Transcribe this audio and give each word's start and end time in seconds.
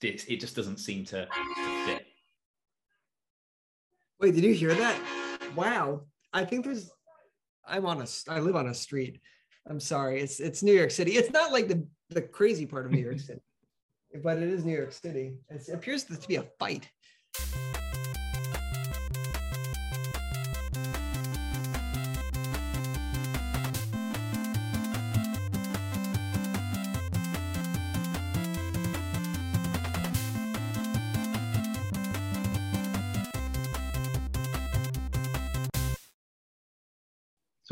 this 0.00 0.24
it 0.28 0.40
just 0.40 0.56
doesn't 0.56 0.78
seem 0.78 1.04
to 1.06 1.28
fit. 1.86 2.06
Wait, 4.20 4.34
did 4.34 4.44
you 4.44 4.52
hear 4.52 4.74
that? 4.74 4.98
Wow. 5.54 6.02
I 6.32 6.44
think 6.44 6.64
there's 6.64 6.90
I'm 7.66 7.86
on 7.86 8.02
a 8.02 8.06
I 8.28 8.40
live 8.40 8.56
on 8.56 8.68
a 8.68 8.74
street. 8.74 9.20
I'm 9.66 9.80
sorry. 9.80 10.20
It's 10.20 10.40
it's 10.40 10.62
New 10.62 10.72
York 10.72 10.90
City. 10.90 11.12
It's 11.12 11.30
not 11.30 11.52
like 11.52 11.68
the 11.68 11.86
the 12.10 12.22
crazy 12.22 12.66
part 12.66 12.86
of 12.86 12.92
New 12.92 13.00
York 13.00 13.18
City, 13.28 13.40
but 14.22 14.38
it 14.38 14.48
is 14.48 14.64
New 14.64 14.76
York 14.76 14.92
City. 14.92 15.34
It's, 15.48 15.68
it 15.68 15.74
appears 15.74 16.04
to 16.04 16.28
be 16.28 16.36
a 16.36 16.44
fight. 16.58 16.88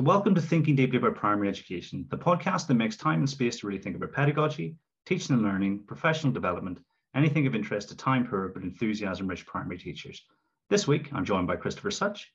Welcome 0.08 0.34
to 0.36 0.40
Thinking 0.40 0.74
Deeply 0.74 0.96
About 0.96 1.16
Primary 1.16 1.50
Education, 1.50 2.06
the 2.08 2.16
podcast 2.16 2.66
that 2.66 2.76
makes 2.76 2.96
time 2.96 3.18
and 3.18 3.28
space 3.28 3.58
to 3.58 3.66
really 3.66 3.78
think 3.78 3.94
about 3.94 4.14
pedagogy, 4.14 4.74
teaching 5.04 5.34
and 5.34 5.44
learning, 5.44 5.84
professional 5.86 6.32
development, 6.32 6.78
anything 7.14 7.46
of 7.46 7.54
interest 7.54 7.90
to 7.90 7.94
time 7.94 8.26
poor 8.26 8.48
but 8.48 8.62
enthusiasm 8.62 9.26
rich 9.26 9.44
primary 9.44 9.76
teachers. 9.76 10.24
This 10.70 10.88
week, 10.88 11.10
I'm 11.12 11.26
joined 11.26 11.46
by 11.46 11.56
Christopher 11.56 11.90
Such. 11.90 12.32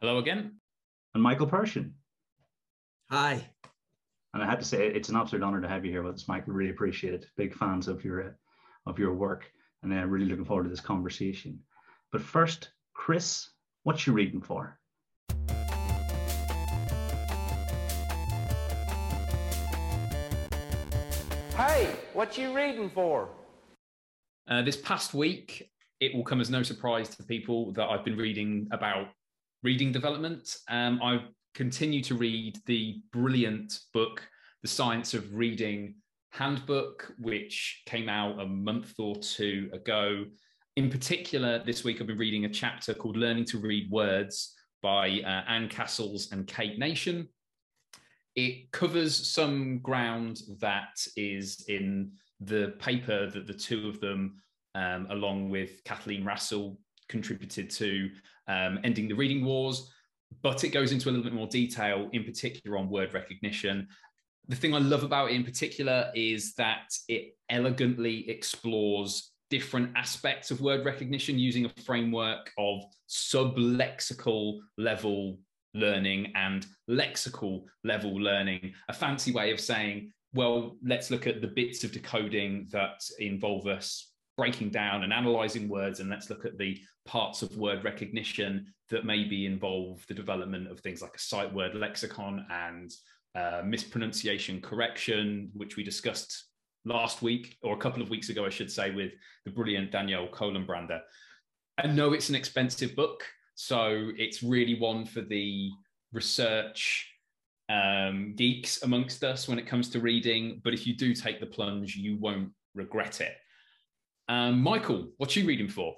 Hello 0.00 0.18
again. 0.18 0.56
And 1.14 1.22
Michael 1.22 1.46
Pershan. 1.46 1.92
Hi. 3.12 3.48
And 4.34 4.42
I 4.42 4.46
had 4.46 4.58
to 4.58 4.66
say, 4.66 4.88
it's 4.88 5.10
an 5.10 5.16
absolute 5.16 5.44
honor 5.44 5.60
to 5.60 5.68
have 5.68 5.84
you 5.84 5.92
here 5.92 6.02
with 6.02 6.16
us, 6.16 6.26
Michael. 6.26 6.52
Really 6.52 6.72
appreciate 6.72 7.14
it. 7.14 7.26
Big 7.36 7.54
fans 7.54 7.86
of 7.86 8.04
your, 8.04 8.36
of 8.86 8.98
your 8.98 9.14
work, 9.14 9.48
and 9.84 9.94
I'm 9.94 10.02
uh, 10.02 10.06
really 10.06 10.26
looking 10.26 10.46
forward 10.46 10.64
to 10.64 10.68
this 10.68 10.80
conversation. 10.80 11.60
But 12.10 12.22
first, 12.22 12.70
Chris, 12.92 13.50
what 13.84 14.04
you 14.04 14.14
reading 14.14 14.40
for? 14.40 14.80
Hey, 21.58 21.90
what 22.12 22.38
you 22.38 22.54
reading 22.54 22.88
for? 22.88 23.30
Uh, 24.46 24.62
this 24.62 24.76
past 24.76 25.12
week, 25.12 25.68
it 25.98 26.14
will 26.14 26.22
come 26.22 26.40
as 26.40 26.50
no 26.50 26.62
surprise 26.62 27.08
to 27.16 27.24
people 27.24 27.72
that 27.72 27.88
I've 27.88 28.04
been 28.04 28.16
reading 28.16 28.68
about 28.70 29.08
reading 29.64 29.90
development. 29.90 30.54
Um, 30.68 31.00
I 31.02 31.24
continue 31.56 32.00
to 32.04 32.14
read 32.14 32.58
the 32.66 33.02
brilliant 33.12 33.76
book, 33.92 34.22
The 34.62 34.68
Science 34.68 35.14
of 35.14 35.34
Reading 35.34 35.96
Handbook, 36.30 37.12
which 37.18 37.82
came 37.86 38.08
out 38.08 38.38
a 38.38 38.46
month 38.46 38.94
or 39.00 39.16
two 39.16 39.68
ago. 39.72 40.26
In 40.76 40.88
particular, 40.88 41.60
this 41.64 41.82
week 41.82 42.00
I've 42.00 42.06
been 42.06 42.18
reading 42.18 42.44
a 42.44 42.50
chapter 42.50 42.94
called 42.94 43.16
Learning 43.16 43.44
to 43.46 43.58
Read 43.58 43.90
Words 43.90 44.54
by 44.80 45.22
uh, 45.26 45.42
Anne 45.48 45.68
Castles 45.68 46.30
and 46.30 46.46
Kate 46.46 46.78
Nation 46.78 47.28
it 48.38 48.70
covers 48.70 49.16
some 49.16 49.78
ground 49.78 50.42
that 50.60 50.96
is 51.16 51.64
in 51.68 52.12
the 52.40 52.74
paper 52.78 53.28
that 53.28 53.48
the 53.48 53.52
two 53.52 53.88
of 53.88 54.00
them, 54.00 54.36
um, 54.76 55.08
along 55.10 55.50
with 55.50 55.82
Kathleen 55.82 56.24
Rastle, 56.24 56.76
contributed 57.08 57.68
to 57.70 58.08
um, 58.46 58.78
ending 58.84 59.08
the 59.08 59.14
reading 59.14 59.44
wars. 59.44 59.90
But 60.40 60.62
it 60.62 60.68
goes 60.68 60.92
into 60.92 61.08
a 61.08 61.10
little 61.10 61.24
bit 61.24 61.32
more 61.32 61.48
detail, 61.48 62.08
in 62.12 62.22
particular 62.22 62.78
on 62.78 62.88
word 62.88 63.12
recognition. 63.12 63.88
The 64.46 64.54
thing 64.54 64.72
I 64.72 64.78
love 64.78 65.02
about 65.02 65.30
it 65.30 65.34
in 65.34 65.42
particular 65.42 66.12
is 66.14 66.54
that 66.54 66.92
it 67.08 67.36
elegantly 67.50 68.30
explores 68.30 69.32
different 69.50 69.90
aspects 69.96 70.52
of 70.52 70.60
word 70.60 70.84
recognition 70.84 71.40
using 71.40 71.64
a 71.64 71.82
framework 71.82 72.52
of 72.56 72.84
sublexical 73.08 74.58
level 74.76 75.38
learning 75.78 76.32
and 76.34 76.66
lexical 76.90 77.64
level 77.84 78.14
learning, 78.14 78.72
a 78.88 78.92
fancy 78.92 79.32
way 79.32 79.52
of 79.52 79.60
saying, 79.60 80.12
well, 80.34 80.76
let's 80.84 81.10
look 81.10 81.26
at 81.26 81.40
the 81.40 81.48
bits 81.48 81.84
of 81.84 81.92
decoding 81.92 82.68
that 82.70 83.00
involve 83.18 83.66
us 83.66 84.12
breaking 84.36 84.70
down 84.70 85.02
and 85.02 85.12
analyzing 85.12 85.68
words, 85.68 86.00
and 86.00 86.10
let's 86.10 86.30
look 86.30 86.44
at 86.44 86.58
the 86.58 86.78
parts 87.06 87.42
of 87.42 87.56
word 87.56 87.82
recognition 87.84 88.66
that 88.90 89.04
maybe 89.04 89.46
involve 89.46 90.04
the 90.06 90.14
development 90.14 90.70
of 90.70 90.80
things 90.80 91.02
like 91.02 91.16
a 91.16 91.20
sight 91.20 91.52
word 91.52 91.74
lexicon 91.74 92.46
and 92.50 92.92
uh, 93.34 93.62
mispronunciation 93.64 94.60
correction, 94.60 95.50
which 95.54 95.76
we 95.76 95.82
discussed 95.82 96.44
last 96.84 97.20
week 97.22 97.56
or 97.62 97.74
a 97.74 97.78
couple 97.78 98.02
of 98.02 98.10
weeks 98.10 98.28
ago, 98.28 98.44
I 98.44 98.50
should 98.50 98.70
say, 98.70 98.90
with 98.90 99.12
the 99.44 99.50
brilliant 99.50 99.90
Danielle 99.90 100.28
Colenbrander. 100.28 101.00
I 101.76 101.86
know 101.86 102.12
it's 102.12 102.28
an 102.28 102.34
expensive 102.34 102.96
book. 102.96 103.24
So 103.60 104.12
it's 104.16 104.40
really 104.40 104.78
one 104.78 105.04
for 105.04 105.20
the 105.20 105.68
research 106.12 107.10
um, 107.68 108.34
geeks 108.36 108.84
amongst 108.84 109.24
us 109.24 109.48
when 109.48 109.58
it 109.58 109.66
comes 109.66 109.88
to 109.90 109.98
reading. 109.98 110.60
But 110.62 110.74
if 110.74 110.86
you 110.86 110.94
do 110.94 111.12
take 111.12 111.40
the 111.40 111.46
plunge, 111.46 111.96
you 111.96 112.16
won't 112.18 112.50
regret 112.76 113.20
it. 113.20 113.34
Um, 114.28 114.60
Michael, 114.60 115.08
what 115.16 115.36
are 115.36 115.40
you 115.40 115.46
reading 115.46 115.68
for? 115.68 115.96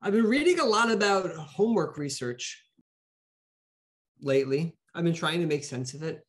I've 0.00 0.14
been 0.14 0.24
reading 0.24 0.58
a 0.58 0.64
lot 0.64 0.90
about 0.90 1.36
homework 1.36 1.98
research 1.98 2.64
lately. 4.22 4.74
I've 4.94 5.04
been 5.04 5.12
trying 5.12 5.40
to 5.40 5.46
make 5.46 5.64
sense 5.64 5.92
of 5.92 6.02
it. 6.02 6.22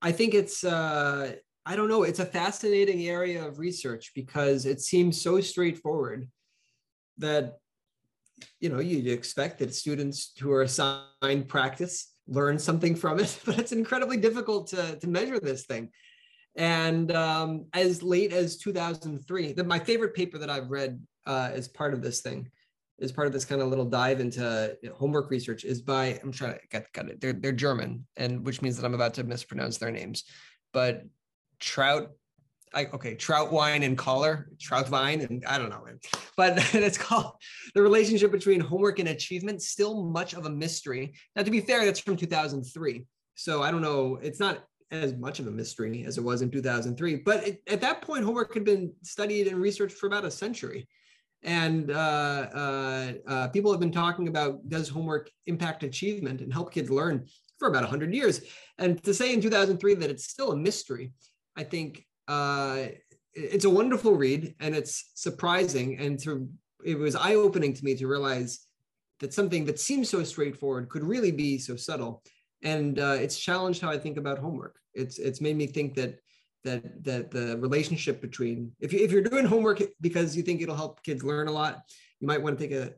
I 0.00 0.12
think 0.12 0.32
it's, 0.32 0.62
uh, 0.62 1.34
I 1.66 1.74
don't 1.74 1.88
know, 1.88 2.04
it's 2.04 2.20
a 2.20 2.24
fascinating 2.24 3.08
area 3.08 3.44
of 3.44 3.58
research 3.58 4.12
because 4.14 4.64
it 4.64 4.80
seems 4.80 5.20
so 5.20 5.40
straightforward 5.40 6.28
that 7.18 7.54
you 8.60 8.68
know, 8.68 8.80
you'd 8.80 9.06
expect 9.06 9.58
that 9.58 9.74
students 9.74 10.32
who 10.40 10.50
are 10.52 10.62
assigned 10.62 11.48
practice 11.48 12.12
learn 12.26 12.58
something 12.58 12.94
from 12.94 13.20
it, 13.20 13.38
but 13.44 13.58
it's 13.58 13.72
incredibly 13.72 14.16
difficult 14.16 14.68
to, 14.68 14.96
to 14.96 15.06
measure 15.06 15.40
this 15.40 15.66
thing. 15.66 15.90
And 16.56 17.10
um, 17.12 17.66
as 17.72 18.02
late 18.02 18.32
as 18.32 18.56
2003, 18.58 19.52
the, 19.52 19.64
my 19.64 19.78
favorite 19.78 20.14
paper 20.14 20.38
that 20.38 20.50
I've 20.50 20.70
read 20.70 21.00
uh, 21.26 21.50
as 21.52 21.68
part 21.68 21.94
of 21.94 22.02
this 22.02 22.20
thing, 22.20 22.48
as 23.00 23.10
part 23.10 23.26
of 23.26 23.32
this 23.32 23.44
kind 23.44 23.60
of 23.60 23.68
little 23.68 23.84
dive 23.84 24.20
into 24.20 24.76
homework 24.94 25.30
research, 25.30 25.64
is 25.64 25.82
by 25.82 26.18
I'm 26.22 26.30
trying 26.30 26.54
to 26.54 26.60
get, 26.70 26.86
it. 27.08 27.20
They're 27.20 27.32
they're 27.32 27.50
German, 27.50 28.06
and 28.16 28.46
which 28.46 28.62
means 28.62 28.76
that 28.76 28.86
I'm 28.86 28.94
about 28.94 29.14
to 29.14 29.24
mispronounce 29.24 29.78
their 29.78 29.90
names, 29.90 30.24
but 30.72 31.02
Trout 31.58 32.12
Okay, 32.76 33.16
wine 33.28 33.82
and 33.82 33.96
Collar, 33.96 34.48
Trautwein, 34.58 35.28
and 35.28 35.44
I 35.46 35.58
don't 35.58 35.70
know, 35.70 35.84
but 36.36 36.54
it's 36.74 36.98
called 36.98 37.34
the 37.74 37.82
relationship 37.82 38.32
between 38.32 38.60
homework 38.60 38.98
and 38.98 39.08
achievement. 39.08 39.62
Still 39.62 40.04
much 40.04 40.34
of 40.34 40.46
a 40.46 40.50
mystery. 40.50 41.14
Now, 41.36 41.42
to 41.42 41.50
be 41.50 41.60
fair, 41.60 41.84
that's 41.84 42.00
from 42.00 42.16
2003, 42.16 43.04
so 43.34 43.62
I 43.62 43.70
don't 43.70 43.82
know. 43.82 44.18
It's 44.22 44.40
not 44.40 44.64
as 44.90 45.14
much 45.14 45.40
of 45.40 45.46
a 45.46 45.50
mystery 45.50 46.04
as 46.04 46.18
it 46.18 46.24
was 46.24 46.42
in 46.42 46.50
2003, 46.50 47.16
but 47.16 47.46
it, 47.46 47.62
at 47.68 47.80
that 47.80 48.02
point, 48.02 48.24
homework 48.24 48.54
had 48.54 48.64
been 48.64 48.92
studied 49.02 49.46
and 49.46 49.60
researched 49.60 49.96
for 49.96 50.06
about 50.06 50.24
a 50.24 50.30
century. 50.30 50.88
And 51.42 51.90
uh, 51.90 51.94
uh, 52.54 53.12
uh, 53.28 53.48
people 53.48 53.70
have 53.70 53.80
been 53.80 53.92
talking 53.92 54.28
about 54.28 54.66
does 54.68 54.88
homework 54.88 55.30
impact 55.46 55.82
achievement 55.82 56.40
and 56.40 56.52
help 56.52 56.72
kids 56.72 56.90
learn 56.90 57.26
for 57.58 57.68
about 57.68 57.82
100 57.82 58.14
years. 58.14 58.40
And 58.78 59.02
to 59.04 59.12
say 59.12 59.32
in 59.32 59.40
2003 59.40 59.94
that 59.94 60.10
it's 60.10 60.24
still 60.24 60.52
a 60.52 60.56
mystery, 60.56 61.12
I 61.56 61.64
think 61.64 62.04
uh, 62.28 62.86
it's 63.34 63.64
a 63.64 63.70
wonderful 63.70 64.14
read 64.14 64.54
and 64.60 64.74
it's 64.74 65.10
surprising 65.14 65.98
and 65.98 66.18
to 66.20 66.48
it 66.84 66.98
was 66.98 67.16
eye-opening 67.16 67.72
to 67.72 67.84
me 67.84 67.94
to 67.96 68.06
realize 68.06 68.60
that 69.20 69.32
something 69.32 69.64
that 69.64 69.80
seems 69.80 70.08
so 70.08 70.22
straightforward 70.22 70.88
could 70.88 71.02
really 71.02 71.32
be 71.32 71.58
so 71.58 71.76
subtle. 71.76 72.22
And 72.62 72.98
uh, 72.98 73.16
it's 73.18 73.38
challenged 73.38 73.80
how 73.80 73.90
i 73.90 73.98
think 73.98 74.16
about 74.16 74.38
homework. 74.38 74.76
It's 74.94 75.18
it's 75.18 75.40
made 75.40 75.56
me 75.56 75.66
think 75.66 75.94
that 75.94 76.18
that 76.64 77.04
that 77.04 77.30
the 77.30 77.58
relationship 77.58 78.20
between 78.20 78.72
if, 78.80 78.92
you, 78.92 79.00
if 79.00 79.12
you're 79.12 79.22
doing 79.22 79.44
homework 79.44 79.82
because 80.00 80.36
you 80.36 80.42
think 80.42 80.62
it'll 80.62 80.74
help 80.74 81.02
kids 81.02 81.22
learn 81.22 81.48
a 81.48 81.52
lot 81.52 81.82
you 82.20 82.26
might 82.26 82.42
want 82.42 82.58
to 82.58 82.66
take 82.66 82.74
a, 82.74 82.92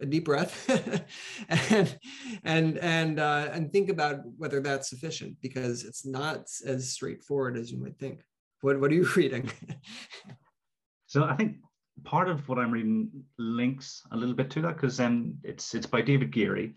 a 0.00 0.06
deep 0.06 0.24
breath 0.24 0.54
and 1.70 1.98
and 2.44 2.78
and 2.78 3.20
uh, 3.20 3.48
and 3.52 3.70
think 3.70 3.90
about 3.90 4.20
whether 4.38 4.60
that's 4.60 4.88
sufficient 4.88 5.36
because 5.42 5.84
it's 5.84 6.06
not 6.06 6.46
as 6.66 6.90
straightforward 6.90 7.58
as 7.58 7.70
you 7.70 7.78
might 7.78 7.98
think 7.98 8.22
what 8.62 8.80
What 8.80 8.90
are 8.90 8.94
you 8.94 9.08
reading? 9.16 9.50
so 11.06 11.24
I 11.24 11.36
think 11.36 11.58
part 12.04 12.28
of 12.28 12.48
what 12.48 12.58
I'm 12.58 12.70
reading 12.70 13.10
links 13.38 14.02
a 14.10 14.16
little 14.16 14.34
bit 14.34 14.50
to 14.50 14.62
that 14.62 14.76
because 14.76 14.98
um, 14.98 15.34
it's 15.44 15.74
it's 15.74 15.86
by 15.86 16.00
David 16.00 16.30
Geary. 16.30 16.74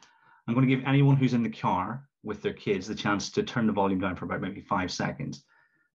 I'm 0.47 0.53
going 0.53 0.67
to 0.67 0.75
give 0.75 0.85
anyone 0.85 1.15
who's 1.15 1.33
in 1.33 1.43
the 1.43 1.49
car 1.49 2.07
with 2.23 2.41
their 2.41 2.53
kids 2.53 2.87
the 2.87 2.95
chance 2.95 3.29
to 3.31 3.43
turn 3.43 3.67
the 3.67 3.73
volume 3.73 3.99
down 3.99 4.15
for 4.15 4.25
about 4.25 4.41
maybe 4.41 4.61
five 4.61 4.91
seconds. 4.91 5.43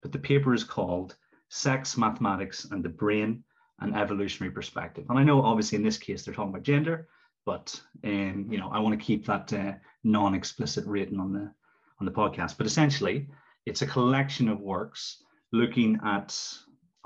But 0.02 0.12
the 0.12 0.19
paper 0.19 0.55
is 0.55 0.64
called 0.64 1.17
Sex, 1.49 1.96
Mathematics, 1.96 2.67
and 2.70 2.85
the 2.85 2.88
Brain: 2.88 3.43
An 3.81 3.94
Evolutionary 3.94 4.52
Perspective. 4.52 5.06
And 5.08 5.19
I 5.19 5.25
know, 5.25 5.43
obviously, 5.43 5.76
in 5.76 5.82
this 5.82 5.99
case, 5.99 6.25
they're 6.25 6.35
talking 6.35 6.50
about 6.50 6.62
gender, 6.62 7.08
but 7.44 7.81
um, 8.05 8.46
you 8.50 8.58
know, 8.58 8.69
I 8.70 8.79
want 8.79 8.99
to 8.99 9.05
keep 9.05 9.26
that 9.26 9.52
uh, 9.52 9.73
non-explicit 10.05 10.85
rating 10.87 11.19
on 11.19 11.32
the 11.32 11.52
on 11.99 12.06
the 12.06 12.12
podcast. 12.12 12.56
But 12.56 12.67
essentially, 12.67 13.29
it's 13.67 13.82
a 13.82 13.87
collection 13.87 14.49
of 14.49 14.61
works 14.61 15.23
looking 15.53 15.99
at 16.05 16.39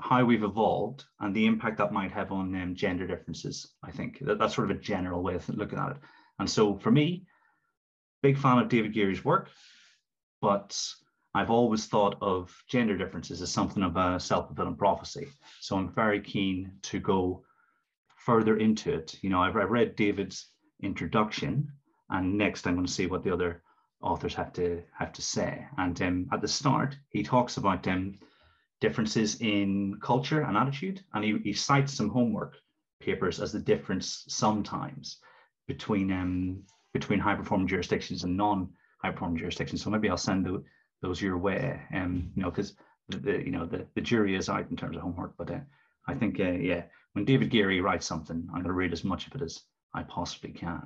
how 0.01 0.25
we've 0.25 0.43
evolved 0.43 1.05
and 1.19 1.33
the 1.33 1.45
impact 1.45 1.77
that 1.77 1.93
might 1.93 2.11
have 2.11 2.31
on 2.31 2.53
um, 2.61 2.75
gender 2.75 3.07
differences. 3.07 3.73
I 3.83 3.91
think 3.91 4.19
that, 4.19 4.37
that's 4.37 4.55
sort 4.55 4.69
of 4.69 4.77
a 4.77 4.79
general 4.79 5.23
way 5.23 5.35
of 5.35 5.47
looking 5.49 5.79
at 5.79 5.91
it. 5.91 5.97
And 6.39 6.49
so 6.49 6.77
for 6.77 6.91
me, 6.91 7.25
big 8.21 8.37
fan 8.37 8.57
of 8.57 8.69
David 8.69 8.93
Geary's 8.93 9.23
work, 9.23 9.49
but 10.41 10.77
I've 11.33 11.51
always 11.51 11.85
thought 11.85 12.17
of 12.21 12.55
gender 12.67 12.97
differences 12.97 13.41
as 13.41 13.51
something 13.51 13.81
of 13.81 13.95
a 13.95 14.19
self-fulfilling 14.19 14.75
prophecy. 14.75 15.29
So 15.61 15.77
I'm 15.77 15.93
very 15.93 16.21
keen 16.21 16.73
to 16.83 16.99
go 16.99 17.43
further 18.17 18.57
into 18.57 18.93
it. 18.93 19.17
You 19.21 19.29
know, 19.29 19.41
I've, 19.41 19.55
I've 19.55 19.71
read 19.71 19.95
David's 19.95 20.49
introduction, 20.81 21.71
and 22.09 22.37
next 22.37 22.67
I'm 22.67 22.75
going 22.75 22.85
to 22.85 22.91
see 22.91 23.07
what 23.07 23.23
the 23.23 23.33
other 23.33 23.63
authors 24.01 24.35
have 24.35 24.53
to 24.53 24.83
have 24.97 25.13
to 25.13 25.21
say. 25.21 25.65
And 25.77 25.99
um, 26.01 26.27
at 26.33 26.41
the 26.41 26.47
start, 26.47 26.97
he 27.09 27.23
talks 27.23 27.57
about 27.57 27.87
um, 27.87 28.19
differences 28.83 29.39
in 29.39 29.97
culture 30.01 30.41
and 30.41 30.57
attitude, 30.57 30.99
and 31.13 31.23
he, 31.23 31.37
he 31.41 31.53
cites 31.53 31.93
some 31.93 32.09
homework 32.09 32.57
papers 32.99 33.39
as 33.39 33.53
the 33.53 33.59
difference 33.59 34.25
sometimes 34.27 35.19
between 35.67 36.11
um, 36.11 36.61
between 36.91 37.17
high 37.17 37.33
performing 37.33 37.65
jurisdictions 37.65 38.25
and 38.25 38.35
non 38.35 38.67
high 39.01 39.11
performing 39.11 39.37
jurisdictions. 39.37 39.81
So 39.81 39.89
maybe 39.89 40.09
I'll 40.09 40.17
send 40.17 40.45
the, 40.45 40.61
those 41.01 41.21
your 41.21 41.37
way, 41.37 41.79
um, 41.95 42.29
you 42.35 42.43
know, 42.43 42.51
because 42.51 42.73
the, 43.07 43.17
the, 43.19 43.31
you 43.45 43.51
know 43.51 43.65
the, 43.65 43.87
the 43.95 44.01
jury 44.01 44.35
is 44.35 44.49
out 44.49 44.69
in 44.69 44.75
terms 44.75 44.97
of 44.97 45.01
homework. 45.01 45.35
But 45.37 45.49
uh, 45.49 45.59
I 46.05 46.13
think 46.15 46.41
uh, 46.41 46.57
yeah, 46.69 46.83
when 47.13 47.23
David 47.23 47.51
Geary 47.51 47.79
writes 47.79 48.05
something, 48.05 48.45
I'm 48.49 48.63
going 48.63 48.65
to 48.65 48.73
read 48.73 48.91
as 48.91 49.05
much 49.05 49.27
of 49.27 49.35
it 49.35 49.41
as 49.41 49.61
I 49.93 50.03
possibly 50.03 50.51
can. 50.51 50.85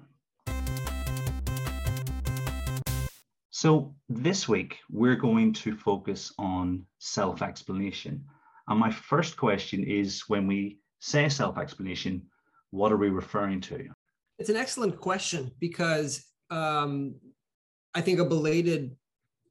So 3.57 3.95
this 4.07 4.47
week 4.47 4.77
we're 4.87 5.15
going 5.15 5.51
to 5.51 5.75
focus 5.75 6.31
on 6.37 6.85
self-explanation. 6.99 8.23
And 8.67 8.79
my 8.79 8.91
first 8.91 9.35
question 9.35 9.83
is 9.83 10.25
when 10.27 10.45
we 10.45 10.77
say 10.99 11.27
self-explanation, 11.27 12.21
what 12.69 12.91
are 12.91 12.97
we 12.97 13.09
referring 13.09 13.61
to? 13.61 13.87
It's 14.37 14.51
an 14.51 14.57
excellent 14.57 14.99
question 14.99 15.49
because 15.59 16.23
um, 16.51 17.15
I 17.95 18.01
think 18.01 18.19
a 18.19 18.25
belated 18.25 18.95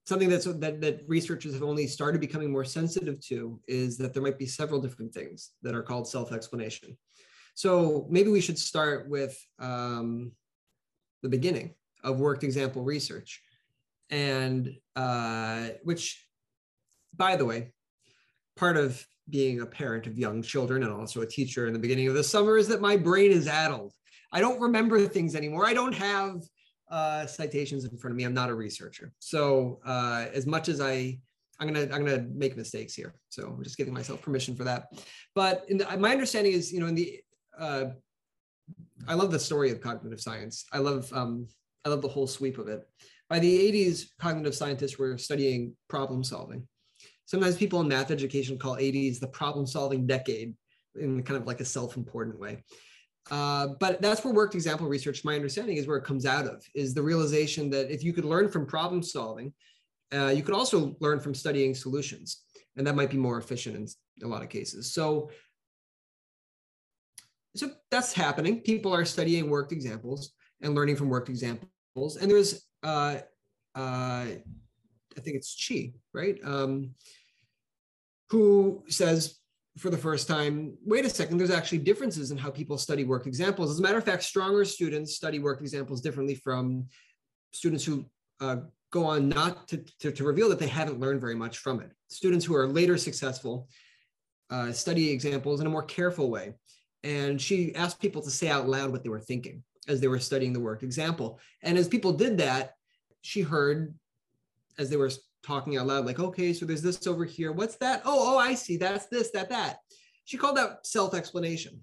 something 0.05 0.29
that's 0.29 0.45
that, 0.45 0.81
that 0.81 1.01
researchers 1.09 1.55
have 1.55 1.65
only 1.65 1.89
started 1.89 2.21
becoming 2.21 2.53
more 2.53 2.65
sensitive 2.65 3.19
to 3.27 3.61
is 3.67 3.99
that 3.99 4.15
there 4.15 4.23
might 4.23 4.39
be 4.39 4.47
several 4.47 4.81
different 4.81 5.13
things 5.13 5.51
that 5.63 5.75
are 5.75 5.83
called 5.83 6.07
self-explanation. 6.07 6.97
So 7.57 8.07
maybe 8.09 8.31
we 8.31 8.41
should 8.41 8.61
start 8.61 9.09
with 9.09 9.37
um, 9.59 10.31
the 11.25 11.29
beginning 11.29 11.75
of 12.05 12.21
worked 12.21 12.45
example 12.45 12.85
research 12.85 13.43
and 14.11 14.75
uh, 14.95 15.69
which, 15.83 16.27
by 17.15 17.37
the 17.37 17.45
way, 17.45 17.73
part 18.57 18.77
of 18.77 19.05
being 19.29 19.61
a 19.61 19.67
parent 19.67 20.07
of 20.07 20.19
young 20.19 20.43
children 20.43 20.83
and 20.83 20.93
also 20.93 21.21
a 21.23 21.27
teacher 21.27 21.67
in 21.67 21.73
the 21.73 21.79
beginning 21.79 22.09
of 22.09 22.15
the 22.15 22.23
summer 22.23 22.57
is 22.57 22.69
that 22.69 22.81
my 22.81 22.97
brain 22.97 23.31
is 23.31 23.49
addled. 23.49 23.93
I 24.33 24.41
don't 24.41 24.61
remember 24.61 25.07
things 25.07 25.35
anymore. 25.35 25.67
I 25.67 25.75
don't 25.75 25.95
have 25.95 26.43
uh, 26.91 27.27
citations 27.27 27.85
in 27.85 27.97
front 27.99 28.13
of 28.13 28.17
me. 28.17 28.25
I'm 28.25 28.35
not 28.35 28.51
a 28.51 28.55
researcher. 28.55 29.13
So 29.19 29.81
uh, 29.85 30.27
as 30.33 30.47
much 30.47 30.69
as 30.69 30.81
I, 30.81 31.19
I'm 31.59 31.73
gonna 31.73 31.89
I'm 31.93 32.05
gonna 32.05 32.27
make 32.35 32.57
mistakes 32.57 32.95
here. 32.95 33.15
So 33.31 33.55
I'm 33.57 33.65
just 33.65 33.79
giving 33.79 33.95
myself 33.95 34.21
permission 34.21 34.55
for 34.55 34.65
that. 34.65 34.89
But 35.35 35.67
the, 35.69 35.87
my 35.99 36.13
understanding 36.13 36.53
is, 36.53 36.73
you 36.73 36.81
know, 36.81 36.87
in 36.87 36.95
the 36.95 37.21
uh, 37.59 37.85
I 39.09 39.15
love 39.15 39.31
the 39.31 39.39
story 39.39 39.71
of 39.71 39.81
cognitive 39.81 40.21
science. 40.21 40.67
I 40.73 40.79
love 40.79 41.11
um, 41.13 41.49
I 41.85 41.89
love 41.89 42.03
the 42.03 42.09
whole 42.09 42.27
sweep 42.27 42.59
of 42.59 42.69
it. 42.69 42.87
By 43.29 43.39
the 43.41 43.73
80s, 43.73 44.07
cognitive 44.21 44.55
scientists 44.55 44.99
were 44.99 45.19
studying 45.19 45.75
problem 45.89 46.23
solving. 46.23 46.67
Sometimes 47.25 47.57
people 47.57 47.81
in 47.81 47.89
math 47.89 48.11
education 48.11 48.57
call 48.57 48.77
80s 48.77 49.19
the 49.19 49.27
problem 49.27 49.67
solving 49.67 50.07
decade 50.07 50.55
in 50.99 51.23
kind 51.23 51.41
of 51.41 51.47
like 51.47 51.61
a 51.61 51.65
self-important 51.65 52.39
way. 52.39 52.63
Uh, 53.31 53.69
but 53.81 54.01
that's 54.01 54.25
where 54.25 54.33
worked 54.33 54.55
example 54.55 54.87
research, 54.87 55.25
my 55.25 55.35
understanding 55.35 55.77
is 55.77 55.89
where 55.89 55.97
it 55.97 56.05
comes 56.05 56.25
out 56.25 56.47
of, 56.47 56.65
is 56.75 56.95
the 56.95 57.03
realization 57.03 57.69
that 57.71 57.91
if 57.91 58.05
you 58.05 58.13
could 58.13 58.25
learn 58.25 58.49
from 58.49 58.65
problem 58.65 59.03
solving, 59.03 59.53
uh, 60.15 60.29
you 60.29 60.43
could 60.43 60.55
also 60.55 60.97
learn 61.01 61.19
from 61.19 61.35
studying 61.35 61.75
solutions. 61.75 62.45
And 62.77 62.87
that 62.87 62.95
might 62.95 63.11
be 63.11 63.17
more 63.17 63.39
efficient 63.39 63.75
in 63.77 63.89
a 64.23 64.29
lot 64.29 64.43
of 64.43 64.49
cases. 64.49 64.93
So, 64.93 65.31
so 67.57 67.71
that's 67.91 68.13
happening. 68.13 68.61
People 68.61 68.95
are 68.95 69.05
studying 69.05 69.51
worked 69.51 69.73
examples 69.73 70.33
and 70.61 70.75
learning 70.75 70.97
from 70.97 71.09
worked 71.09 71.29
examples. 71.29 72.17
And 72.21 72.31
there's 72.31 72.67
uh, 72.87 73.19
uh, 73.75 74.27
I 75.17 75.21
think 75.21 75.37
it's 75.37 75.67
Chi, 75.67 75.93
right? 76.15 76.39
Um, 76.45 76.95
who 78.31 78.85
says 78.89 79.39
for 79.79 79.91
the 79.91 79.99
first 79.99 80.29
time, 80.29 80.77
wait 80.85 81.05
a 81.05 81.11
second, 81.11 81.39
there's 81.39 81.51
actually 81.51 81.79
differences 81.79 82.31
in 82.31 82.39
how 82.39 82.51
people 82.51 82.79
study 82.79 83.05
work 83.05 83.27
examples. 83.27 83.71
As 83.71 83.79
a 83.79 83.83
matter 83.83 83.99
of 83.99 84.05
fact, 84.05 84.23
stronger 84.23 84.65
students 84.65 85.15
study 85.15 85.39
work 85.39 85.61
examples 85.61 86.01
differently 86.01 86.35
from 86.35 86.87
students 87.53 87.85
who 87.85 88.07
uh, 88.41 88.57
go 88.93 89.05
on 89.05 89.29
not 89.29 89.69
to, 89.69 89.85
to, 90.01 90.13
to, 90.13 90.25
reveal 90.25 90.49
that 90.49 90.59
they 90.59 90.69
haven't 90.69 91.01
learned 91.01 91.21
very 91.21 91.35
much 91.35 91.59
from 91.59 91.81
it. 91.81 91.91
Students 92.09 92.45
who 92.45 92.55
are 92.55 92.67
later 92.67 92.97
successful 92.97 93.69
uh, 94.51 94.73
study 94.73 95.11
examples 95.11 95.61
in 95.61 95.67
a 95.67 95.71
more 95.71 95.83
careful 95.83 96.31
way. 96.31 96.55
And 97.03 97.41
she 97.41 97.75
asked 97.75 98.01
people 98.01 98.23
to 98.23 98.31
say 98.31 98.49
out 98.49 98.69
loud 98.69 98.93
what 98.93 99.03
they 99.03 99.09
were 99.09 99.21
thinking 99.21 99.63
as 99.89 100.01
they 100.01 100.09
were 100.09 100.19
studying 100.19 100.53
the 100.53 100.61
work 100.61 100.83
example. 100.83 101.39
And 101.63 101.77
as 101.79 101.89
people 101.89 102.13
did 102.13 102.39
that, 102.39 102.76
she 103.27 103.41
heard 103.41 103.93
as 104.79 104.89
they 104.89 104.97
were 104.97 105.11
talking 105.43 105.77
out 105.77 105.87
loud, 105.87 106.07
like, 106.07 106.21
okay, 106.21 106.53
so 106.53 106.65
there's 106.65 106.83
this 106.83 107.07
over 107.07 107.25
here. 107.25 107.51
What's 107.51 107.77
that? 107.77 108.03
Oh, 108.05 108.35
oh, 108.35 108.39
I 108.39 108.55
see. 108.55 108.77
That's 108.77 109.07
this, 109.07 109.31
that, 109.33 109.49
that. 109.51 109.79
She 110.25 110.37
called 110.37 110.57
that 110.57 110.87
self-explanation. 110.87 111.81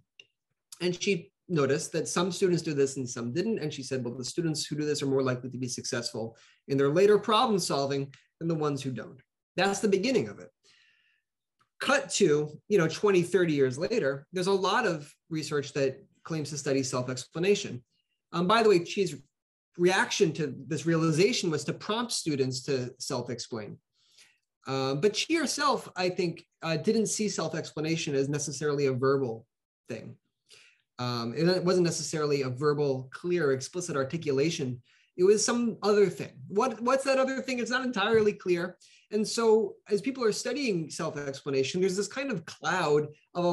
And 0.82 1.02
she 1.02 1.32
noticed 1.50 1.92
that 1.92 2.08
some 2.08 2.32
students 2.32 2.64
do 2.64 2.74
this 2.74 2.96
and 2.98 3.10
some 3.10 3.34
didn't. 3.34 3.60
And 3.60 3.74
she 3.74 3.84
said, 3.84 4.04
well, 4.04 4.16
the 4.16 4.24
students 4.24 4.66
who 4.66 4.76
do 4.78 4.86
this 4.86 5.02
are 5.02 5.08
more 5.08 5.22
likely 5.22 5.50
to 5.50 5.58
be 5.58 5.68
successful 5.68 6.38
in 6.70 6.78
their 6.78 6.90
later 6.90 7.18
problem 7.18 7.60
solving 7.60 8.14
than 8.40 8.48
the 8.48 8.56
ones 8.56 8.82
who 8.82 8.92
don't. 8.92 9.20
That's 9.58 9.80
the 9.80 9.88
beginning 9.90 10.30
of 10.30 10.40
it. 10.40 10.50
Cut 11.82 12.10
to, 12.12 12.58
you 12.70 12.78
know, 12.78 12.88
20, 12.88 13.22
30 13.22 13.54
years 13.54 13.78
later, 13.78 14.26
there's 14.32 14.48
a 14.48 14.52
lot 14.52 14.86
of 14.86 15.14
research 15.30 15.74
that 15.74 16.02
claims 16.24 16.50
to 16.52 16.58
study 16.58 16.84
self-explanation. 16.84 17.84
Um, 18.32 18.48
by 18.48 18.64
the 18.64 18.70
way, 18.70 18.84
Chi's 18.84 19.16
reaction 19.78 20.32
to 20.34 20.54
this 20.68 20.86
realization 20.86 21.50
was 21.50 21.64
to 21.66 21.74
prompt 21.74 22.12
students 22.12 22.62
to 22.64 22.94
self-explain. 23.00 23.78
Uh, 24.68 24.96
but 24.96 25.16
she 25.16 25.36
herself, 25.36 25.90
I 25.96 26.10
think, 26.10 26.46
uh, 26.62 26.78
didn't 26.78 27.08
see 27.08 27.28
self-explanation 27.28 28.16
as 28.16 28.30
necessarily 28.30 28.86
a 28.86 28.94
verbal 28.94 29.46
thing. 29.90 30.16
Um, 31.00 31.34
it 31.36 31.64
wasn't 31.64 31.86
necessarily 31.86 32.44
a 32.44 32.50
verbal, 32.50 33.10
clear, 33.12 33.52
explicit 33.52 33.98
articulation. 33.98 34.82
It 35.18 35.24
was 35.24 35.44
some 35.44 35.78
other 35.84 36.08
thing. 36.08 36.32
What, 36.48 36.80
what's 36.82 37.04
that 37.04 37.18
other 37.18 37.42
thing? 37.42 37.60
It's 37.60 37.72
not 37.72 37.86
entirely 37.86 38.34
clear. 38.34 38.78
And 39.12 39.28
so, 39.28 39.76
as 39.90 40.02
people 40.02 40.24
are 40.24 40.32
studying 40.32 40.90
self-explanation, 40.90 41.82
there's 41.82 41.98
this 41.98 42.08
kind 42.08 42.32
of 42.32 42.46
cloud 42.46 43.08
of 43.36 43.46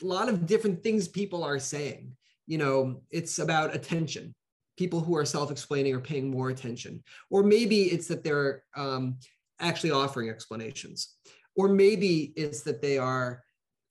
a 0.00 0.04
lot 0.04 0.28
of 0.28 0.46
different 0.46 0.82
things 0.82 1.08
people 1.08 1.42
are 1.42 1.58
saying. 1.58 2.12
You 2.46 2.58
know, 2.58 3.02
it's 3.10 3.38
about 3.38 3.74
attention 3.74 4.34
people 4.76 5.00
who 5.00 5.16
are 5.16 5.24
self-explaining 5.24 5.94
are 5.94 6.00
paying 6.00 6.30
more 6.30 6.50
attention. 6.50 7.02
Or 7.30 7.42
maybe 7.42 7.84
it's 7.84 8.08
that 8.08 8.24
they're 8.24 8.62
um, 8.76 9.18
actually 9.60 9.90
offering 9.90 10.30
explanations. 10.30 11.16
Or 11.56 11.68
maybe 11.68 12.32
it's 12.36 12.62
that 12.62 12.80
they 12.80 12.98
are 12.98 13.42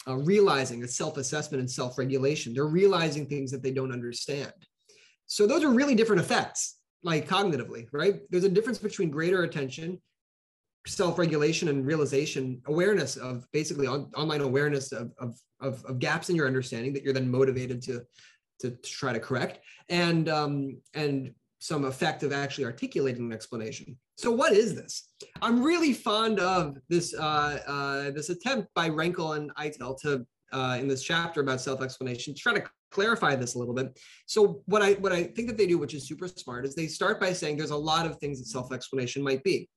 uh, 0.07 0.17
realizing 0.17 0.83
a 0.83 0.87
self-assessment 0.87 1.59
and 1.59 1.69
self-regulation. 1.69 2.53
They're 2.53 2.65
realizing 2.65 3.27
things 3.27 3.51
that 3.51 3.61
they 3.61 3.71
don't 3.71 3.91
understand. 3.91 4.53
So 5.27 5.45
those 5.45 5.63
are 5.63 5.69
really 5.69 5.95
different 5.95 6.21
effects 6.21 6.77
like 7.03 7.27
cognitively 7.27 7.87
right? 7.91 8.21
There's 8.29 8.43
a 8.43 8.49
difference 8.49 8.77
between 8.77 9.09
greater 9.09 9.43
attention 9.43 9.99
self-regulation 10.87 11.67
and 11.67 11.85
realization 11.85 12.59
awareness 12.65 13.15
of 13.15 13.45
basically 13.51 13.85
on, 13.85 14.11
online 14.15 14.41
awareness 14.41 14.91
of, 14.91 15.11
of, 15.19 15.35
of, 15.59 15.85
of 15.85 15.99
gaps 15.99 16.29
in 16.29 16.35
your 16.35 16.47
understanding 16.47 16.91
that 16.91 17.03
you're 17.03 17.13
then 17.13 17.29
motivated 17.29 17.83
to 17.83 18.01
to, 18.61 18.71
to 18.71 18.89
try 18.89 19.13
to 19.13 19.19
correct 19.19 19.59
and 19.89 20.29
um, 20.29 20.77
and 20.93 21.33
some 21.59 21.85
effect 21.85 22.23
of 22.23 22.33
actually 22.33 22.65
articulating 22.65 23.25
an 23.25 23.31
explanation. 23.31 23.95
So 24.17 24.31
what 24.31 24.51
is 24.51 24.73
this? 24.75 25.09
I'm 25.43 25.61
really 25.63 25.93
fond 25.93 26.39
of 26.39 26.77
this 26.89 27.13
uh, 27.13 27.59
uh, 27.67 28.11
this 28.11 28.29
attempt 28.29 28.69
by 28.73 28.89
Renkl 28.89 29.37
and 29.37 29.53
Eitel 29.55 29.99
to 30.01 30.25
uh, 30.51 30.77
in 30.79 30.87
this 30.87 31.03
chapter 31.03 31.41
about 31.41 31.61
self-explanation 31.61 32.33
to 32.33 32.39
try 32.39 32.53
to 32.53 32.63
clarify 32.91 33.35
this 33.35 33.55
a 33.55 33.59
little 33.59 33.73
bit. 33.73 33.97
So 34.25 34.61
what 34.65 34.81
I 34.81 34.93
what 34.93 35.11
I 35.11 35.23
think 35.23 35.47
that 35.47 35.57
they 35.57 35.67
do, 35.67 35.77
which 35.77 35.93
is 35.93 36.07
super 36.07 36.27
smart, 36.27 36.65
is 36.65 36.75
they 36.75 36.87
start 36.87 37.19
by 37.19 37.31
saying 37.33 37.57
there's 37.57 37.71
a 37.71 37.75
lot 37.75 38.05
of 38.05 38.17
things 38.17 38.39
that 38.39 38.47
self-explanation 38.47 39.23
might 39.23 39.43
be. 39.43 39.69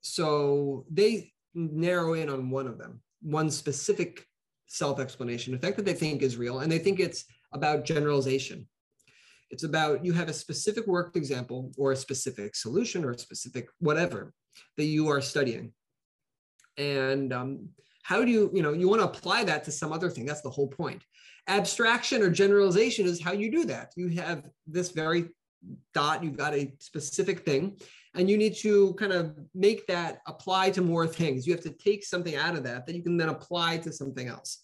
So 0.00 0.84
they 0.90 1.32
narrow 1.54 2.14
in 2.14 2.28
on 2.28 2.50
one 2.50 2.66
of 2.66 2.78
them, 2.78 3.00
one 3.22 3.50
specific 3.50 4.26
self-explanation 4.66 5.54
effect 5.54 5.76
that 5.76 5.84
they 5.84 5.94
think 5.94 6.22
is 6.22 6.36
real, 6.36 6.60
and 6.60 6.70
they 6.70 6.78
think 6.78 7.00
it's 7.00 7.24
about 7.52 7.84
generalization. 7.84 8.66
It's 9.50 9.64
about 9.64 10.04
you 10.04 10.12
have 10.14 10.28
a 10.28 10.32
specific 10.32 10.86
worked 10.86 11.16
example 11.16 11.72
or 11.76 11.92
a 11.92 11.96
specific 11.96 12.56
solution 12.56 13.04
or 13.04 13.10
a 13.10 13.18
specific 13.18 13.68
whatever 13.80 14.32
that 14.76 14.84
you 14.84 15.08
are 15.08 15.20
studying. 15.20 15.72
And 16.78 17.32
um, 17.32 17.68
how 18.02 18.24
do 18.24 18.30
you 18.30 18.50
you 18.54 18.62
know 18.62 18.72
you 18.72 18.88
want 18.88 19.02
to 19.02 19.06
apply 19.08 19.44
that 19.44 19.64
to 19.64 19.72
some 19.72 19.92
other 19.92 20.08
thing. 20.08 20.24
That's 20.24 20.40
the 20.40 20.50
whole 20.50 20.68
point. 20.68 21.02
Abstraction 21.48 22.22
or 22.22 22.30
generalization 22.30 23.06
is 23.06 23.22
how 23.22 23.32
you 23.32 23.50
do 23.50 23.64
that. 23.66 23.92
You 23.96 24.08
have 24.20 24.48
this 24.66 24.90
very 24.90 25.28
dot 25.94 26.24
you've 26.24 26.36
got 26.36 26.54
a 26.54 26.72
specific 26.80 27.44
thing 27.44 27.76
and 28.14 28.28
you 28.28 28.36
need 28.36 28.54
to 28.56 28.94
kind 28.94 29.12
of 29.12 29.38
make 29.54 29.86
that 29.86 30.20
apply 30.26 30.70
to 30.70 30.82
more 30.82 31.06
things. 31.06 31.46
You 31.46 31.52
have 31.52 31.62
to 31.62 31.70
take 31.70 32.04
something 32.04 32.34
out 32.34 32.56
of 32.56 32.64
that 32.64 32.86
that 32.86 32.96
you 32.96 33.02
can 33.02 33.16
then 33.16 33.28
apply 33.28 33.78
to 33.78 33.92
something 33.92 34.28
else 34.28 34.61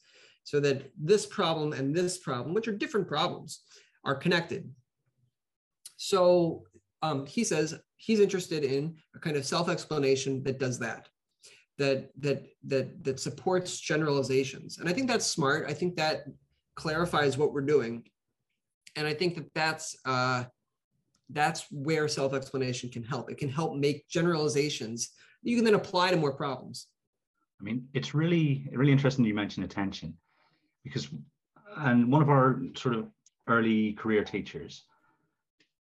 so 0.48 0.58
that 0.60 0.90
this 0.98 1.26
problem 1.26 1.74
and 1.74 1.94
this 1.94 2.16
problem 2.16 2.54
which 2.54 2.66
are 2.68 2.72
different 2.72 3.06
problems 3.06 3.60
are 4.02 4.14
connected. 4.14 4.66
So 5.98 6.62
um, 7.02 7.26
he 7.26 7.44
says 7.44 7.78
he's 7.98 8.18
interested 8.18 8.64
in 8.64 8.96
a 9.14 9.18
kind 9.18 9.36
of 9.36 9.44
self-explanation 9.44 10.42
that 10.44 10.58
does 10.58 10.78
that 10.78 11.10
that 11.76 12.08
that 12.18 12.46
that 12.64 13.04
that 13.04 13.20
supports 13.20 13.78
generalizations. 13.78 14.78
And 14.78 14.88
i 14.88 14.92
think 14.94 15.06
that's 15.06 15.26
smart. 15.26 15.66
I 15.68 15.74
think 15.74 15.96
that 15.96 16.24
clarifies 16.76 17.36
what 17.36 17.52
we're 17.52 17.72
doing. 17.74 18.04
And 18.96 19.06
i 19.06 19.12
think 19.12 19.34
that 19.34 19.52
that's 19.54 19.98
uh, 20.06 20.44
that's 21.28 21.66
where 21.70 22.08
self-explanation 22.08 22.88
can 22.88 23.02
help. 23.02 23.30
It 23.30 23.36
can 23.36 23.50
help 23.50 23.76
make 23.76 24.08
generalizations 24.08 25.10
that 25.42 25.50
you 25.50 25.56
can 25.56 25.66
then 25.66 25.74
apply 25.82 26.10
to 26.10 26.16
more 26.16 26.32
problems. 26.32 26.86
I 27.60 27.64
mean 27.64 27.86
it's 27.92 28.14
really 28.14 28.66
really 28.72 28.92
interesting 28.92 29.26
you 29.26 29.34
mentioned 29.34 29.66
attention 29.66 30.16
because 30.88 31.08
and 31.76 32.10
one 32.10 32.22
of 32.22 32.28
our 32.28 32.60
sort 32.76 32.94
of 32.94 33.06
early 33.48 33.92
career 33.92 34.24
teachers 34.24 34.84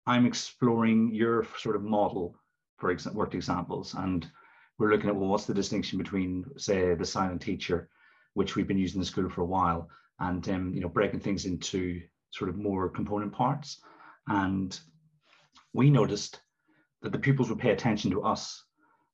i'm 0.06 0.26
exploring 0.26 1.14
your 1.14 1.46
sort 1.58 1.76
of 1.76 1.84
model 1.84 2.36
for 2.78 2.92
ex- 2.92 3.08
worked 3.08 3.36
examples 3.36 3.96
and 3.96 4.30
we're 4.78 4.92
looking 4.92 5.10
at 5.10 5.16
well, 5.16 5.30
what's 5.30 5.46
the 5.46 5.54
distinction 5.54 5.98
between, 5.98 6.46
say, 6.58 6.94
the 6.94 7.06
silent 7.06 7.42
teacher, 7.42 7.90
which 8.34 8.56
we've 8.56 8.68
been 8.68 8.78
using 8.78 9.02
in 9.02 9.06
school 9.06 9.30
for 9.30 9.42
a 9.42 9.46
while, 9.46 9.90
and 10.20 10.48
um, 10.50 10.74
you 10.74 10.82
know, 10.82 10.90
breaking 10.90 11.20
things 11.20 11.46
into 11.46 12.02
sort 12.32 12.50
of 12.50 12.58
more 12.58 12.90
component 12.90 13.32
parts. 13.32 13.82
And 14.28 14.80
we 15.74 15.90
noticed 15.90 16.42
that 17.02 17.12
the 17.12 17.20
pupils 17.20 17.50
would 17.50 17.60
pay 17.60 17.72
attention 17.72 18.12
to 18.12 18.24
us 18.24 18.64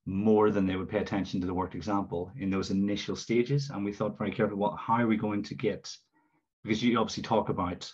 more 0.06 0.52
than 0.52 0.66
they 0.66 0.76
would 0.76 0.90
pay 0.90 1.00
attention 1.00 1.40
to 1.40 1.48
the 1.48 1.54
worked 1.54 1.76
example 1.76 2.32
in 2.38 2.50
those 2.50 2.72
initial 2.72 3.16
stages. 3.16 3.70
And 3.70 3.86
we 3.86 3.94
thought 3.94 4.18
very 4.18 4.32
carefully, 4.32 4.60
well, 4.60 4.76
how 4.76 4.96
are 4.96 5.08
we 5.08 5.18
going 5.18 5.44
to 5.44 5.56
get, 5.56 5.90
because 6.64 6.84
you 6.84 6.98
obviously 6.98 7.24
talk 7.24 7.50
about 7.50 7.92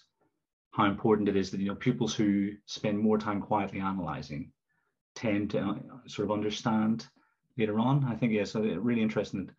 how 0.72 0.86
important 0.86 1.30
it 1.30 1.36
is 1.36 1.51
that, 1.51 1.60
you 1.60 1.68
know, 1.68 1.75
pupils 1.75 2.16
who 2.16 2.51
spend 2.66 2.98
more 2.98 3.18
time 3.18 3.42
quietly 3.42 3.80
analyzing 3.80 4.51
tend 5.16 5.51
to 5.51 5.60
uh, 5.60 5.75
sort 6.08 6.25
of 6.28 6.32
understand 6.32 7.08
later 7.58 7.80
on. 7.80 8.06
I 8.06 8.16
think 8.16 8.32
yeah, 8.32 8.46
so 8.46 8.62
really 8.62 9.01
interesting 9.01 9.46
that 9.46 9.56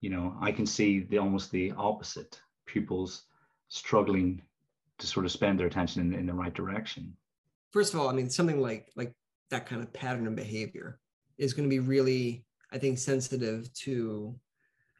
you 0.00 0.10
know 0.10 0.36
I 0.40 0.52
can 0.52 0.66
see 0.66 1.00
the 1.00 1.18
almost 1.18 1.50
the 1.50 1.72
opposite 1.76 2.40
pupils 2.66 3.24
struggling 3.68 4.42
to 4.98 5.06
sort 5.06 5.24
of 5.24 5.32
spend 5.32 5.58
their 5.58 5.66
attention 5.66 6.02
in, 6.02 6.14
in 6.14 6.26
the 6.26 6.34
right 6.34 6.52
direction. 6.52 7.16
First 7.70 7.94
of 7.94 8.00
all, 8.00 8.08
I 8.08 8.12
mean 8.12 8.30
something 8.30 8.60
like 8.60 8.88
like 8.96 9.12
that 9.50 9.66
kind 9.66 9.82
of 9.82 9.92
pattern 9.92 10.26
of 10.26 10.36
behavior 10.36 10.98
is 11.38 11.52
going 11.52 11.68
to 11.68 11.74
be 11.74 11.80
really, 11.80 12.44
I 12.72 12.78
think, 12.78 12.98
sensitive 12.98 13.72
to 13.74 14.34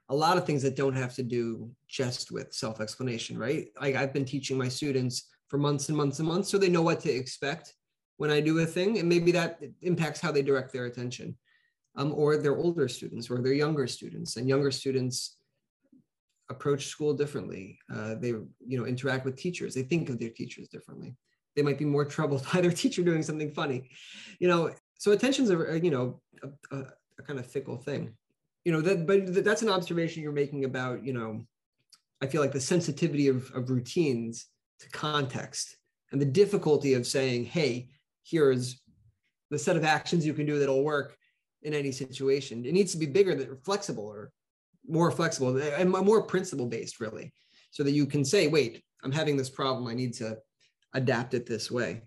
a 0.08 0.14
lot 0.14 0.36
of 0.36 0.44
things 0.44 0.62
that 0.62 0.76
don't 0.76 0.96
have 0.96 1.14
to 1.14 1.22
do 1.22 1.70
just 1.88 2.30
with 2.30 2.52
self-explanation, 2.52 3.38
right? 3.38 3.68
Like 3.80 3.96
I've 3.96 4.12
been 4.12 4.24
teaching 4.24 4.58
my 4.58 4.68
students 4.68 5.30
for 5.48 5.58
months 5.58 5.88
and 5.88 5.96
months 5.96 6.18
and 6.18 6.28
months, 6.28 6.50
so 6.50 6.58
they 6.58 6.68
know 6.68 6.82
what 6.82 7.00
to 7.00 7.10
expect 7.10 7.74
when 8.16 8.30
I 8.30 8.40
do 8.40 8.58
a 8.58 8.66
thing, 8.66 8.98
and 8.98 9.08
maybe 9.08 9.32
that 9.32 9.60
impacts 9.80 10.20
how 10.20 10.30
they 10.30 10.42
direct 10.42 10.72
their 10.72 10.86
attention 10.86 11.36
um, 11.96 12.12
or 12.14 12.36
they're 12.36 12.56
older 12.56 12.88
students 12.88 13.30
or 13.30 13.38
they're 13.38 13.52
younger 13.52 13.86
students 13.86 14.36
and 14.36 14.48
younger 14.48 14.70
students 14.70 15.36
approach 16.50 16.86
school 16.86 17.14
differently. 17.14 17.78
Uh, 17.92 18.14
they 18.14 18.28
you 18.28 18.78
know 18.78 18.84
interact 18.86 19.24
with 19.24 19.36
teachers 19.36 19.74
they 19.74 19.82
think 19.82 20.08
of 20.08 20.18
their 20.18 20.30
teachers 20.30 20.68
differently. 20.68 21.14
They 21.56 21.62
might 21.62 21.78
be 21.78 21.84
more 21.84 22.04
troubled 22.16 22.46
by 22.52 22.60
their 22.60 22.70
teacher 22.70 23.02
doing 23.02 23.22
something 23.22 23.52
funny 23.52 23.90
you 24.38 24.48
know 24.48 24.74
so 25.02 25.12
attention's 25.12 25.50
a 25.50 25.80
you 25.82 25.90
know 25.90 26.20
a, 26.42 26.76
a, 26.76 26.86
a 27.18 27.22
kind 27.22 27.38
of 27.38 27.46
fickle 27.46 27.76
thing 27.76 28.12
you 28.64 28.72
know 28.72 28.80
that 28.80 29.06
but 29.06 29.44
that's 29.44 29.62
an 29.62 29.68
observation 29.68 30.22
you're 30.22 30.32
making 30.32 30.64
about 30.64 31.04
you 31.04 31.12
know 31.12 31.40
i 32.20 32.26
feel 32.26 32.40
like 32.40 32.52
the 32.52 32.60
sensitivity 32.60 33.28
of, 33.28 33.50
of 33.54 33.70
routines 33.70 34.46
to 34.78 34.88
context 34.90 35.76
and 36.12 36.20
the 36.20 36.26
difficulty 36.26 36.94
of 36.94 37.06
saying 37.06 37.44
hey 37.44 37.88
here's 38.22 38.82
the 39.50 39.58
set 39.58 39.76
of 39.76 39.84
actions 39.84 40.24
you 40.24 40.34
can 40.34 40.46
do 40.46 40.58
that'll 40.58 40.84
work 40.84 41.16
in 41.62 41.74
any 41.74 41.92
situation. 41.92 42.64
It 42.64 42.72
needs 42.72 42.92
to 42.92 42.98
be 42.98 43.06
bigger, 43.06 43.34
than 43.34 43.56
flexible 43.64 44.06
or 44.06 44.32
more 44.88 45.10
flexible 45.10 45.56
eh, 45.60 45.66
eh, 45.66 45.80
and 45.80 45.90
more 45.90 46.22
principle 46.22 46.66
based, 46.66 47.00
really, 47.00 47.32
so 47.70 47.82
that 47.82 47.92
you 47.92 48.06
can 48.06 48.24
say, 48.24 48.48
wait, 48.48 48.82
I'm 49.04 49.12
having 49.12 49.36
this 49.36 49.50
problem. 49.50 49.86
I 49.86 49.94
need 49.94 50.14
to 50.14 50.38
adapt 50.94 51.34
it 51.34 51.46
this 51.46 51.70
way. 51.70 52.02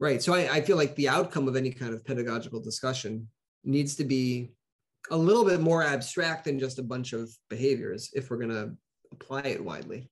Right. 0.00 0.22
So 0.22 0.34
I, 0.34 0.56
I 0.56 0.60
feel 0.60 0.76
like 0.76 0.94
the 0.96 1.08
outcome 1.08 1.46
of 1.46 1.54
any 1.54 1.70
kind 1.70 1.94
of 1.94 2.04
pedagogical 2.04 2.60
discussion 2.60 3.28
needs 3.62 3.94
to 3.96 4.04
be 4.04 4.50
a 5.10 5.16
little 5.16 5.44
bit 5.44 5.60
more 5.60 5.82
abstract 5.82 6.44
than 6.46 6.58
just 6.58 6.78
a 6.78 6.82
bunch 6.82 7.12
of 7.12 7.30
behaviors 7.48 8.10
if 8.14 8.30
we're 8.30 8.38
going 8.38 8.50
to 8.50 8.74
apply 9.12 9.42
it 9.42 9.62
widely. 9.64 10.10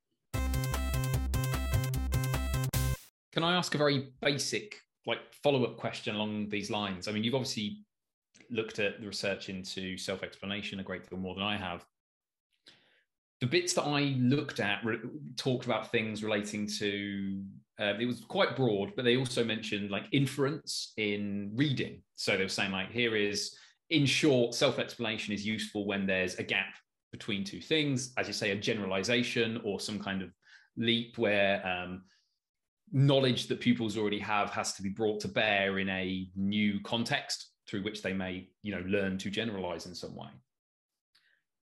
Can 3.33 3.43
I 3.43 3.57
ask 3.57 3.75
a 3.75 3.79
very 3.79 4.09
basic, 4.21 4.81
like 5.07 5.21
follow 5.43 5.65
up 5.65 5.79
question 5.79 6.15
along 6.15 6.51
these 6.51 6.71
lines? 6.71 7.09
I 7.09 7.13
mean, 7.13 7.25
you've 7.25 7.35
obviously 7.35 7.79
looked 8.51 8.79
at 8.79 9.01
the 9.01 9.07
research 9.07 9.49
into 9.49 9.97
self 9.97 10.23
explanation 10.23 10.81
a 10.81 10.83
great 10.83 11.09
deal 11.09 11.19
more 11.19 11.35
than 11.35 11.45
I 11.45 11.57
have. 11.57 11.85
The 13.43 13.49
bits 13.49 13.73
that 13.75 13.83
I 13.83 14.15
looked 14.21 14.61
at 14.61 14.85
re- 14.85 15.01
talked 15.37 15.67
about 15.67 15.91
things 15.91 16.23
relating 16.23 16.65
to, 16.79 17.43
uh, 17.81 17.95
it 17.99 18.07
was 18.07 18.21
quite 18.21 18.55
broad, 18.55 18.93
but 18.95 19.05
they 19.05 19.17
also 19.17 19.43
mentioned 19.43 19.91
like 19.91 20.05
inference 20.13 20.93
in 20.97 21.51
reading. 21.57 22.03
So 22.15 22.37
they 22.37 22.45
were 22.45 22.49
saying, 22.49 22.71
like, 22.71 22.93
here 22.93 23.17
is, 23.17 23.57
in 23.91 24.07
short, 24.07 24.55
self 24.55 24.79
explanation 24.79 25.35
is 25.35 25.45
useful 25.45 25.87
when 25.87 26.07
there's 26.07 26.37
a 26.37 26.45
gap 26.45 26.75
between 27.11 27.43
two 27.43 27.61
things, 27.61 28.13
as 28.17 28.29
you 28.29 28.33
say, 28.33 28.53
a 28.53 28.57
generalization 28.57 29.61
or 29.65 29.81
some 29.81 29.99
kind 29.99 30.23
of 30.23 30.31
leap 30.77 31.19
where 31.19 31.67
um, 31.67 32.03
knowledge 32.93 33.49
that 33.49 33.59
pupils 33.59 33.97
already 33.97 34.21
have 34.21 34.51
has 34.51 34.75
to 34.75 34.83
be 34.83 34.89
brought 34.91 35.19
to 35.21 35.29
bear 35.29 35.81
in 35.81 35.89
a 35.89 36.29
new 36.37 36.79
context 36.85 37.49
through 37.67 37.83
which 37.83 38.03
they 38.03 38.13
may 38.13 38.49
you 38.63 38.75
know 38.75 38.83
learn 38.87 39.17
to 39.17 39.31
generalize 39.31 39.87
in 39.87 39.95
some 39.95 40.15
way 40.15 40.29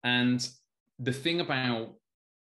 and 0.05 0.49
the 1.01 1.13
thing 1.13 1.41
about 1.41 1.95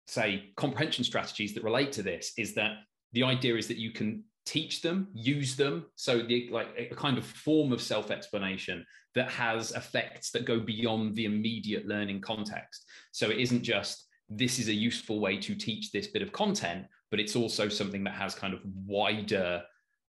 say 0.08 0.52
comprehension 0.56 1.04
strategies 1.04 1.54
that 1.54 1.64
relate 1.64 1.92
to 1.94 2.04
this 2.04 2.34
is 2.38 2.54
that 2.56 2.78
the 3.14 3.24
idea 3.24 3.56
is 3.56 3.68
that 3.68 3.78
you 3.78 3.92
can 3.92 4.24
teach 4.46 4.82
them 4.82 5.08
use 5.14 5.56
them 5.56 5.86
so 5.96 6.22
the 6.24 6.50
like 6.52 6.68
a 6.78 6.96
kind 6.96 7.18
of 7.18 7.26
form 7.26 7.72
of 7.72 7.82
self-explanation 7.82 8.84
that 9.14 9.30
has 9.30 9.72
effects 9.72 10.32
that 10.32 10.46
go 10.46 10.60
beyond 10.60 11.16
the 11.16 11.26
immediate 11.26 11.88
learning 11.88 12.20
context 12.20 12.86
so 13.12 13.30
it 13.30 13.38
isn't 13.38 13.62
just 13.62 14.08
this 14.30 14.58
is 14.58 14.68
a 14.68 14.74
useful 14.74 15.20
way 15.20 15.38
to 15.38 15.54
teach 15.54 15.92
this 15.92 16.08
bit 16.08 16.24
of 16.24 16.32
content 16.32 16.86
but 17.12 17.20
it's 17.20 17.36
also 17.36 17.70
something 17.70 18.04
that 18.04 18.14
has 18.14 18.34
kind 18.34 18.54
of 18.54 18.62
wider 18.86 19.62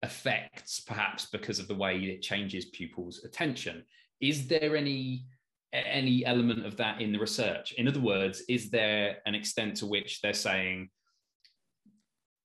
effects, 0.03 0.79
perhaps 0.79 1.27
because 1.27 1.59
of 1.59 1.67
the 1.67 1.75
way 1.75 1.97
it 1.97 2.21
changes 2.21 2.65
pupils' 2.65 3.23
attention. 3.23 3.83
Is 4.19 4.47
there 4.47 4.75
any 4.75 5.25
any 5.73 6.25
element 6.25 6.65
of 6.65 6.77
that 6.77 7.01
in 7.01 7.11
the 7.11 7.19
research? 7.19 7.73
In 7.73 7.87
other 7.87 7.99
words, 7.99 8.43
is 8.47 8.69
there 8.69 9.17
an 9.25 9.35
extent 9.35 9.77
to 9.77 9.85
which 9.85 10.21
they're 10.21 10.33
saying 10.33 10.89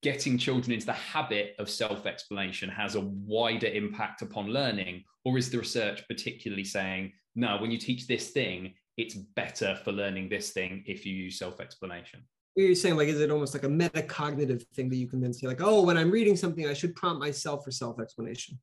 getting 0.03 0.37
children 0.37 0.73
into 0.73 0.87
the 0.87 0.93
habit 0.93 1.55
of 1.59 1.71
self-explanation 1.71 2.69
has 2.69 2.97
a 2.97 3.01
wider 3.01 3.69
impact 3.69 4.23
upon 4.23 4.49
learning, 4.49 5.05
or 5.25 5.39
is 5.39 5.51
the 5.51 5.59
research 5.59 6.03
particularly 6.09 6.65
saying 6.65 7.13
no? 7.35 7.59
When 7.59 7.71
you 7.71 7.79
teach 7.79 8.07
this 8.07 8.31
thing, 8.31 8.75
it's 8.97 9.15
better 9.15 9.79
for 9.85 9.93
learning 9.93 10.29
this 10.29 10.51
thing 10.51 10.83
if 10.87 11.07
you 11.07 11.15
use 11.15 11.39
self-explanation 11.39 12.23
you're 12.55 12.75
saying 12.75 12.97
like 12.97 13.09
is 13.09 13.21
it 13.21 13.31
almost 13.31 13.55
like 13.55 13.65
a 13.65 13.69
metacognitive 13.69 14.67
thing 14.75 14.89
that 14.89 14.97
you 14.97 15.09
can 15.09 15.21
then 15.21 15.33
say 15.33 15.47
like 15.47 15.63
oh 15.63 15.83
when 15.83 15.97
i'm 15.97 16.11
reading 16.11 16.37
something 16.37 16.67
i 16.67 16.75
should 16.75 16.95
prompt 16.95 17.21
myself 17.21 17.65
for 17.65 17.71
self-explanation 17.71 18.59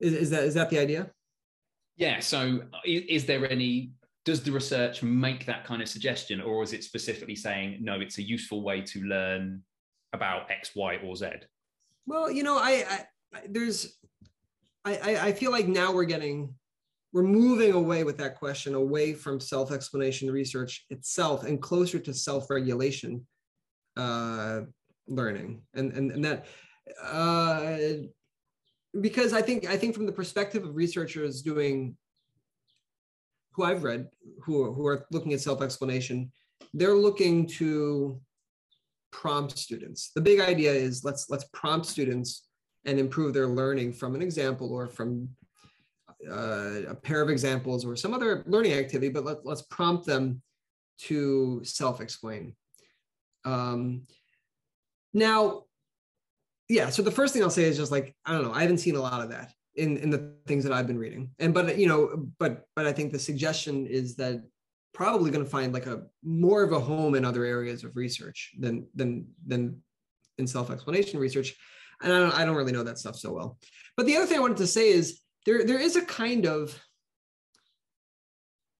is, 0.00 0.12
is 0.14 0.30
that 0.30 0.44
is 0.44 0.54
that 0.54 0.70
the 0.70 0.78
idea 0.78 1.10
yeah 1.96 2.20
so 2.20 2.62
is, 2.84 3.02
is, 3.08 3.26
there 3.26 3.50
any 3.50 3.92
does 4.24 4.42
the 4.42 4.50
research 4.50 5.02
make 5.02 5.44
that 5.46 5.64
kind 5.64 5.82
of 5.82 5.88
suggestion 5.88 6.40
or 6.40 6.62
is 6.62 6.72
it 6.72 6.84
specifically 6.84 7.36
saying 7.36 7.78
no 7.80 8.00
it's 8.00 8.18
a 8.18 8.22
useful 8.22 8.62
way 8.62 8.80
to 8.80 9.02
learn 9.02 9.62
about 10.12 10.50
x 10.50 10.72
y 10.74 10.96
or 11.04 11.16
z? 11.16 11.26
Well 12.06 12.30
you 12.30 12.42
know 12.42 12.58
i, 12.58 12.84
I 13.32 13.40
there's 13.48 13.98
I, 14.86 15.16
I 15.28 15.32
feel 15.32 15.50
like 15.50 15.66
now 15.66 15.92
we're 15.92 16.04
getting 16.04 16.54
we're 17.14 17.22
moving 17.22 17.72
away 17.72 18.02
with 18.02 18.18
that 18.18 18.36
question 18.36 18.74
away 18.74 19.14
from 19.14 19.38
self-explanation 19.40 20.30
research 20.30 20.84
itself 20.90 21.44
and 21.44 21.62
closer 21.62 21.98
to 22.00 22.12
self-regulation 22.12 23.24
uh, 23.96 24.62
learning. 25.06 25.62
And 25.74 25.92
and, 25.92 26.10
and 26.10 26.24
that 26.24 26.46
uh, 27.02 27.76
because 29.00 29.32
i 29.32 29.42
think 29.42 29.68
i 29.68 29.76
think 29.76 29.94
from 29.94 30.06
the 30.06 30.12
perspective 30.12 30.64
of 30.64 30.74
researchers 30.76 31.42
doing 31.42 31.96
who 33.54 33.62
I've 33.62 33.84
read 33.84 34.08
who, 34.42 34.62
are, 34.62 34.72
who 34.72 34.86
are 34.86 35.06
looking 35.10 35.32
at 35.32 35.40
self-explanation, 35.40 36.30
they're 36.74 36.94
looking 36.94 37.46
to 37.46 38.20
prompt 39.12 39.56
students. 39.56 40.10
The 40.14 40.20
big 40.20 40.40
idea 40.40 40.72
is 40.72 41.04
let's 41.04 41.30
let's 41.30 41.44
prompt 41.52 41.86
students 41.86 42.46
and 42.84 42.98
improve 42.98 43.32
their 43.32 43.46
learning 43.46 43.92
from 43.92 44.14
an 44.14 44.22
example 44.22 44.72
or 44.72 44.88
from 44.88 45.28
uh, 46.28 46.82
a 46.88 46.94
pair 46.94 47.22
of 47.22 47.30
examples 47.30 47.84
or 47.84 47.96
some 47.96 48.12
other 48.12 48.42
learning 48.46 48.72
activity, 48.72 49.08
but 49.08 49.24
let, 49.24 49.46
let's 49.46 49.62
prompt 49.62 50.04
them 50.04 50.42
to 50.98 51.60
self-explain. 51.64 52.54
Um, 53.44 54.02
now, 55.12 55.64
yeah, 56.68 56.90
so 56.90 57.02
the 57.02 57.10
first 57.10 57.32
thing 57.32 57.42
I'll 57.42 57.50
say 57.50 57.64
is 57.64 57.76
just 57.76 57.92
like, 57.92 58.14
I 58.24 58.32
don't 58.32 58.42
know, 58.42 58.52
I 58.52 58.62
haven't 58.62 58.78
seen 58.78 58.96
a 58.96 59.00
lot 59.00 59.20
of 59.20 59.30
that 59.30 59.52
in, 59.74 59.96
in 59.98 60.10
the 60.10 60.34
things 60.46 60.64
that 60.64 60.72
I've 60.72 60.86
been 60.86 60.98
reading. 60.98 61.30
And, 61.38 61.52
but, 61.52 61.76
you 61.78 61.88
know, 61.88 62.28
but, 62.38 62.64
but 62.76 62.86
I 62.86 62.92
think 62.92 63.12
the 63.12 63.18
suggestion 63.18 63.86
is 63.86 64.16
that 64.16 64.42
probably 64.92 65.30
going 65.30 65.44
to 65.44 65.50
find 65.50 65.72
like 65.72 65.86
a 65.86 66.04
more 66.22 66.62
of 66.62 66.72
a 66.72 66.80
home 66.80 67.14
in 67.14 67.24
other 67.24 67.44
areas 67.44 67.84
of 67.84 67.96
research 67.96 68.52
than, 68.58 68.86
than, 68.94 69.26
than 69.46 69.82
in 70.38 70.46
self-explanation 70.46 71.18
research. 71.18 71.54
And 72.02 72.12
I 72.12 72.18
don't, 72.18 72.34
I 72.34 72.44
don't 72.44 72.56
really 72.56 72.72
know 72.72 72.84
that 72.84 72.98
stuff 72.98 73.16
so 73.16 73.32
well. 73.32 73.58
But 73.96 74.06
the 74.06 74.16
other 74.16 74.26
thing 74.26 74.38
I 74.38 74.42
wanted 74.42 74.58
to 74.58 74.66
say 74.66 74.88
is 74.88 75.20
there, 75.46 75.64
there 75.64 75.80
is 75.80 75.96
a 75.96 76.02
kind 76.02 76.46
of, 76.46 76.78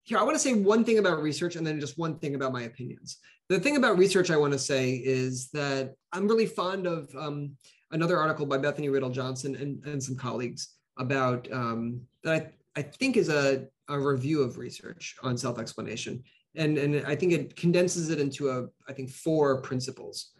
here, 0.04 0.18
I 0.18 0.23
want 0.23 0.34
to 0.34 0.38
say 0.38 0.52
one 0.52 0.84
thing 0.84 0.99
about 0.99 1.23
research 1.23 1.56
and 1.56 1.66
then 1.66 1.80
just 1.80 1.99
one 1.99 2.18
thing 2.18 2.34
about 2.34 2.52
my 2.52 2.62
opinions. 2.62 3.18
The 3.49 3.58
thing 3.58 3.76
about 3.76 3.99
research 3.99 4.30
I 4.30 4.37
want 4.37 4.52
to 4.52 4.58
say 4.58 4.92
is 4.92 5.49
that 5.50 5.94
I'm 6.12 6.28
really 6.28 6.46
fond 6.46 6.87
of 6.87 7.08
um, 7.18 7.56
another 7.90 8.18
article 8.18 8.44
by 8.46 8.58
Bethany 8.58 8.88
Rittle-Johnson 8.88 9.56
and, 9.56 9.84
and 9.87 10.02
some 10.02 10.16
colleagues 10.16 10.75
about 10.99 11.50
um, 11.52 12.02
that 12.23 12.34
I, 12.76 12.80
I 12.80 12.82
think 12.82 13.16
is 13.16 13.30
a, 13.30 13.66
a 13.88 13.99
review 13.99 14.42
of 14.42 14.58
research 14.58 15.16
on 15.23 15.38
self-explanation. 15.38 16.23
And, 16.54 16.76
and 16.78 17.06
I 17.06 17.16
think 17.16 17.32
it 17.32 17.56
condenses 17.56 18.11
it 18.11 18.20
into 18.20 18.50
a, 18.50 18.66
I 18.88 18.92
think, 18.92 19.11
four 19.11 19.61
principles 19.62 20.32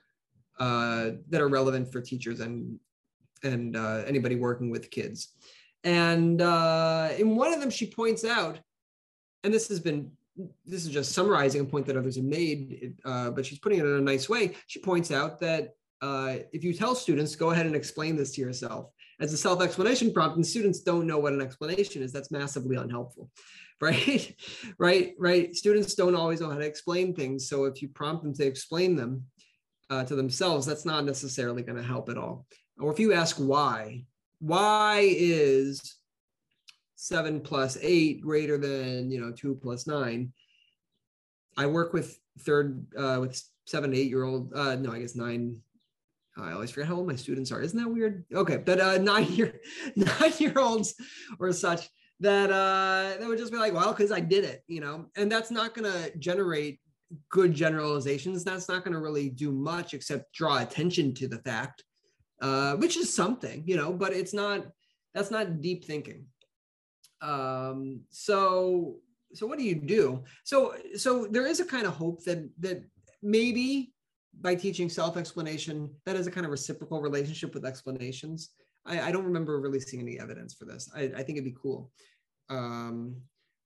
uh, 0.61 1.12
that 1.30 1.40
are 1.40 1.49
relevant 1.49 1.90
for 1.90 2.00
teachers 2.00 2.40
and, 2.40 2.78
and 3.42 3.76
uh, 3.76 4.02
anybody 4.06 4.37
working 4.37 4.71
with 4.71 4.90
kids. 4.90 5.33
And 5.85 6.40
uh, 6.40 7.11
in 7.18 7.35
one 7.35 7.52
of 7.52 7.61
them, 7.61 7.71
she 7.71 7.87
points 7.87 8.25
out 8.25 8.61
and 9.44 9.54
this 9.54 9.68
has 9.68 9.78
been 9.78 10.10
this 10.66 10.84
is 10.84 10.90
just 10.90 11.12
summarizing 11.12 11.60
a 11.60 11.64
point 11.64 11.86
that 11.86 11.96
others 11.96 12.16
have 12.16 12.24
made, 12.24 12.96
uh, 13.04 13.30
but 13.30 13.46
she's 13.46 13.60
putting 13.60 13.78
it 13.78 13.84
in 13.84 13.92
a 13.92 14.00
nice 14.00 14.28
way. 14.28 14.56
She 14.66 14.80
points 14.80 15.12
out 15.12 15.38
that 15.40 15.74
uh, 16.02 16.38
if 16.52 16.64
you 16.64 16.74
tell 16.74 16.96
students, 16.96 17.36
go 17.36 17.50
ahead 17.50 17.66
and 17.66 17.76
explain 17.76 18.16
this 18.16 18.32
to 18.32 18.40
yourself 18.40 18.90
as 19.20 19.32
a 19.32 19.36
self-explanation 19.36 20.12
prompt, 20.12 20.36
and 20.36 20.46
students 20.46 20.80
don't 20.80 21.06
know 21.06 21.18
what 21.18 21.32
an 21.32 21.40
explanation 21.40 22.02
is, 22.02 22.12
that's 22.12 22.30
massively 22.30 22.76
unhelpful, 22.76 23.30
right? 23.80 24.34
right, 24.78 25.14
right. 25.18 25.54
Students 25.54 25.94
don't 25.94 26.16
always 26.16 26.40
know 26.40 26.50
how 26.50 26.58
to 26.58 26.66
explain 26.66 27.14
things. 27.14 27.48
So 27.48 27.64
if 27.64 27.80
you 27.80 27.88
prompt 27.88 28.24
them 28.24 28.34
to 28.34 28.44
explain 28.44 28.96
them 28.96 29.24
uh, 29.90 30.04
to 30.04 30.16
themselves, 30.16 30.66
that's 30.66 30.84
not 30.84 31.04
necessarily 31.04 31.62
going 31.62 31.78
to 31.78 31.82
help 31.82 32.08
at 32.08 32.18
all. 32.18 32.46
Or 32.80 32.92
if 32.92 32.98
you 32.98 33.12
ask 33.12 33.36
why, 33.36 34.04
why 34.40 35.00
is 35.04 35.96
seven 36.96 37.40
plus 37.40 37.76
eight 37.80 38.20
greater 38.20 38.58
than 38.58 39.10
you 39.10 39.20
know 39.20 39.32
two 39.32 39.54
plus 39.54 39.86
nine. 39.86 40.32
I 41.56 41.66
work 41.66 41.92
with 41.92 42.18
third 42.40 42.86
uh, 42.96 43.18
with 43.20 43.40
seven 43.66 43.94
eight 43.94 44.08
year 44.08 44.24
old 44.24 44.52
uh, 44.54 44.76
no 44.76 44.92
i 44.92 45.00
guess 45.00 45.16
nine. 45.16 45.58
I 46.36 46.52
always 46.52 46.72
forget 46.72 46.88
how 46.88 46.96
old 46.96 47.06
my 47.06 47.14
students 47.14 47.52
are. 47.52 47.60
Isn't 47.60 47.78
that 47.78 47.88
weird? 47.88 48.24
Okay 48.34 48.56
but 48.56 48.80
uh, 48.80 48.98
nine 48.98 49.32
year 49.32 49.60
nine 49.96 50.32
year 50.38 50.58
olds 50.58 50.94
or 51.38 51.52
such 51.52 51.88
that 52.20 52.50
uh 52.50 53.18
that 53.18 53.28
would 53.28 53.38
just 53.38 53.52
be 53.52 53.58
like 53.58 53.74
well 53.74 53.92
because 53.92 54.12
i 54.12 54.20
did 54.20 54.44
it 54.44 54.62
you 54.68 54.80
know? 54.80 55.06
And 55.16 55.30
that's 55.30 55.50
not 55.50 55.74
going 55.74 55.90
to 55.90 56.16
generate 56.18 56.80
good 57.28 57.52
generalizations. 57.52 58.44
That's 58.44 58.68
not 58.68 58.84
going 58.84 58.94
to 58.94 59.00
really 59.00 59.28
do 59.28 59.52
much 59.52 59.94
except 59.94 60.32
draw 60.32 60.58
attention 60.58 61.14
to 61.14 61.28
the 61.28 61.38
fact 61.38 61.84
uh 62.40 62.75
which 62.76 62.97
is 62.97 63.14
something 63.14 63.62
you 63.66 63.76
know 63.76 63.92
but 63.92 64.12
it's 64.12 64.34
not 64.34 64.66
that's 65.14 65.30
not 65.30 65.60
deep 65.60 65.84
thinking 65.84 66.26
um, 67.20 68.00
so 68.10 68.96
so 69.32 69.46
what 69.46 69.58
do 69.58 69.64
you 69.64 69.74
do? 69.74 70.22
So 70.44 70.74
so 70.96 71.26
there 71.30 71.46
is 71.46 71.60
a 71.60 71.64
kind 71.64 71.86
of 71.86 71.94
hope 71.94 72.24
that 72.24 72.48
that 72.60 72.84
maybe 73.22 73.92
by 74.40 74.54
teaching 74.54 74.88
self-explanation, 74.88 75.90
that 76.06 76.16
is 76.16 76.26
a 76.26 76.30
kind 76.30 76.44
of 76.44 76.50
reciprocal 76.50 77.00
relationship 77.00 77.54
with 77.54 77.64
explanations. 77.64 78.50
I, 78.84 79.00
I 79.00 79.12
don't 79.12 79.24
remember 79.24 79.60
really 79.60 79.80
seeing 79.80 80.02
any 80.02 80.18
evidence 80.18 80.54
for 80.54 80.64
this. 80.64 80.90
I, 80.94 81.02
I 81.02 81.22
think 81.22 81.38
it'd 81.38 81.44
be 81.44 81.56
cool. 81.60 81.90
Um, 82.50 83.16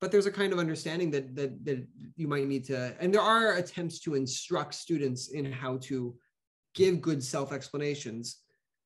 but 0.00 0.12
there's 0.12 0.26
a 0.26 0.30
kind 0.30 0.52
of 0.52 0.58
understanding 0.58 1.10
that, 1.10 1.34
that 1.34 1.64
that 1.64 1.86
you 2.16 2.28
might 2.28 2.46
need 2.46 2.64
to, 2.66 2.94
and 3.00 3.12
there 3.12 3.22
are 3.22 3.54
attempts 3.54 3.98
to 4.00 4.14
instruct 4.14 4.74
students 4.74 5.28
in 5.28 5.50
how 5.50 5.78
to 5.78 6.16
give 6.74 7.00
good 7.00 7.22
self-explanations. 7.22 8.42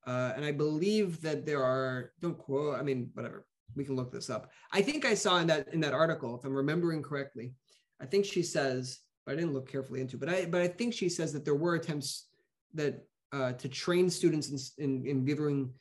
Uh, 0.07 0.33
and 0.35 0.44
I 0.44 0.53
believe 0.53 1.20
that 1.20 1.44
there 1.44 1.62
are, 1.62 2.12
don't 2.20 2.38
quote, 2.38 2.79
I 2.79 2.83
mean, 2.83 3.11
whatever, 3.12 3.44
we 3.75 3.85
can 3.85 3.97
look 3.97 4.13
this 4.13 4.31
up. 4.31 4.51
I 4.73 4.83
think 4.83 5.05
I 5.05 5.15
saw 5.15 5.39
in 5.39 5.47
that 5.49 5.73
in 5.73 5.81
that 5.81 5.95
article, 5.95 6.37
if 6.37 6.45
I'm 6.45 6.55
remembering 6.55 7.03
correctly, 7.03 7.55
I 8.01 8.07
think 8.07 8.25
she 8.25 8.43
says, 8.43 9.01
but 9.25 9.33
I 9.33 9.37
didn't 9.37 9.55
look 9.55 9.71
carefully 9.71 10.01
into, 10.01 10.17
but 10.17 10.29
I 10.29 10.47
but 10.47 10.61
I 10.61 10.69
think 10.69 10.95
she 10.95 11.09
says 11.09 11.33
that 11.33 11.45
there 11.45 11.55
were 11.55 11.75
attempts 11.75 12.29
that 12.75 13.07
uh, 13.33 13.53
to 13.53 13.69
train 13.69 14.11
students 14.11 14.75
in, 14.79 14.85
in, 14.85 15.07
in 15.07 15.25
giving 15.25 15.73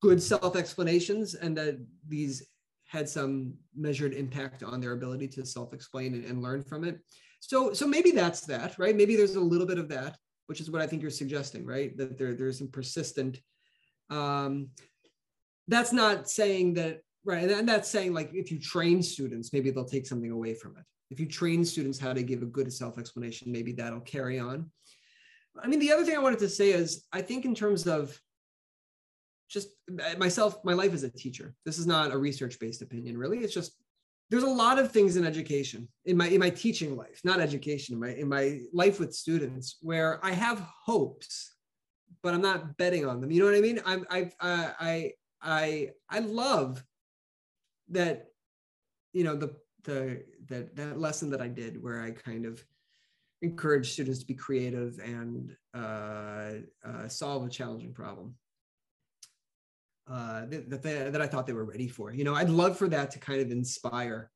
good 0.00 0.22
self 0.22 0.56
explanations, 0.56 1.34
and 1.34 1.56
that 1.56 1.84
these 2.08 2.46
had 2.86 3.08
some 3.08 3.54
measured 3.74 4.12
impact 4.12 4.62
on 4.62 4.80
their 4.80 4.92
ability 4.92 5.26
to 5.26 5.46
self 5.46 5.72
explain 5.72 6.14
and, 6.14 6.24
and 6.24 6.42
learn 6.42 6.62
from 6.62 6.84
it. 6.84 7.00
So 7.40 7.72
so 7.72 7.86
maybe 7.86 8.10
that's 8.10 8.42
that, 8.42 8.78
right? 8.78 8.94
Maybe 8.94 9.16
there's 9.16 9.36
a 9.36 9.40
little 9.40 9.66
bit 9.66 9.78
of 9.78 9.88
that, 9.88 10.16
which 10.46 10.60
is 10.60 10.70
what 10.70 10.82
I 10.82 10.86
think 10.86 11.02
you're 11.02 11.10
suggesting, 11.10 11.64
right? 11.64 11.96
That 11.96 12.18
there 12.18 12.34
there's 12.34 12.58
some 12.58 12.68
persistent. 12.68 13.40
Um, 14.10 14.68
that's 15.68 15.92
not 15.92 16.28
saying 16.28 16.74
that 16.74 17.00
Right. 17.24 17.48
And 17.48 17.68
that's 17.68 17.88
saying 17.88 18.14
like 18.14 18.30
if 18.34 18.50
you 18.50 18.58
train 18.58 19.02
students, 19.02 19.52
maybe 19.52 19.70
they'll 19.70 19.84
take 19.84 20.06
something 20.06 20.32
away 20.32 20.54
from 20.54 20.76
it. 20.76 20.84
If 21.10 21.20
you 21.20 21.26
train 21.26 21.64
students 21.64 21.98
how 21.98 22.12
to 22.12 22.22
give 22.22 22.42
a 22.42 22.46
good 22.46 22.72
self-explanation, 22.72 23.52
maybe 23.52 23.72
that'll 23.72 24.00
carry 24.00 24.40
on. 24.40 24.70
I 25.62 25.68
mean, 25.68 25.78
the 25.78 25.92
other 25.92 26.04
thing 26.04 26.16
I 26.16 26.20
wanted 26.20 26.38
to 26.40 26.48
say 26.48 26.70
is 26.70 27.06
I 27.12 27.20
think 27.20 27.44
in 27.44 27.54
terms 27.54 27.86
of 27.86 28.18
just 29.48 29.68
uh, 29.90 30.16
myself, 30.18 30.64
my 30.64 30.72
life 30.72 30.94
as 30.94 31.02
a 31.02 31.10
teacher, 31.10 31.54
this 31.66 31.78
is 31.78 31.86
not 31.86 32.10
a 32.10 32.18
research-based 32.18 32.80
opinion, 32.80 33.18
really. 33.18 33.38
It's 33.38 33.52
just 33.52 33.72
there's 34.30 34.44
a 34.44 34.48
lot 34.48 34.78
of 34.78 34.90
things 34.90 35.16
in 35.16 35.26
education, 35.26 35.86
in 36.06 36.16
my 36.16 36.28
in 36.28 36.40
my 36.40 36.48
teaching 36.48 36.96
life, 36.96 37.20
not 37.22 37.38
education, 37.38 37.94
in 37.94 38.00
my 38.00 38.08
in 38.14 38.28
my 38.28 38.60
life 38.72 38.98
with 38.98 39.14
students, 39.14 39.76
where 39.82 40.18
I 40.24 40.32
have 40.32 40.66
hopes, 40.86 41.54
but 42.22 42.32
I'm 42.32 42.40
not 42.40 42.78
betting 42.78 43.04
on 43.04 43.20
them. 43.20 43.30
You 43.30 43.40
know 43.40 43.46
what 43.46 43.54
I 43.54 43.60
mean? 43.60 43.80
I'm 43.84 44.06
I 44.10 44.30
I 44.40 45.12
I 45.42 45.90
I 46.08 46.18
love 46.20 46.82
that 47.88 48.28
you 49.12 49.24
know 49.24 49.36
the 49.36 49.54
the 49.84 50.24
that 50.48 50.76
that 50.76 50.98
lesson 50.98 51.30
that 51.30 51.40
I 51.40 51.48
did 51.48 51.82
where 51.82 52.02
I 52.02 52.10
kind 52.10 52.46
of 52.46 52.64
encourage 53.42 53.92
students 53.92 54.20
to 54.20 54.26
be 54.26 54.34
creative 54.34 54.98
and 55.04 55.54
uh, 55.74 56.52
uh, 56.84 57.08
solve 57.08 57.44
a 57.44 57.50
challenging 57.50 57.92
problem 57.92 58.34
uh, 60.10 60.46
that, 60.46 60.70
that, 60.70 60.82
they, 60.82 61.10
that 61.10 61.20
I 61.20 61.26
thought 61.26 61.46
they 61.46 61.52
were 61.52 61.64
ready 61.64 61.88
for. 61.88 62.12
You 62.12 62.24
know, 62.24 62.34
I'd 62.34 62.50
love 62.50 62.78
for 62.78 62.88
that 62.88 63.10
to 63.12 63.18
kind 63.18 63.40
of 63.40 63.50
inspire 63.50 64.30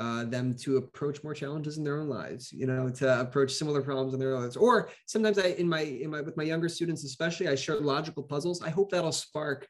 uh, 0.00 0.24
them 0.24 0.54
to 0.54 0.76
approach 0.76 1.22
more 1.24 1.34
challenges 1.34 1.78
in 1.78 1.84
their 1.84 1.98
own 2.00 2.08
lives. 2.08 2.52
You 2.52 2.66
know, 2.66 2.88
to 2.88 3.20
approach 3.20 3.52
similar 3.52 3.82
problems 3.82 4.14
in 4.14 4.20
their 4.20 4.34
own 4.34 4.42
lives. 4.42 4.56
Or 4.56 4.90
sometimes 5.06 5.38
I, 5.38 5.48
in 5.48 5.68
my, 5.68 5.80
in 5.80 6.10
my, 6.10 6.20
with 6.20 6.36
my 6.36 6.44
younger 6.44 6.68
students 6.68 7.04
especially, 7.04 7.48
I 7.48 7.54
share 7.54 7.80
logical 7.80 8.22
puzzles. 8.22 8.62
I 8.62 8.70
hope 8.70 8.90
that'll 8.90 9.12
spark 9.12 9.68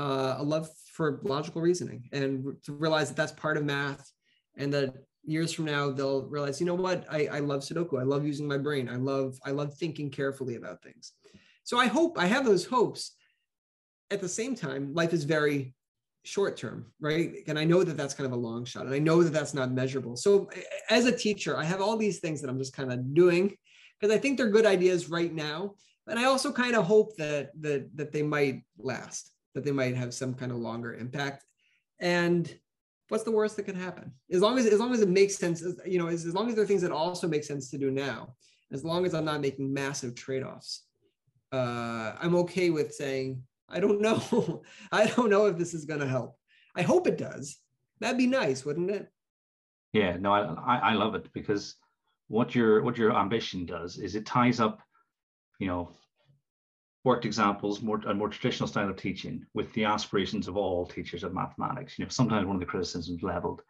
uh, 0.00 0.36
a 0.38 0.42
love 0.42 0.66
for 0.86 1.20
logical 1.24 1.60
reasoning 1.60 2.08
and 2.12 2.56
to 2.64 2.72
realize 2.72 3.08
that 3.08 3.16
that's 3.16 3.32
part 3.32 3.58
of 3.58 3.64
math 3.64 4.10
and 4.56 4.72
that 4.72 4.94
years 5.24 5.52
from 5.52 5.66
now 5.66 5.90
they'll 5.90 6.26
realize 6.26 6.58
you 6.58 6.66
know 6.66 6.74
what? 6.74 7.04
I, 7.10 7.26
I 7.26 7.38
love 7.40 7.60
sudoku. 7.60 8.00
I 8.00 8.04
love 8.04 8.24
using 8.24 8.48
my 8.48 8.56
brain. 8.56 8.88
I 8.88 8.96
love 8.96 9.38
i 9.44 9.50
love 9.50 9.74
thinking 9.74 10.10
carefully 10.10 10.56
about 10.56 10.82
things. 10.82 11.12
So 11.64 11.78
i 11.78 11.86
hope 11.86 12.18
i 12.18 12.26
have 12.26 12.44
those 12.46 12.64
hopes. 12.64 13.12
At 14.10 14.22
the 14.22 14.28
same 14.28 14.54
time 14.54 14.94
life 14.94 15.12
is 15.12 15.24
very 15.24 15.74
short 16.24 16.56
term 16.56 16.86
right? 17.00 17.28
And 17.46 17.58
i 17.58 17.64
know 17.64 17.84
that 17.84 17.98
that's 17.98 18.14
kind 18.14 18.26
of 18.26 18.32
a 18.32 18.44
long 18.48 18.64
shot 18.64 18.86
and 18.86 18.94
i 18.94 18.98
know 18.98 19.22
that 19.22 19.34
that's 19.34 19.54
not 19.54 19.70
measurable. 19.80 20.16
So 20.16 20.48
as 20.88 21.04
a 21.04 21.16
teacher 21.26 21.58
i 21.58 21.64
have 21.64 21.82
all 21.82 21.96
these 21.98 22.20
things 22.20 22.40
that 22.40 22.48
i'm 22.48 22.58
just 22.58 22.76
kind 22.78 22.90
of 22.90 23.14
doing 23.14 23.54
because 23.94 24.14
i 24.14 24.18
think 24.18 24.38
they're 24.38 24.56
good 24.56 24.66
ideas 24.76 25.10
right 25.10 25.34
now 25.34 25.74
but 26.06 26.16
i 26.16 26.24
also 26.24 26.50
kind 26.52 26.74
of 26.74 26.86
hope 26.86 27.10
that 27.16 27.50
that 27.60 27.82
that 27.98 28.12
they 28.12 28.22
might 28.22 28.62
last 28.78 29.32
that 29.54 29.64
they 29.64 29.72
might 29.72 29.96
have 29.96 30.14
some 30.14 30.34
kind 30.34 30.52
of 30.52 30.58
longer 30.58 30.94
impact. 30.94 31.44
And 32.00 32.52
what's 33.08 33.24
the 33.24 33.30
worst 33.30 33.56
that 33.56 33.64
could 33.64 33.76
happen? 33.76 34.12
As 34.32 34.40
long 34.40 34.58
as 34.58 34.66
as 34.66 34.80
long 34.80 34.92
as 34.92 35.00
it 35.00 35.08
makes 35.08 35.36
sense, 35.36 35.62
you 35.84 35.98
know, 35.98 36.08
as, 36.08 36.24
as 36.24 36.34
long 36.34 36.48
as 36.48 36.54
there 36.54 36.64
are 36.64 36.66
things 36.66 36.82
that 36.82 36.92
also 36.92 37.28
make 37.28 37.44
sense 37.44 37.70
to 37.70 37.78
do 37.78 37.90
now, 37.90 38.34
as 38.72 38.84
long 38.84 39.04
as 39.04 39.14
I'm 39.14 39.24
not 39.24 39.40
making 39.40 39.72
massive 39.72 40.14
trade-offs, 40.14 40.84
uh, 41.52 42.12
I'm 42.20 42.36
okay 42.36 42.70
with 42.70 42.94
saying, 42.94 43.42
I 43.68 43.80
don't 43.80 44.00
know. 44.00 44.62
I 44.92 45.06
don't 45.06 45.30
know 45.30 45.46
if 45.46 45.58
this 45.58 45.74
is 45.74 45.84
going 45.84 46.00
to 46.00 46.08
help. 46.08 46.36
I 46.76 46.82
hope 46.82 47.06
it 47.06 47.18
does. 47.18 47.58
That'd 48.00 48.18
be 48.18 48.26
nice, 48.26 48.64
wouldn't 48.64 48.90
it? 48.90 49.08
Yeah, 49.92 50.16
no, 50.16 50.32
I, 50.32 50.80
I 50.82 50.92
love 50.94 51.14
it 51.14 51.32
because 51.32 51.74
what 52.28 52.54
your 52.54 52.82
what 52.82 52.96
your 52.96 53.16
ambition 53.16 53.66
does 53.66 53.98
is 53.98 54.14
it 54.14 54.24
ties 54.24 54.60
up, 54.60 54.80
you 55.58 55.66
know, 55.66 55.92
worked 57.04 57.24
examples, 57.24 57.80
more 57.80 58.00
a 58.06 58.14
more 58.14 58.28
traditional 58.28 58.68
style 58.68 58.88
of 58.88 58.96
teaching 58.96 59.46
with 59.54 59.72
the 59.72 59.84
aspirations 59.84 60.48
of 60.48 60.56
all 60.56 60.86
teachers 60.86 61.24
of 61.24 61.34
mathematics. 61.34 61.98
You 61.98 62.04
know, 62.04 62.10
sometimes 62.10 62.46
one 62.46 62.56
of 62.56 62.60
the 62.60 62.66
criticisms 62.66 63.22
leveled 63.22 63.62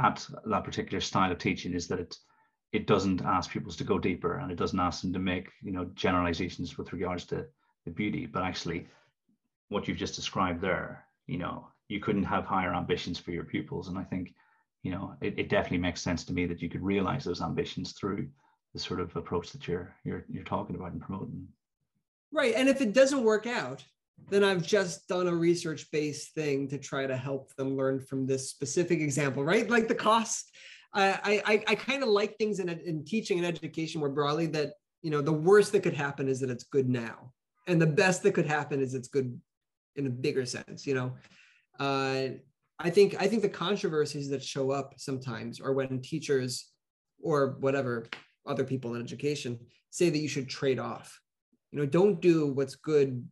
at 0.00 0.26
that 0.46 0.64
particular 0.64 1.00
style 1.00 1.32
of 1.32 1.38
teaching 1.38 1.74
is 1.74 1.88
that 1.88 2.00
it 2.00 2.16
it 2.72 2.86
doesn't 2.86 3.22
ask 3.22 3.50
pupils 3.50 3.76
to 3.76 3.84
go 3.84 3.98
deeper 3.98 4.38
and 4.38 4.52
it 4.52 4.58
doesn't 4.58 4.78
ask 4.78 5.02
them 5.02 5.12
to 5.12 5.18
make 5.18 5.48
you 5.62 5.72
know 5.72 5.86
generalizations 5.94 6.78
with 6.78 6.92
regards 6.92 7.24
to 7.26 7.46
the 7.84 7.90
beauty, 7.90 8.26
but 8.26 8.44
actually 8.44 8.86
what 9.68 9.88
you've 9.88 9.96
just 9.96 10.16
described 10.16 10.60
there, 10.60 11.04
you 11.26 11.38
know, 11.38 11.68
you 11.88 12.00
couldn't 12.00 12.24
have 12.24 12.44
higher 12.44 12.74
ambitions 12.74 13.18
for 13.18 13.30
your 13.30 13.44
pupils. 13.44 13.88
And 13.88 13.98
I 13.98 14.04
think 14.04 14.34
you 14.82 14.92
know, 14.92 15.14
it, 15.20 15.38
it 15.38 15.48
definitely 15.48 15.78
makes 15.78 16.00
sense 16.00 16.24
to 16.24 16.32
me 16.32 16.46
that 16.46 16.62
you 16.62 16.70
could 16.70 16.82
realize 16.82 17.24
those 17.24 17.42
ambitions 17.42 17.92
through 17.92 18.28
the 18.72 18.80
sort 18.80 19.00
of 19.00 19.14
approach 19.16 19.52
that 19.52 19.66
you're 19.66 19.94
you're 20.04 20.24
you're 20.28 20.44
talking 20.44 20.76
about 20.76 20.92
and 20.92 21.00
promoting. 21.00 21.46
Right. 22.32 22.54
And 22.54 22.68
if 22.68 22.80
it 22.80 22.92
doesn't 22.92 23.24
work 23.24 23.46
out, 23.46 23.84
then 24.28 24.44
I've 24.44 24.64
just 24.64 25.08
done 25.08 25.26
a 25.26 25.34
research-based 25.34 26.34
thing 26.34 26.68
to 26.68 26.78
try 26.78 27.06
to 27.06 27.16
help 27.16 27.54
them 27.56 27.76
learn 27.76 28.00
from 28.00 28.26
this 28.26 28.50
specific 28.50 29.00
example, 29.00 29.44
right? 29.44 29.68
Like 29.68 29.88
the 29.88 29.94
cost. 29.94 30.50
I 30.92 31.42
I, 31.46 31.64
I 31.68 31.74
kind 31.74 32.02
of 32.02 32.08
like 32.08 32.36
things 32.36 32.58
in, 32.58 32.68
in 32.68 33.04
teaching 33.04 33.38
and 33.38 33.46
education 33.46 34.00
more 34.00 34.08
broadly 34.08 34.46
that 34.46 34.72
you 35.02 35.10
know 35.10 35.20
the 35.20 35.32
worst 35.32 35.72
that 35.72 35.82
could 35.82 35.94
happen 35.94 36.28
is 36.28 36.40
that 36.40 36.50
it's 36.50 36.64
good 36.64 36.88
now, 36.88 37.32
and 37.66 37.80
the 37.80 37.86
best 37.86 38.22
that 38.24 38.34
could 38.34 38.46
happen 38.46 38.80
is 38.80 38.94
it's 38.94 39.08
good 39.08 39.40
in 39.96 40.06
a 40.06 40.10
bigger 40.10 40.44
sense. 40.44 40.86
You 40.86 40.94
know, 40.94 41.12
uh, 41.78 42.28
I 42.78 42.90
think 42.90 43.14
I 43.20 43.28
think 43.28 43.42
the 43.42 43.48
controversies 43.48 44.28
that 44.30 44.42
show 44.42 44.72
up 44.72 44.94
sometimes 44.96 45.60
are 45.60 45.72
when 45.72 46.00
teachers 46.00 46.70
or 47.22 47.56
whatever 47.60 48.06
other 48.46 48.64
people 48.64 48.94
in 48.94 49.02
education 49.02 49.58
say 49.90 50.10
that 50.10 50.18
you 50.18 50.28
should 50.28 50.48
trade 50.48 50.78
off. 50.78 51.20
You 51.70 51.78
know, 51.78 51.86
don't 51.86 52.20
do 52.20 52.48
what's 52.48 52.76
good, 52.76 53.26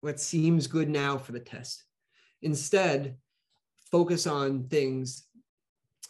what 0.00 0.20
seems 0.20 0.66
good 0.66 0.88
now 0.88 1.18
for 1.18 1.32
the 1.32 1.40
test. 1.40 1.84
Instead, 2.42 3.16
focus 3.90 4.26
on 4.26 4.64
things 4.64 5.26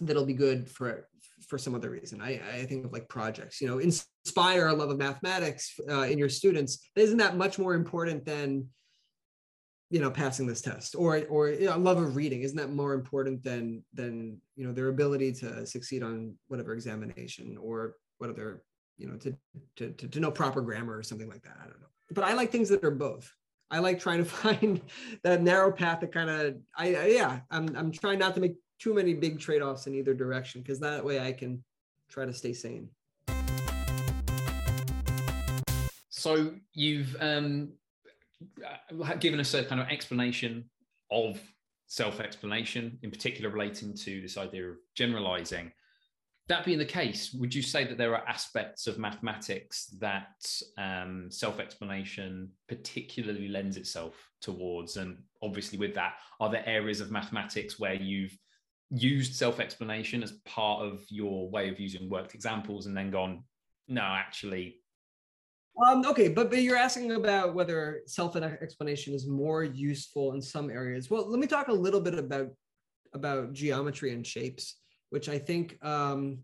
that'll 0.01 0.27
be 0.27 0.35
good 0.35 0.69
for 0.69 1.09
for 1.49 1.59
some 1.59 1.75
other 1.75 1.91
reason. 1.91 2.23
I, 2.23 2.41
I 2.55 2.65
think 2.65 2.87
of 2.87 2.93
like 2.93 3.09
projects, 3.09 3.61
you 3.61 3.69
know, 3.69 3.79
inspire 3.79 4.69
a 4.69 4.73
love 4.73 4.91
of 4.91 4.99
mathematics 4.99 5.79
uh, 5.91 6.03
in 6.03 6.19
your 6.19 6.31
students. 6.31 6.89
Isn't 6.97 7.19
that 7.19 7.37
much 7.37 7.59
more 7.59 7.75
important 7.75 8.25
than 8.25 8.69
you 9.91 10.01
know 10.01 10.11
passing 10.11 10.47
this 10.47 10.63
test 10.63 10.97
or 10.97 11.25
or 11.27 11.51
you 11.51 11.67
know, 11.67 11.79
love 11.79 11.99
of 11.99 12.17
reading 12.17 12.41
isn't 12.43 12.57
that 12.57 12.73
more 12.73 12.95
important 12.95 13.45
than 13.45 13.85
than 13.93 14.41
you 14.57 14.67
know 14.67 14.73
their 14.73 14.89
ability 14.89 15.33
to 15.33 15.67
succeed 15.67 16.03
on 16.03 16.35
whatever 16.49 16.73
examination 16.73 17.57
or 17.61 17.95
what 18.19 18.31
other 18.31 18.63
you 18.99 19.09
know 19.09 19.17
to, 19.17 19.37
to 19.77 19.91
to 19.93 20.09
to 20.09 20.21
know 20.21 20.31
proper 20.31 20.61
grammar 20.61 20.97
or 20.97 21.03
something 21.03 21.29
like 21.29 21.43
that. 21.43 21.57
I 21.61 21.65
don't 21.65 21.81
know. 21.81 21.87
But 22.13 22.25
i 22.25 22.35
like 22.35 22.51
things 22.51 22.69
that 22.69 22.85
are 22.85 22.91
both. 22.91 23.33
I 23.71 23.79
like 23.79 23.99
trying 23.99 24.19
to 24.19 24.25
find 24.43 24.81
that 25.23 25.43
narrow 25.43 25.73
path 25.73 26.01
that 26.01 26.13
kind 26.13 26.31
of 26.31 26.57
I, 26.77 26.95
I 26.95 27.07
yeah 27.07 27.41
i'm 27.51 27.75
i'm 27.77 27.91
trying 27.91 28.19
not 28.19 28.35
to 28.35 28.41
make 28.41 28.57
too 28.79 28.95
many 28.95 29.15
big 29.15 29.41
trade-offs 29.41 29.87
in 29.87 29.95
either 29.95 30.15
direction 30.15 30.61
because 30.61 30.81
that 30.81 31.05
way 31.05 31.21
i 31.21 31.33
can 31.33 31.63
try 32.11 32.25
to 32.25 32.33
stay 32.33 32.53
sane. 32.53 32.89
So 36.11 36.55
you've 36.73 37.17
um 37.21 37.73
uh, 38.63 39.15
given 39.15 39.41
us 39.41 39.55
a 39.55 39.65
kind 39.65 39.81
of 39.81 39.89
explanation 39.89 40.65
of 41.11 41.41
self-explanation, 41.87 42.99
in 43.03 43.11
particular 43.11 43.51
relating 43.51 43.95
to 43.95 44.21
this 44.21 44.37
idea 44.37 44.71
of 44.71 44.77
generalizing. 44.95 45.71
That 46.49 46.65
being 46.65 46.79
the 46.79 46.85
case, 46.85 47.33
would 47.33 47.55
you 47.55 47.63
say 47.63 47.85
that 47.85 47.97
there 47.97 48.15
are 48.15 48.29
aspects 48.29 48.87
of 48.87 48.99
mathematics 48.99 49.87
that 49.99 50.45
um, 50.77 51.29
self-explanation 51.31 52.51
particularly 52.69 53.49
lends 53.49 53.79
itself 53.79 54.15
towards? 54.43 54.99
And 54.99 55.17
obviously, 55.43 55.79
with 55.79 55.95
that, 55.95 56.15
are 56.41 56.51
there 56.51 56.67
areas 56.67 57.01
of 57.01 57.11
mathematics 57.11 57.79
where 57.79 57.95
you've 57.95 58.37
used 58.91 59.35
self-explanation 59.35 60.23
as 60.23 60.33
part 60.45 60.83
of 60.83 61.03
your 61.09 61.49
way 61.49 61.71
of 61.71 61.81
using 61.81 62.11
worked 62.11 62.35
examples 62.35 62.87
and 62.87 62.97
then 62.97 63.11
gone, 63.11 63.45
no, 63.89 64.03
actually, 64.03 64.81
um, 65.85 66.05
okay, 66.07 66.29
but, 66.29 66.51
but 66.51 66.63
you're 66.63 66.77
asking 66.77 67.13
about 67.13 67.55
whether 67.55 68.03
self-explanation 68.07 69.13
is 69.13 69.27
more 69.27 69.65
useful 69.65 70.33
in 70.35 70.41
some 70.41 70.71
areas. 70.71 71.11
Well, 71.11 71.29
let 71.29 71.41
me 71.41 71.47
talk 71.47 71.69
a 71.69 71.73
little 71.73 72.01
bit 72.01 72.15
about 72.15 72.49
about 73.13 73.53
geometry 73.53 74.13
and 74.13 74.27
shapes, 74.27 74.77
which 75.11 75.29
I 75.29 75.39
think, 75.39 75.79
um, 75.85 76.39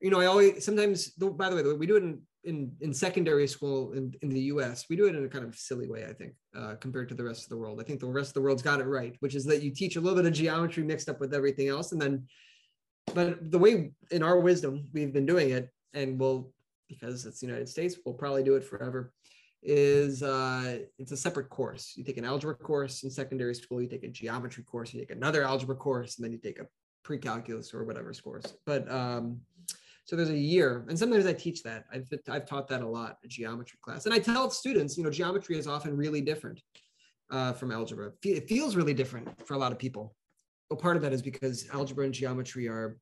you 0.00 0.10
know, 0.10 0.20
I 0.20 0.26
always 0.26 0.64
sometimes. 0.64 1.10
By 1.10 1.50
the 1.50 1.56
way, 1.56 1.62
we 1.74 1.86
do 1.86 1.96
it 1.96 2.02
in 2.02 2.20
in, 2.44 2.72
in 2.80 2.94
secondary 2.94 3.46
school 3.46 3.92
in, 3.92 4.14
in 4.22 4.30
the 4.30 4.40
U.S. 4.42 4.86
We 4.88 4.96
do 4.96 5.06
it 5.06 5.14
in 5.14 5.24
a 5.24 5.28
kind 5.28 5.44
of 5.44 5.54
silly 5.54 5.88
way, 5.88 6.06
I 6.06 6.12
think, 6.14 6.32
uh, 6.56 6.76
compared 6.80 7.10
to 7.10 7.14
the 7.14 7.24
rest 7.24 7.42
of 7.42 7.50
the 7.50 7.58
world. 7.58 7.80
I 7.80 7.84
think 7.84 8.00
the 8.00 8.06
rest 8.06 8.30
of 8.30 8.34
the 8.34 8.40
world's 8.40 8.62
got 8.62 8.80
it 8.80 8.84
right, 8.84 9.14
which 9.20 9.34
is 9.34 9.44
that 9.44 9.62
you 9.62 9.70
teach 9.70 9.96
a 9.96 10.00
little 10.00 10.16
bit 10.16 10.26
of 10.26 10.32
geometry 10.32 10.82
mixed 10.82 11.10
up 11.10 11.20
with 11.20 11.34
everything 11.34 11.68
else, 11.68 11.92
and 11.92 12.00
then. 12.00 12.26
But 13.14 13.50
the 13.50 13.58
way, 13.58 13.90
in 14.12 14.22
our 14.22 14.38
wisdom, 14.38 14.86
we've 14.92 15.12
been 15.12 15.26
doing 15.26 15.50
it, 15.50 15.68
and 15.94 16.18
we'll 16.18 16.52
because 16.90 17.24
it's 17.24 17.40
the 17.40 17.46
United 17.46 17.68
States, 17.68 17.96
we'll 18.04 18.14
probably 18.14 18.42
do 18.42 18.56
it 18.56 18.64
forever, 18.64 19.12
is 19.62 20.22
uh, 20.22 20.78
it's 20.98 21.12
a 21.12 21.16
separate 21.16 21.48
course. 21.48 21.94
You 21.96 22.04
take 22.04 22.18
an 22.18 22.24
algebra 22.24 22.54
course 22.54 23.04
in 23.04 23.10
secondary 23.10 23.54
school, 23.54 23.80
you 23.80 23.88
take 23.88 24.04
a 24.04 24.08
geometry 24.08 24.64
course, 24.64 24.92
you 24.92 25.00
take 25.00 25.10
another 25.10 25.44
algebra 25.44 25.76
course, 25.76 26.16
and 26.16 26.24
then 26.24 26.32
you 26.32 26.38
take 26.38 26.58
a 26.58 26.66
pre-calculus 27.02 27.72
or 27.74 27.84
whatever 27.84 28.12
course. 28.12 28.54
But 28.66 28.90
um, 28.90 29.40
so 30.04 30.16
there's 30.16 30.30
a 30.30 30.36
year, 30.36 30.84
and 30.88 30.98
sometimes 30.98 31.26
I 31.26 31.32
teach 31.32 31.62
that. 31.62 31.84
I've, 31.92 32.08
I've 32.28 32.46
taught 32.46 32.68
that 32.68 32.82
a 32.82 32.88
lot, 32.88 33.18
a 33.24 33.28
geometry 33.28 33.78
class. 33.82 34.06
And 34.06 34.14
I 34.14 34.18
tell 34.18 34.50
students, 34.50 34.96
you 34.98 35.04
know, 35.04 35.10
geometry 35.10 35.56
is 35.56 35.66
often 35.66 35.96
really 35.96 36.20
different 36.20 36.60
uh, 37.30 37.52
from 37.52 37.70
algebra. 37.70 38.12
It 38.24 38.48
feels 38.48 38.76
really 38.76 38.94
different 38.94 39.28
for 39.46 39.54
a 39.54 39.58
lot 39.58 39.72
of 39.72 39.78
people. 39.78 40.14
But 40.68 40.80
part 40.80 40.96
of 40.96 41.02
that 41.02 41.12
is 41.12 41.22
because 41.22 41.68
algebra 41.72 42.04
and 42.04 42.14
geometry 42.14 42.68
are 42.68 42.98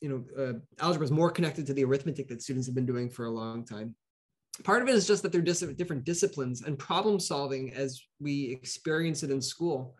you 0.00 0.08
know, 0.36 0.42
uh, 0.44 0.52
algebra 0.84 1.04
is 1.04 1.10
more 1.10 1.30
connected 1.30 1.66
to 1.66 1.72
the 1.72 1.84
arithmetic 1.84 2.28
that 2.28 2.42
students 2.42 2.66
have 2.66 2.74
been 2.74 2.86
doing 2.86 3.08
for 3.08 3.26
a 3.26 3.30
long 3.30 3.64
time. 3.64 3.94
Part 4.62 4.82
of 4.82 4.88
it 4.88 4.94
is 4.94 5.06
just 5.06 5.22
that 5.22 5.32
they're 5.32 5.40
dis- 5.40 5.60
different 5.76 6.04
disciplines 6.04 6.62
and 6.62 6.78
problem 6.78 7.20
solving 7.20 7.72
as 7.74 8.00
we 8.20 8.52
experience 8.52 9.22
it 9.22 9.30
in 9.30 9.40
school 9.40 9.96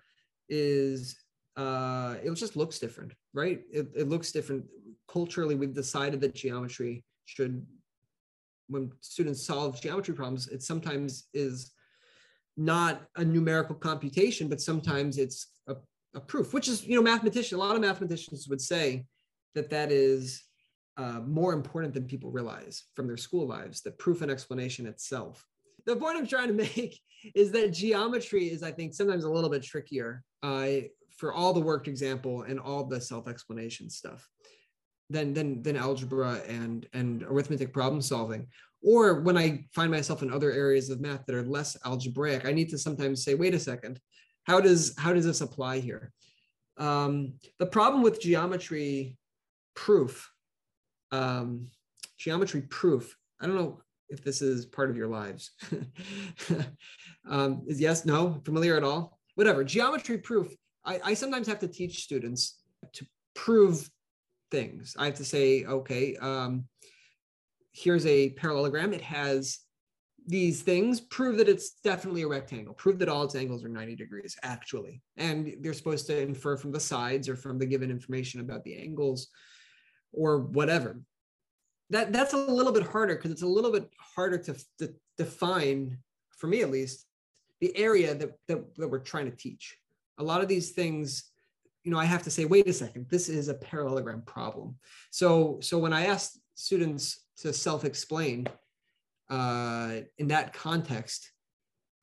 is 0.49 1.17
uh, 1.57 2.17
it 2.23 2.33
just 2.35 2.57
looks 2.57 2.79
different, 2.79 3.13
right? 3.33 3.63
It, 3.73 3.89
it 3.95 4.09
looks 4.09 4.33
different. 4.33 4.65
Culturally, 5.09 5.55
we've 5.55 5.75
decided 5.75 6.21
that 6.21 6.35
geometry 6.35 7.05
should, 7.25 7.65
when 8.69 8.93
students 9.01 9.43
solve 9.43 9.81
geometry 9.81 10.15
problems, 10.15 10.49
it 10.49 10.63
sometimes 10.63 11.29
is 11.33 11.73
not 12.57 13.03
a 13.17 13.25
numerical 13.25 13.75
computation, 13.75 14.49
but 14.49 14.61
sometimes 14.61 15.19
it's 15.19 15.53
a, 15.67 15.77
a 16.15 16.21
proof, 16.21 16.53
which 16.53 16.69
is, 16.69 16.87
you 16.87 16.97
know, 16.97 17.03
mathematician, 17.03 17.59
a 17.59 17.61
lot 17.61 17.77
of 17.77 17.83
mathematicians 17.83 18.49
would 18.49 18.61
say 18.61 19.07
that 19.55 19.71
that 19.71 19.91
is 19.91 20.43
uh, 20.99 21.21
more 21.21 21.53
important 21.53 21.95
than 21.95 22.05
people 22.05 22.31
realize 22.31 22.85
from 22.95 23.07
their 23.07 23.17
school 23.17 23.47
lives, 23.47 23.83
the 23.83 23.91
proof 23.93 24.23
and 24.23 24.31
explanation 24.31 24.87
itself. 24.87 25.47
The 25.85 25.97
point 25.97 26.17
I'm 26.17 26.27
trying 26.27 26.49
to 26.49 26.55
make 26.77 26.99
is 27.35 27.51
that 27.53 27.73
geometry 27.73 28.51
is, 28.51 28.63
I 28.63 28.73
think, 28.73 28.95
sometimes 28.95 29.25
a 29.25 29.31
little 29.31 29.51
bit 29.51 29.63
trickier 29.63 30.23
uh, 30.43 30.69
for 31.17 31.33
all 31.33 31.53
the 31.53 31.61
worked 31.61 31.89
example 31.89 32.43
and 32.43 32.61
all 32.61 32.85
the 32.85 33.01
self-explanation 33.01 33.89
stuff 33.91 34.29
than, 35.11 35.33
than, 35.33 35.63
than 35.63 35.77
algebra 35.77 36.41
and, 36.49 36.87
and 36.93 37.23
arithmetic 37.25 37.73
problem 37.73 38.03
solving. 38.03 38.47
Or 38.83 39.21
when 39.23 39.37
I 39.37 39.65
find 39.75 39.91
myself 39.91 40.23
in 40.23 40.33
other 40.33 40.53
areas 40.53 40.91
of 40.91 41.01
math 41.01 41.27
that 41.27 41.35
are 41.35 41.43
less 41.43 41.77
algebraic, 41.85 42.45
I 42.45 42.53
need 42.53 42.69
to 42.71 42.79
sometimes 42.79 43.25
say, 43.25 43.35
wait 43.35 43.55
a 43.55 43.59
second, 43.59 44.01
how 44.45 44.61
does, 44.61 44.95
how 44.99 45.13
does 45.13 45.25
this 45.25 45.41
apply 45.41 45.81
here? 45.81 46.13
Um, 46.79 47.35
the 47.59 47.67
problem 47.67 48.03
with 48.03 48.21
geometry 48.21 49.17
proof, 49.75 50.31
um, 51.11 51.69
geometry 52.19 52.63
proof. 52.63 53.17
I 53.41 53.47
don't 53.47 53.57
know 53.57 53.81
if 54.09 54.23
this 54.23 54.43
is 54.43 54.67
part 54.67 54.91
of 54.91 54.97
your 54.97 55.09
lives. 55.09 55.53
um, 57.29 57.63
is 57.67 57.81
yes, 57.81 58.05
no, 58.05 58.41
familiar 58.45 58.77
at 58.77 58.85
all? 58.85 59.19
Whatever. 59.35 59.65
Geometry 59.65 60.19
proof. 60.19 60.55
I, 60.87 61.01
I 61.05 61.15
sometimes 61.15 61.47
have 61.49 61.59
to 61.59 61.69
teach 61.69 62.05
students 62.05 62.61
to 62.95 63.07
prove 63.35 63.91
things. 64.51 64.97
I 64.99 65.07
have 65.07 65.17
to 65.17 65.25
say, 65.25 65.65
okay, 65.65 66.17
um, 66.17 66.67
here's 67.73 68.07
a 68.07 68.31
parallelogram. 68.31 68.93
It 68.93 69.03
has 69.03 69.59
these 70.27 70.63
things. 70.63 71.01
Prove 71.01 71.39
that 71.39 71.49
it's 71.49 71.73
definitely 71.85 72.23
a 72.23 72.29
rectangle. 72.29 72.75
Prove 72.75 72.99
that 73.01 73.09
all 73.09 73.25
its 73.25 73.35
angles 73.35 73.65
are 73.65 73.69
90 73.69 73.97
degrees, 73.97 74.37
actually. 74.43 75.03
And 75.17 75.57
they're 75.61 75.75
supposed 75.75 76.07
to 76.07 76.21
infer 76.21 76.57
from 76.57 76.73
the 76.73 76.81
sides 76.81 77.29
or 77.29 77.37
from 77.37 77.59
the 77.59 77.67
given 77.67 77.91
information 77.91 78.41
about 78.41 78.65
the 78.65 78.77
angles 78.77 79.29
or 80.13 80.39
whatever. 80.39 81.01
That 81.91 82.13
that's 82.13 82.33
a 82.33 82.37
little 82.37 82.73
bit 82.73 82.83
harder 82.83 83.15
because 83.15 83.31
it's 83.31 83.43
a 83.43 83.47
little 83.47 83.71
bit 83.71 83.89
harder 83.99 84.39
to, 84.39 84.57
to, 84.79 84.95
define, 85.17 85.99
for 86.31 86.47
me 86.47 86.61
at 86.61 86.71
least, 86.71 87.07
the 87.61 87.75
area 87.77 88.15
that, 88.15 88.33
that, 88.49 88.75
that 88.77 88.89
we're 88.89 88.99
trying 88.99 89.31
to 89.31 89.37
teach. 89.37 89.77
A 90.19 90.25
lot 90.25 90.41
of 90.41 90.49
these 90.49 90.71
things, 90.71 91.31
you 91.85 91.91
know, 91.91 91.99
I 91.99 92.05
have 92.05 92.23
to 92.25 92.31
say, 92.31 92.45
wait 92.45 92.69
a 92.69 92.73
second, 92.73 93.07
this 93.11 93.29
is 93.29 93.49
a 93.49 93.55
parallelogram 93.55 94.23
problem. 94.23 94.77
So, 95.11 95.59
so 95.61 95.79
when 95.79 95.93
I 95.93 96.07
ask 96.07 96.33
students 96.55 97.27
to 97.39 97.53
self-explain 97.53 98.49
uh, 99.29 100.01
in 100.19 100.29
that 100.29 100.53
context, 100.53 101.31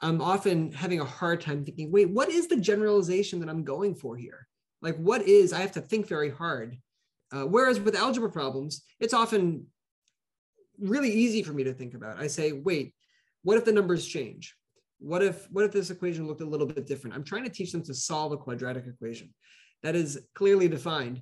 I'm 0.02 0.22
often 0.22 0.72
having 0.72 1.00
a 1.00 1.06
hard 1.06 1.42
time 1.42 1.64
thinking, 1.64 1.92
wait, 1.92 2.10
what 2.10 2.30
is 2.30 2.48
the 2.48 2.58
generalization 2.58 3.40
that 3.40 3.50
I'm 3.50 3.64
going 3.64 3.96
for 3.96 4.18
here? 4.18 4.48
Like, 4.82 4.98
what 4.98 5.22
is, 5.22 5.54
I 5.54 5.60
have 5.60 5.72
to 5.74 5.82
think 5.82 6.08
very 6.08 6.30
hard. 6.30 6.78
Uh, 7.32 7.44
whereas 7.44 7.80
with 7.80 7.96
algebra 7.96 8.30
problems, 8.30 8.84
it's 9.00 9.14
often 9.14 9.66
really 10.78 11.12
easy 11.12 11.42
for 11.42 11.54
me 11.54 11.64
to 11.64 11.74
think 11.74 11.94
about. 11.94 12.20
I 12.20 12.28
say, 12.28 12.52
wait, 12.52 12.94
what 13.44 13.58
if 13.58 13.66
the 13.66 13.72
numbers 13.72 14.06
change? 14.06 14.56
What 15.04 15.22
if 15.22 15.52
what 15.52 15.66
if 15.66 15.74
this 15.74 15.90
equation 15.90 16.28
looked 16.28 16.40
a 16.40 16.46
little 16.46 16.66
bit 16.66 16.88
different? 16.88 17.14
I'm 17.14 17.26
trying 17.26 17.44
to 17.44 17.50
teach 17.50 17.74
them 17.74 17.84
to 17.84 17.94
solve 17.94 18.32
a 18.32 18.38
quadratic 18.38 18.86
equation 18.88 19.34
that 19.84 19.96
is 19.96 20.18
clearly 20.34 20.70
defined. 20.70 21.22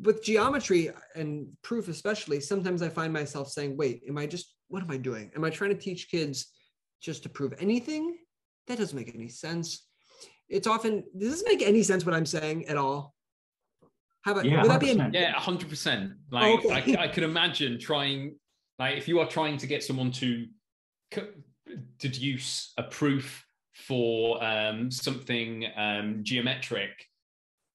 With 0.00 0.24
geometry 0.24 0.90
and 1.14 1.48
proof 1.62 1.88
especially, 1.88 2.40
sometimes 2.40 2.80
I 2.80 2.88
find 2.88 3.12
myself 3.12 3.48
saying, 3.48 3.76
wait, 3.76 4.02
am 4.08 4.16
I 4.16 4.26
just 4.26 4.54
what 4.68 4.82
am 4.82 4.90
I 4.90 4.96
doing? 4.96 5.30
Am 5.36 5.44
I 5.44 5.50
trying 5.50 5.70
to 5.70 5.76
teach 5.76 6.10
kids 6.10 6.46
just 7.02 7.22
to 7.24 7.28
prove 7.28 7.52
anything? 7.58 8.16
That 8.66 8.78
doesn't 8.78 8.96
make 8.96 9.14
any 9.14 9.28
sense. 9.28 9.86
It's 10.48 10.66
often 10.66 11.04
does 11.18 11.30
this 11.30 11.44
make 11.44 11.60
any 11.60 11.82
sense 11.82 12.06
what 12.06 12.14
I'm 12.14 12.26
saying 12.26 12.66
at 12.66 12.78
all? 12.78 13.14
How 14.22 14.32
about 14.32 14.46
yeah, 14.46 14.62
would 14.62 14.70
that 14.70 14.80
be 14.80 14.90
an, 14.90 15.10
yeah, 15.12 15.32
hundred 15.32 15.68
percent. 15.68 16.12
Oh, 16.32 16.36
like 16.36 16.64
okay. 16.64 16.96
I, 16.96 17.04
I 17.04 17.08
could 17.08 17.24
imagine 17.24 17.78
trying 17.78 18.36
like 18.78 18.96
if 18.96 19.06
you 19.06 19.20
are 19.20 19.26
trying 19.28 19.58
to 19.58 19.66
get 19.66 19.84
someone 19.84 20.12
to 20.12 20.46
deduce 21.98 22.72
a 22.78 22.82
proof 22.82 23.44
for 23.86 24.42
um, 24.42 24.90
something 24.90 25.66
um, 25.76 26.20
geometric, 26.22 26.90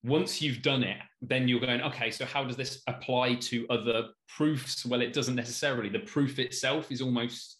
once 0.04 0.42
you've 0.42 0.60
done 0.60 0.82
it, 0.82 0.98
then 1.22 1.48
you're 1.48 1.60
going, 1.60 1.80
okay, 1.80 2.10
so 2.10 2.24
how 2.24 2.44
does 2.44 2.56
this 2.56 2.82
apply 2.86 3.34
to 3.36 3.66
other 3.70 4.08
proofs? 4.28 4.84
Well, 4.84 5.00
it 5.00 5.14
doesn't 5.14 5.34
necessarily. 5.34 5.88
The 5.88 6.00
proof 6.00 6.38
itself 6.38 6.92
is 6.92 7.00
almost 7.00 7.58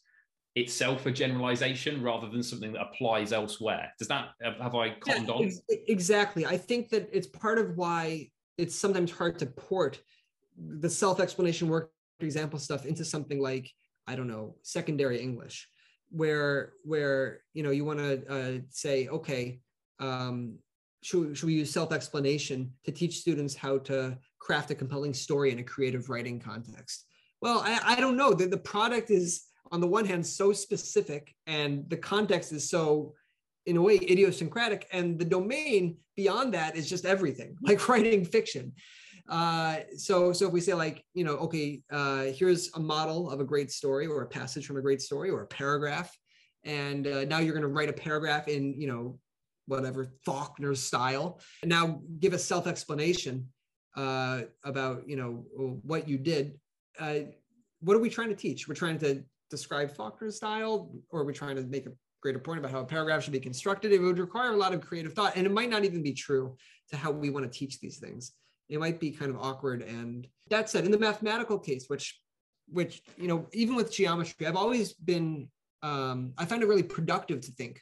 itself 0.54 1.06
a 1.06 1.10
generalization 1.10 2.02
rather 2.02 2.28
than 2.28 2.42
something 2.42 2.72
that 2.74 2.82
applies 2.82 3.32
elsewhere. 3.32 3.90
Does 3.98 4.08
that 4.08 4.28
have 4.42 4.74
I 4.74 4.90
cottoned 5.00 5.28
yeah, 5.28 5.34
on? 5.34 5.50
Exactly. 5.88 6.46
I 6.46 6.58
think 6.58 6.90
that 6.90 7.08
it's 7.12 7.26
part 7.26 7.58
of 7.58 7.76
why 7.76 8.30
it's 8.58 8.76
sometimes 8.76 9.10
hard 9.10 9.38
to 9.40 9.46
port 9.46 10.00
the 10.56 10.88
self-explanation 10.88 11.68
work 11.68 11.90
example 12.20 12.58
stuff 12.58 12.86
into 12.86 13.04
something 13.04 13.40
like 13.40 13.68
I 14.06 14.14
don't 14.14 14.28
know 14.28 14.54
secondary 14.62 15.20
English 15.20 15.68
where 16.10 16.72
where 16.84 17.40
you 17.52 17.62
know 17.62 17.70
you 17.70 17.84
want 17.84 17.98
to 17.98 18.26
uh, 18.28 18.58
say 18.70 19.08
okay 19.08 19.60
um, 20.00 20.58
should, 21.02 21.36
should 21.36 21.46
we 21.46 21.54
use 21.54 21.70
self-explanation 21.70 22.72
to 22.84 22.90
teach 22.90 23.18
students 23.18 23.54
how 23.54 23.78
to 23.78 24.16
craft 24.38 24.70
a 24.70 24.74
compelling 24.74 25.14
story 25.14 25.52
in 25.52 25.58
a 25.58 25.62
creative 25.62 26.08
writing 26.08 26.40
context? 26.40 27.06
Well 27.40 27.60
i, 27.64 27.80
I 27.84 28.00
don't 28.00 28.16
know. 28.16 28.32
The, 28.32 28.46
the 28.46 28.56
product 28.58 29.10
is 29.10 29.44
on 29.72 29.80
the 29.80 29.86
one 29.86 30.04
hand 30.04 30.26
so 30.26 30.52
specific 30.52 31.34
and 31.46 31.88
the 31.88 31.96
context 31.96 32.52
is 32.52 32.68
so 32.68 33.14
in 33.66 33.76
a 33.76 33.82
way 33.82 33.96
idiosyncratic 33.96 34.86
and 34.92 35.18
the 35.18 35.24
domain 35.24 35.96
beyond 36.16 36.54
that 36.54 36.76
is 36.76 36.88
just 36.88 37.04
everything 37.04 37.56
like 37.62 37.88
writing 37.88 38.24
fiction 38.24 38.72
uh, 39.28 39.76
so 39.96 40.32
so 40.32 40.46
if 40.46 40.52
we 40.52 40.60
say 40.60 40.74
like 40.74 41.04
you 41.14 41.24
know 41.24 41.36
okay 41.36 41.82
uh, 41.90 42.24
here's 42.24 42.72
a 42.74 42.80
model 42.80 43.30
of 43.30 43.40
a 43.40 43.44
great 43.44 43.70
story 43.70 44.06
or 44.06 44.22
a 44.22 44.26
passage 44.26 44.66
from 44.66 44.76
a 44.76 44.82
great 44.82 45.00
story 45.00 45.30
or 45.30 45.42
a 45.42 45.46
paragraph 45.46 46.16
and 46.64 47.06
uh, 47.06 47.24
now 47.24 47.38
you're 47.38 47.54
going 47.54 47.62
to 47.62 47.68
write 47.68 47.88
a 47.88 47.92
paragraph 47.92 48.48
in 48.48 48.78
you 48.80 48.86
know 48.86 49.18
whatever 49.66 50.12
faulkner's 50.24 50.80
style. 50.80 51.40
And 51.62 51.70
now 51.70 52.02
give 52.20 52.32
a 52.32 52.38
self-explanation 52.38 53.48
uh, 53.96 54.42
about 54.64 55.08
you 55.08 55.16
know 55.16 55.44
what 55.82 56.08
you 56.08 56.18
did. 56.18 56.58
Uh, 56.98 57.20
what 57.80 57.96
are 57.96 58.00
we 58.00 58.10
trying 58.10 58.28
to 58.28 58.34
teach? 58.34 58.68
We're 58.68 58.74
trying 58.74 58.98
to 58.98 59.22
describe 59.50 59.94
faulkner's 59.94 60.36
style 60.36 60.90
or 61.10 61.20
are 61.20 61.24
we 61.24 61.32
trying 61.32 61.56
to 61.56 61.62
make 61.62 61.86
a 61.86 61.92
greater 62.22 62.38
point 62.38 62.58
about 62.58 62.70
how 62.70 62.80
a 62.80 62.84
paragraph 62.84 63.22
should 63.22 63.32
be 63.32 63.40
constructed? 63.40 63.92
It 63.92 64.00
would 64.00 64.18
require 64.18 64.52
a 64.52 64.56
lot 64.56 64.72
of 64.72 64.80
creative 64.80 65.12
thought 65.12 65.36
and 65.36 65.46
it 65.46 65.52
might 65.52 65.70
not 65.70 65.84
even 65.84 66.02
be 66.02 66.12
true 66.12 66.56
to 66.90 66.96
how 66.96 67.10
we 67.10 67.30
want 67.30 67.50
to 67.50 67.58
teach 67.58 67.80
these 67.80 67.98
things 67.98 68.32
it 68.68 68.80
might 68.80 69.00
be 69.00 69.10
kind 69.10 69.30
of 69.30 69.38
awkward. 69.38 69.82
And 69.82 70.26
that 70.50 70.70
said, 70.70 70.84
in 70.84 70.90
the 70.90 70.98
mathematical 70.98 71.58
case, 71.58 71.86
which 71.88 72.20
which 72.68 73.02
you 73.18 73.28
know, 73.28 73.46
even 73.52 73.74
with 73.76 73.92
geometry, 73.92 74.46
I've 74.46 74.56
always 74.56 74.94
been 74.94 75.48
um, 75.82 76.32
I 76.38 76.46
find 76.46 76.62
it 76.62 76.66
really 76.66 76.82
productive 76.82 77.42
to 77.42 77.52
think 77.52 77.80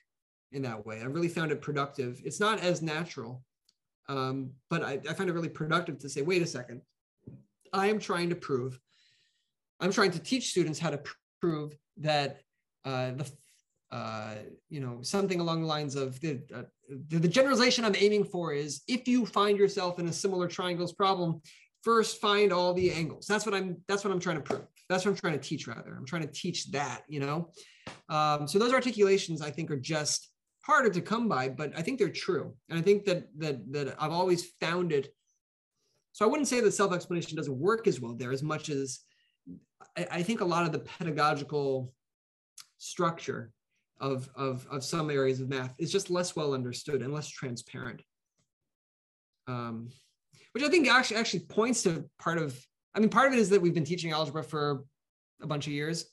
in 0.51 0.63
that 0.63 0.85
way. 0.85 1.01
I 1.01 1.05
really 1.05 1.29
found 1.29 1.53
it 1.53 1.63
productive. 1.63 2.21
It's 2.25 2.41
not 2.41 2.61
as 2.61 2.83
natural, 2.83 3.43
um, 4.09 4.51
but 4.71 4.83
I, 4.83 4.99
I 5.09 5.15
find 5.15 5.31
it 5.31 5.35
really 5.35 5.49
productive 5.49 5.99
to 6.01 6.09
say, 6.09 6.23
wait 6.23 6.43
a 6.43 6.47
second, 6.47 6.83
I 7.73 7.87
am 7.87 7.99
trying 7.99 8.29
to 8.31 8.35
prove, 8.35 8.79
I'm 9.81 9.93
trying 9.93 10.11
to 10.11 10.19
teach 10.19 10.51
students 10.51 10.79
how 10.79 10.91
to 10.91 10.99
pr- 10.99 11.15
prove 11.41 11.77
that 11.99 12.41
uh, 12.85 13.13
the 13.13 13.31
uh, 13.93 14.37
you 14.71 14.81
know, 14.81 15.01
something 15.03 15.39
along 15.39 15.61
the 15.61 15.67
lines 15.67 15.97
of 15.97 16.19
the, 16.21 16.41
uh, 16.55 16.63
the, 17.09 17.19
the 17.19 17.29
generalization 17.29 17.85
I'm 17.85 17.95
aiming 17.95 18.25
for 18.25 18.55
is 18.55 18.81
if 18.89 19.07
you 19.07 19.27
find 19.27 19.59
yourself 19.59 19.99
in 19.99 20.09
a 20.09 20.13
similar 20.13 20.49
triangles 20.49 20.95
problem, 20.95 21.43
first 21.83 22.21
find 22.21 22.53
all 22.53 22.73
the 22.73 22.91
angles. 22.91 23.27
That's 23.27 23.45
what 23.45 23.55
I'm. 23.55 23.77
That's 23.89 24.03
what 24.03 24.13
I'm 24.13 24.21
trying 24.21 24.37
to 24.37 24.43
prove. 24.43 24.63
That's 24.89 25.05
what 25.05 25.11
I'm 25.11 25.17
trying 25.19 25.35
to 25.35 25.39
teach. 25.39 25.67
Rather, 25.67 25.95
I'm 25.95 26.07
trying 26.07 26.23
to 26.23 26.33
teach 26.33 26.71
that. 26.71 27.03
You 27.07 27.21
know, 27.21 27.51
um, 28.09 28.49
so 28.49 28.59
those 28.59 28.73
articulations 28.73 29.43
I 29.43 29.51
think 29.51 29.71
are 29.71 29.77
just 29.77 30.31
harder 30.65 30.91
to 30.91 31.01
come 31.01 31.29
by, 31.29 31.49
but 31.51 31.73
I 31.77 31.83
think 31.83 31.99
they're 31.99 32.09
true, 32.09 32.55
and 32.71 32.79
I 32.79 32.83
think 32.83 33.05
that 33.05 33.29
that 33.39 33.71
that 33.73 33.97
I've 33.99 34.13
always 34.13 34.53
found 34.61 34.93
it. 34.93 35.13
So 36.13 36.25
I 36.25 36.29
wouldn't 36.29 36.49
say 36.49 36.61
that 36.61 36.73
self-explanation 36.73 37.37
doesn't 37.37 37.59
work 37.59 37.87
as 37.87 37.99
well 37.99 38.15
there 38.15 38.33
as 38.33 38.43
much 38.43 38.69
as 38.69 39.01
I, 39.97 40.07
I 40.11 40.23
think 40.23 40.41
a 40.41 40.45
lot 40.45 40.67
of 40.67 40.73
the 40.73 40.79
pedagogical 40.79 41.93
structure 42.77 43.53
of, 44.03 44.29
of, 44.35 44.67
of 44.71 44.85
some 44.85 45.11
areas 45.11 45.41
of 45.41 45.49
math 45.49 45.75
is 45.79 45.91
just 45.91 46.11
less 46.11 46.35
well 46.35 46.53
understood 46.53 47.01
and 47.01 47.15
less 47.15 47.29
transparent. 47.29 48.03
Um, 49.47 49.89
which 50.53 50.65
I 50.65 50.69
think 50.69 50.89
actually 50.89 51.17
actually 51.17 51.41
points 51.41 51.85
to 51.85 52.05
part 52.19 52.39
of, 52.39 52.61
I 52.95 53.01
mean, 53.01 53.09
part 53.09 53.29
of 53.29 53.33
it 53.33 53.39
is 53.39 53.49
that 53.51 53.63
we've 53.63 53.73
been 53.73 53.85
teaching 53.85 54.11
algebra 54.11 54.43
for 54.43 54.85
a 55.41 55.47
bunch 55.47 55.67
of 55.67 55.73
years. 55.73 56.05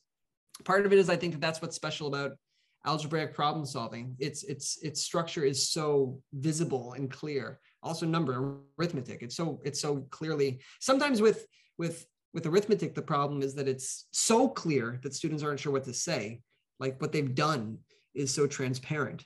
Part 0.64 0.86
of 0.86 0.94
it 0.94 1.00
is 1.00 1.10
I 1.10 1.16
think 1.16 1.34
that 1.34 1.42
that's 1.42 1.62
what's 1.62 1.76
special 1.76 2.08
about 2.08 2.32
algebraic 2.86 3.34
problem 3.34 3.66
solving. 3.66 4.16
Its 4.20 4.44
its 4.44 4.78
its 4.82 5.02
structure 5.02 5.44
is 5.44 5.70
so 5.70 6.22
visible 6.34 6.94
and 6.94 7.12
clear. 7.12 7.60
Also 7.84 8.06
number 8.06 8.60
arithmetic. 8.78 9.22
It's 9.24 9.36
so 9.36 9.60
it's 9.64 9.82
so 9.82 10.08
clearly 10.10 10.62
sometimes 10.80 11.22
with 11.22 11.46
with 11.78 12.06
with 12.34 12.46
arithmetic 12.46 12.94
the 12.94 13.02
problem 13.02 13.42
is 13.42 13.56
that 13.56 13.68
it's 13.68 14.08
so 14.12 14.48
clear 14.48 15.00
that 15.04 15.16
students 15.16 15.44
aren't 15.44 15.60
sure 15.60 15.72
what 15.72 15.84
to 15.86 15.94
say 15.94 16.42
like 16.80 17.00
what 17.02 17.12
they've 17.12 17.36
done 17.36 17.80
is 18.16 18.34
so 18.34 18.48
transparent. 18.48 19.26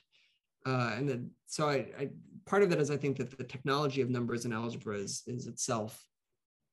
Uh, 0.66 0.94
and 0.96 1.08
then 1.08 1.30
so 1.46 1.68
I, 1.68 1.86
I, 1.98 2.08
part 2.46 2.62
of 2.62 2.70
that 2.70 2.80
is 2.80 2.90
i 2.90 2.96
think 2.96 3.18
that 3.18 3.36
the 3.36 3.44
technology 3.44 4.00
of 4.00 4.08
numbers 4.08 4.44
and 4.44 4.54
algebra 4.54 4.96
is, 4.96 5.22
is 5.26 5.46
itself 5.46 6.02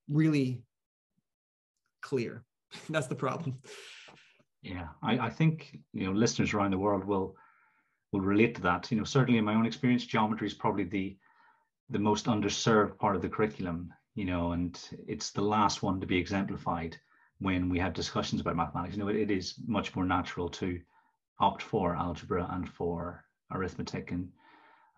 really 0.09 0.63
clear. 2.01 2.43
That's 2.89 3.07
the 3.07 3.15
problem. 3.15 3.59
Yeah 4.61 4.87
I, 5.03 5.19
I 5.19 5.29
think 5.29 5.77
you 5.93 6.05
know 6.05 6.13
listeners 6.13 6.53
around 6.53 6.71
the 6.71 6.77
world 6.77 7.03
will 7.03 7.35
will 8.11 8.21
relate 8.21 8.55
to 8.55 8.61
that. 8.61 8.89
You 8.91 8.97
know 8.97 9.03
certainly 9.03 9.39
in 9.39 9.45
my 9.45 9.55
own 9.55 9.65
experience 9.65 10.05
geometry 10.05 10.47
is 10.47 10.53
probably 10.53 10.85
the 10.85 11.17
the 11.89 11.99
most 11.99 12.25
underserved 12.25 12.97
part 12.97 13.17
of 13.17 13.21
the 13.21 13.29
curriculum 13.29 13.93
you 14.15 14.25
know 14.25 14.53
and 14.53 14.79
it's 15.07 15.31
the 15.31 15.41
last 15.41 15.83
one 15.83 15.99
to 15.99 16.07
be 16.07 16.17
exemplified 16.17 16.97
when 17.41 17.69
we 17.69 17.79
have 17.79 17.93
discussions 17.93 18.39
about 18.39 18.55
mathematics. 18.55 18.95
You 18.95 19.03
know, 19.03 19.09
it, 19.09 19.17
it 19.17 19.31
is 19.31 19.55
much 19.65 19.95
more 19.95 20.05
natural 20.05 20.47
to 20.49 20.79
opt 21.39 21.61
for 21.61 21.95
algebra 21.95 22.47
and 22.51 22.69
for 22.69 23.25
arithmetic 23.51 24.11
and 24.11 24.29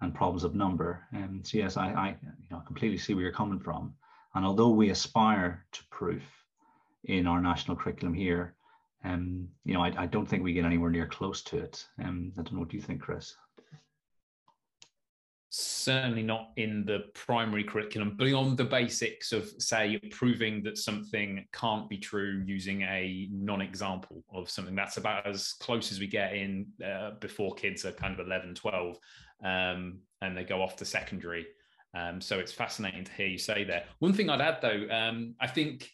and 0.02 0.14
problems 0.14 0.44
of 0.44 0.54
number. 0.54 1.08
And 1.14 1.48
so 1.48 1.58
yes, 1.58 1.78
I, 1.78 1.88
I 1.88 2.18
you 2.22 2.48
know 2.52 2.62
completely 2.68 2.98
see 2.98 3.14
where 3.14 3.24
you're 3.24 3.32
coming 3.32 3.60
from. 3.60 3.94
And 4.36 4.46
although 4.46 4.70
we 4.70 4.90
aspire 4.90 5.66
to 5.72 5.84
proof 5.90 6.24
in 7.06 7.28
our 7.28 7.42
national 7.42 7.78
curriculum 7.78 8.14
here, 8.14 8.56
um, 9.06 9.48
you 9.64 9.74
know, 9.74 9.84
I, 9.84 9.94
I 9.98 10.06
don't 10.06 10.26
think 10.26 10.44
we 10.44 10.54
get 10.54 10.66
anywhere 10.66 10.90
near 10.90 11.08
close 11.08 11.42
to 11.44 11.58
it. 11.58 11.86
Um, 12.04 12.34
I 12.38 12.42
don't 12.42 12.54
know 12.54 12.60
what 12.60 12.74
you 12.74 12.82
think, 12.82 13.02
Chris 13.02 13.36
certainly 15.56 16.24
not 16.24 16.50
in 16.58 16.84
the 16.84 17.04
primary 17.14 17.64
curriculum, 17.64 18.18
beyond 18.18 18.58
the 18.58 18.64
basics 18.64 19.32
of, 19.32 19.48
say, 19.60 20.00
proving 20.10 20.64
that 20.64 20.80
something 20.80 21.46
can't 21.54 21.88
be 21.88 21.98
true 22.00 22.42
using 22.44 22.82
a 22.82 23.28
non 23.32 23.62
example 23.62 24.24
of 24.34 24.50
something. 24.50 24.74
That's 24.74 24.98
about 24.98 25.28
as 25.28 25.54
close 25.54 25.92
as 25.92 26.00
we 26.00 26.08
get 26.08 26.34
in 26.34 26.66
uh, 26.84 27.12
before 27.20 27.54
kids 27.54 27.86
are 27.86 27.92
kind 27.92 28.20
of 28.20 28.26
11, 28.26 28.56
12, 28.56 28.98
um, 29.44 30.00
and 30.24 30.36
they 30.36 30.44
go 30.44 30.60
off 30.60 30.76
to 30.78 30.86
secondary. 30.86 31.46
Um, 31.94 32.20
so 32.20 32.40
it's 32.40 32.52
fascinating 32.52 33.04
to 33.04 33.12
hear 33.12 33.28
you 33.28 33.38
say 33.38 33.64
there. 33.64 33.84
One 34.00 34.14
thing 34.14 34.32
I'd 34.32 34.42
add, 34.42 34.58
though, 34.60 34.88
um, 34.90 35.36
I 35.40 35.46
think 35.46 35.88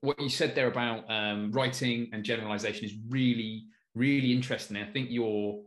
what 0.00 0.20
you 0.20 0.28
said 0.28 0.56
there 0.56 0.66
about 0.66 1.08
um, 1.08 1.52
writing 1.52 2.10
and 2.12 2.24
generalization 2.24 2.86
is 2.86 2.94
really, 3.08 3.66
really 3.94 4.32
interesting. 4.32 4.78
I 4.78 4.90
think 4.90 5.10
you're 5.12 5.60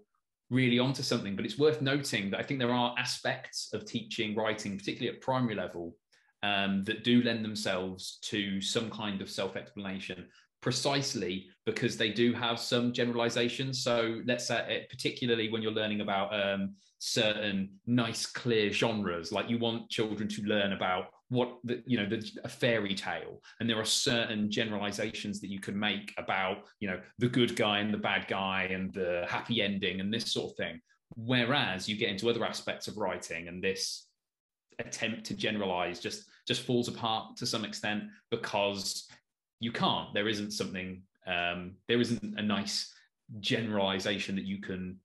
really 0.52 0.78
onto 0.78 1.02
something. 1.02 1.36
But 1.36 1.46
it's 1.46 1.58
worth 1.58 1.82
noting 1.82 2.30
that 2.30 2.40
I 2.40 2.44
think 2.44 2.60
there 2.60 2.74
are 2.74 2.94
aspects 3.00 3.74
of 3.74 3.86
teaching 3.86 4.36
writing, 4.36 4.78
particularly 4.78 5.16
at 5.16 5.24
primary 5.24 5.56
level, 5.56 5.96
um, 6.44 6.84
that 6.84 7.04
do 7.04 7.24
lend 7.24 7.44
themselves 7.44 8.20
to 8.24 8.62
some 8.62 8.90
kind 8.92 9.22
of 9.22 9.30
self 9.30 9.56
explanation 9.56 10.28
precisely 10.62 11.48
because 11.66 11.98
they 11.98 12.12
do 12.12 12.34
have 12.34 12.60
some 12.60 12.94
generalizations. 12.94 13.84
So 13.84 14.22
let's 14.26 14.48
say, 14.48 14.64
it, 14.70 14.90
particularly 14.90 15.52
when 15.52 15.62
you're 15.62 15.72
learning 15.72 16.02
about 16.02 16.34
um, 16.34 16.76
certain 17.00 17.72
nice, 17.88 18.28
clear 18.28 18.72
genres, 18.72 19.32
like 19.32 19.50
you 19.50 19.58
want 19.58 19.90
children 19.90 20.30
to 20.30 20.44
learn 20.44 20.74
about 20.74 21.06
what 21.32 21.60
the, 21.64 21.82
you 21.86 21.98
know 21.98 22.06
the, 22.06 22.30
a 22.44 22.50
fairy 22.50 22.94
tale. 22.94 23.42
And 23.60 23.70
there 23.70 23.80
are 23.80 23.86
certain 23.86 24.52
generalizations 24.52 25.40
that 25.40 25.50
you 25.50 25.62
can 25.62 25.80
make 25.80 26.14
about 26.18 26.66
you 26.80 26.90
know 26.90 27.00
the 27.20 27.30
good 27.30 27.56
guy 27.56 27.80
and 27.80 27.94
the 27.94 27.98
bad 27.98 28.28
guy 28.28 28.64
and 28.64 28.94
the 28.94 29.26
happy 29.30 29.62
ending 29.62 30.02
and 30.02 30.14
this 30.14 30.32
sort 30.32 30.52
of 30.52 30.58
thing. 30.58 30.82
Whereas 31.16 31.88
you 31.88 31.96
get 31.96 32.10
into 32.10 32.30
other 32.30 32.46
aspects 32.46 32.90
of 32.90 32.98
writing 32.98 33.48
and 33.48 33.64
this 33.64 34.08
attempt 34.80 35.26
to 35.28 35.34
generalize 35.34 36.02
just 36.02 36.26
just 36.46 36.64
falls 36.64 36.90
apart 36.90 37.38
to 37.38 37.46
some 37.46 37.64
extent 37.64 38.04
because 38.30 39.08
you 39.62 39.72
can't. 39.72 40.14
There 40.14 40.28
isn't 40.28 40.52
something 40.52 41.02
um, 41.26 41.76
there 41.88 42.02
isn't 42.02 42.38
a 42.38 42.42
nice 42.42 42.94
generalization 43.40 44.36
that 44.36 44.46
you 44.46 44.60
can 44.60 44.98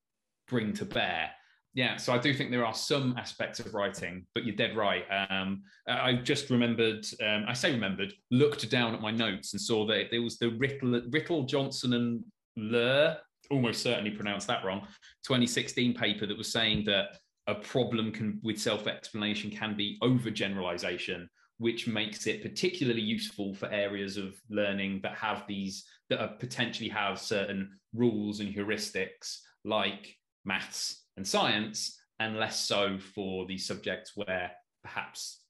bring 0.48 0.72
to 0.72 0.84
bear 0.84 1.30
yeah, 1.76 1.98
so 1.98 2.14
I 2.14 2.18
do 2.18 2.32
think 2.32 2.50
there 2.50 2.64
are 2.64 2.72
some 2.72 3.14
aspects 3.18 3.60
of 3.60 3.74
writing, 3.74 4.24
but 4.34 4.46
you're 4.46 4.56
dead 4.56 4.74
right. 4.74 5.04
Um, 5.28 5.62
I 5.86 6.14
just 6.14 6.48
remembered, 6.48 7.04
um, 7.22 7.44
I 7.46 7.52
say 7.52 7.70
remembered, 7.70 8.14
looked 8.30 8.68
down 8.70 8.94
at 8.94 9.02
my 9.02 9.10
notes 9.10 9.52
and 9.52 9.60
saw 9.60 9.86
that 9.88 10.06
there 10.10 10.22
was 10.22 10.38
the 10.38 10.52
Rittle-Johnson 10.52 11.92
and 11.92 12.24
Loehr, 12.56 13.18
almost 13.50 13.82
certainly 13.82 14.10
pronounced 14.10 14.46
that 14.46 14.64
wrong, 14.64 14.88
2016 15.26 15.92
paper 15.92 16.24
that 16.24 16.38
was 16.38 16.50
saying 16.50 16.86
that 16.86 17.18
a 17.46 17.54
problem 17.54 18.10
can, 18.10 18.40
with 18.42 18.58
self-explanation 18.58 19.50
can 19.50 19.76
be 19.76 19.98
overgeneralization, 20.02 21.26
which 21.58 21.86
makes 21.86 22.26
it 22.26 22.40
particularly 22.40 23.02
useful 23.02 23.52
for 23.52 23.70
areas 23.70 24.16
of 24.16 24.34
learning 24.48 25.00
that 25.02 25.14
have 25.16 25.42
these 25.46 25.84
that 26.08 26.40
potentially 26.40 26.88
have 26.88 27.20
certain 27.20 27.70
rules 27.92 28.40
and 28.40 28.54
heuristics 28.54 29.40
like 29.62 30.16
maths 30.46 31.02
and 31.16 31.26
science, 31.26 31.98
and 32.18 32.36
less 32.36 32.60
so 32.60 32.98
for 32.98 33.46
the 33.46 33.58
subjects 33.58 34.12
where 34.14 34.50
perhaps 34.82 35.40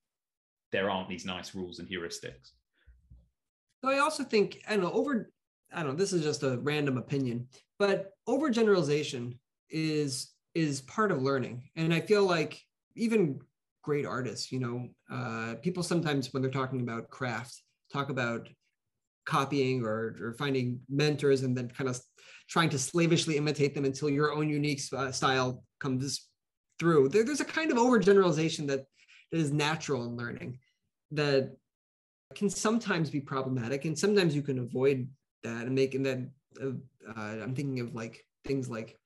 there 0.72 0.90
aren't 0.90 1.08
these 1.08 1.24
nice 1.24 1.54
rules 1.54 1.78
and 1.78 1.88
heuristics. 1.88 2.52
So 3.84 3.90
I 3.90 3.98
also 3.98 4.24
think, 4.24 4.62
I 4.68 4.72
don't 4.72 4.84
know, 4.84 4.92
over, 4.92 5.30
I 5.72 5.82
don't 5.82 5.92
know, 5.92 5.96
this 5.96 6.12
is 6.12 6.22
just 6.22 6.42
a 6.42 6.58
random 6.58 6.98
opinion, 6.98 7.48
but 7.78 8.10
overgeneralization 8.28 9.38
is 9.70 10.32
is 10.54 10.80
part 10.82 11.12
of 11.12 11.22
learning. 11.22 11.68
And 11.76 11.92
I 11.92 12.00
feel 12.00 12.24
like 12.24 12.58
even 12.94 13.38
great 13.82 14.06
artists, 14.06 14.50
you 14.50 14.58
know, 14.58 14.88
uh, 15.10 15.56
people 15.62 15.82
sometimes 15.82 16.32
when 16.32 16.42
they're 16.42 16.50
talking 16.50 16.80
about 16.80 17.10
craft, 17.10 17.62
talk 17.92 18.08
about 18.08 18.48
copying 19.26 19.84
or, 19.84 20.16
or 20.20 20.34
finding 20.38 20.80
mentors 20.88 21.42
and 21.42 21.56
then 21.56 21.68
kind 21.68 21.90
of 21.90 22.00
trying 22.48 22.70
to 22.70 22.78
slavishly 22.78 23.36
imitate 23.36 23.74
them 23.74 23.84
until 23.84 24.08
your 24.08 24.32
own 24.32 24.48
unique 24.48 24.80
uh, 24.96 25.10
style 25.10 25.64
comes 25.80 26.28
through. 26.78 27.08
There, 27.08 27.24
there's 27.24 27.40
a 27.40 27.44
kind 27.44 27.70
of 27.70 27.78
overgeneralization 27.78 28.66
that, 28.68 28.86
that 29.32 29.38
is 29.38 29.52
natural 29.52 30.04
in 30.04 30.16
learning 30.16 30.58
that 31.12 31.56
can 32.34 32.50
sometimes 32.50 33.10
be 33.10 33.20
problematic 33.20 33.84
and 33.84 33.98
sometimes 33.98 34.34
you 34.34 34.42
can 34.42 34.58
avoid 34.58 35.08
that 35.42 35.66
and 35.66 35.74
making 35.74 36.02
that 36.02 36.18
uh, 36.60 36.70
uh, 37.16 37.36
i'm 37.42 37.54
thinking 37.54 37.80
of 37.80 37.94
like 37.94 38.24
things 38.44 38.68
like 38.68 38.98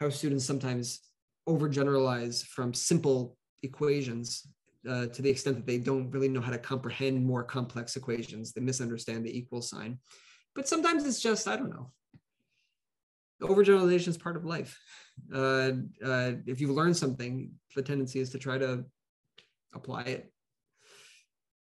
how 0.00 0.08
students 0.08 0.44
sometimes 0.44 1.00
overgeneralize 1.48 2.44
from 2.44 2.72
simple 2.72 3.36
equations 3.62 4.46
uh, 4.88 5.06
to 5.06 5.22
the 5.22 5.30
extent 5.30 5.56
that 5.56 5.66
they 5.66 5.78
don't 5.78 6.10
really 6.10 6.28
know 6.28 6.40
how 6.40 6.50
to 6.50 6.58
comprehend 6.58 7.24
more 7.24 7.42
complex 7.42 7.96
equations. 7.96 8.52
They 8.52 8.60
misunderstand 8.60 9.24
the 9.24 9.36
equal 9.36 9.62
sign. 9.62 9.98
But 10.54 10.68
sometimes 10.68 11.04
it's 11.04 11.20
just, 11.20 11.48
I 11.48 11.56
don't 11.56 11.70
know. 11.70 11.92
Overgeneralization 13.42 14.08
is 14.08 14.18
part 14.18 14.36
of 14.36 14.44
life. 14.44 14.78
Uh, 15.34 15.72
uh, 16.04 16.32
if 16.46 16.60
you 16.60 16.72
learn 16.72 16.94
something, 16.94 17.50
the 17.74 17.82
tendency 17.82 18.20
is 18.20 18.30
to 18.30 18.38
try 18.38 18.58
to 18.58 18.84
apply 19.74 20.02
it. 20.02 20.32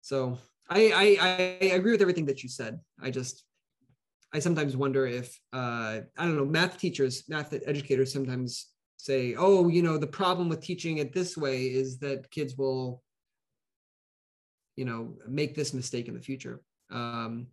So 0.02 0.38
I, 0.70 0.92
I, 0.94 1.28
I 1.28 1.66
agree 1.74 1.92
with 1.92 2.02
everything 2.02 2.26
that 2.28 2.44
you 2.44 2.50
said. 2.50 2.80
I 3.02 3.10
just, 3.10 3.44
I 4.34 4.40
sometimes 4.40 4.76
wonder 4.76 5.08
if, 5.08 5.40
uh, 5.54 6.02
I 6.18 6.26
don't 6.26 6.36
know, 6.36 6.46
math 6.46 6.78
teachers, 6.78 7.24
math 7.30 7.54
educators 7.66 8.12
sometimes 8.12 8.68
say, 8.98 9.36
oh, 9.38 9.68
you 9.68 9.82
know, 9.82 9.98
the 9.98 10.08
problem 10.08 10.50
with 10.50 10.62
teaching 10.62 10.98
it 10.98 11.14
this 11.14 11.38
way 11.38 11.64
is 11.64 12.00
that 12.00 12.30
kids 12.32 12.56
will, 12.58 13.02
you 14.76 14.86
know, 14.86 15.16
make 15.28 15.56
this 15.56 15.74
mistake 15.74 16.08
in 16.08 16.14
the 16.14 16.22
future. 16.22 16.62
Um, 16.92 17.48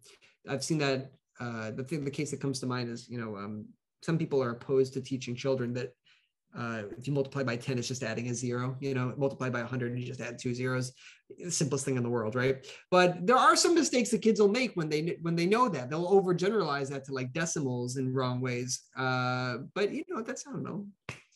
I've 0.49 0.65
seen 0.65 0.79
that. 0.79 1.13
Uh, 1.41 1.73
the 1.73 1.83
thing, 1.83 2.05
the 2.05 2.11
case 2.11 2.31
that 2.31 2.41
comes 2.41 2.61
to 2.61 2.67
mind 2.67 2.89
is, 2.89 3.09
you 3.09 3.19
know, 3.19 3.37
um, 3.37 3.67
some 4.03 4.19
people 4.19 4.43
are 4.43 4.51
opposed 4.51 4.93
to 4.93 5.01
teaching 5.01 5.35
children 5.35 5.73
that 5.73 5.93
uh, 6.57 6.83
if 6.99 7.07
you 7.07 7.13
multiply 7.13 7.43
by 7.43 7.57
10, 7.57 7.79
it's 7.79 7.89
just 7.89 8.03
adding 8.03 8.29
a 8.29 8.35
zero, 8.35 8.77
you 8.79 8.93
know, 8.93 9.15
multiply 9.17 9.49
by 9.49 9.61
100, 9.61 9.99
you 9.99 10.07
just 10.07 10.21
add 10.21 10.39
two 10.39 10.55
zeros. 10.55 10.93
The 11.39 11.51
simplest 11.51 11.85
thing 11.85 11.97
in 11.97 12.03
the 12.03 12.11
world, 12.11 12.35
right? 12.35 12.67
But 12.91 13.27
there 13.27 13.39
are 13.39 13.57
some 13.57 13.75
mistakes 13.75 14.11
that 14.11 14.21
kids 14.21 14.39
will 14.39 14.49
make 14.49 14.75
when 14.75 14.91
they 14.91 15.17
when 15.23 15.35
they 15.35 15.47
know 15.47 15.69
that. 15.71 15.89
They'll 15.89 16.11
overgeneralize 16.11 16.91
that 16.91 17.07
to 17.07 17.15
like 17.15 17.33
decimals 17.33 17.97
in 17.97 18.13
wrong 18.13 18.43
ways. 18.43 18.83
Uh, 18.97 19.59
but 19.75 19.93
you 19.93 20.05
know, 20.11 20.23
that's 20.23 20.47
I 20.47 20.53
don't 20.53 20.63
know 20.63 20.87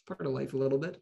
part 0.06 0.26
of 0.26 0.32
life 0.32 0.54
a 0.54 0.56
little 0.56 0.78
bit. 0.78 1.00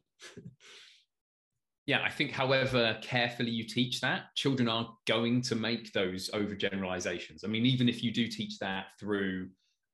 yeah, 1.87 2.03
I 2.03 2.11
think 2.11 2.33
however 2.33 2.99
carefully 3.03 3.51
you 3.51 3.65
teach 3.65 4.01
that, 4.01 4.35
children 4.35 4.69
are 4.69 4.89
going 5.07 5.43
to 5.43 5.55
make 5.55 5.93
those 5.93 6.31
overgeneralizations. 6.31 7.45
I 7.45 7.49
mean, 7.49 7.67
even 7.67 7.89
if 7.89 8.03
you 8.03 8.13
do 8.13 8.27
teach 8.27 8.59
that 8.61 8.87
through 8.99 9.49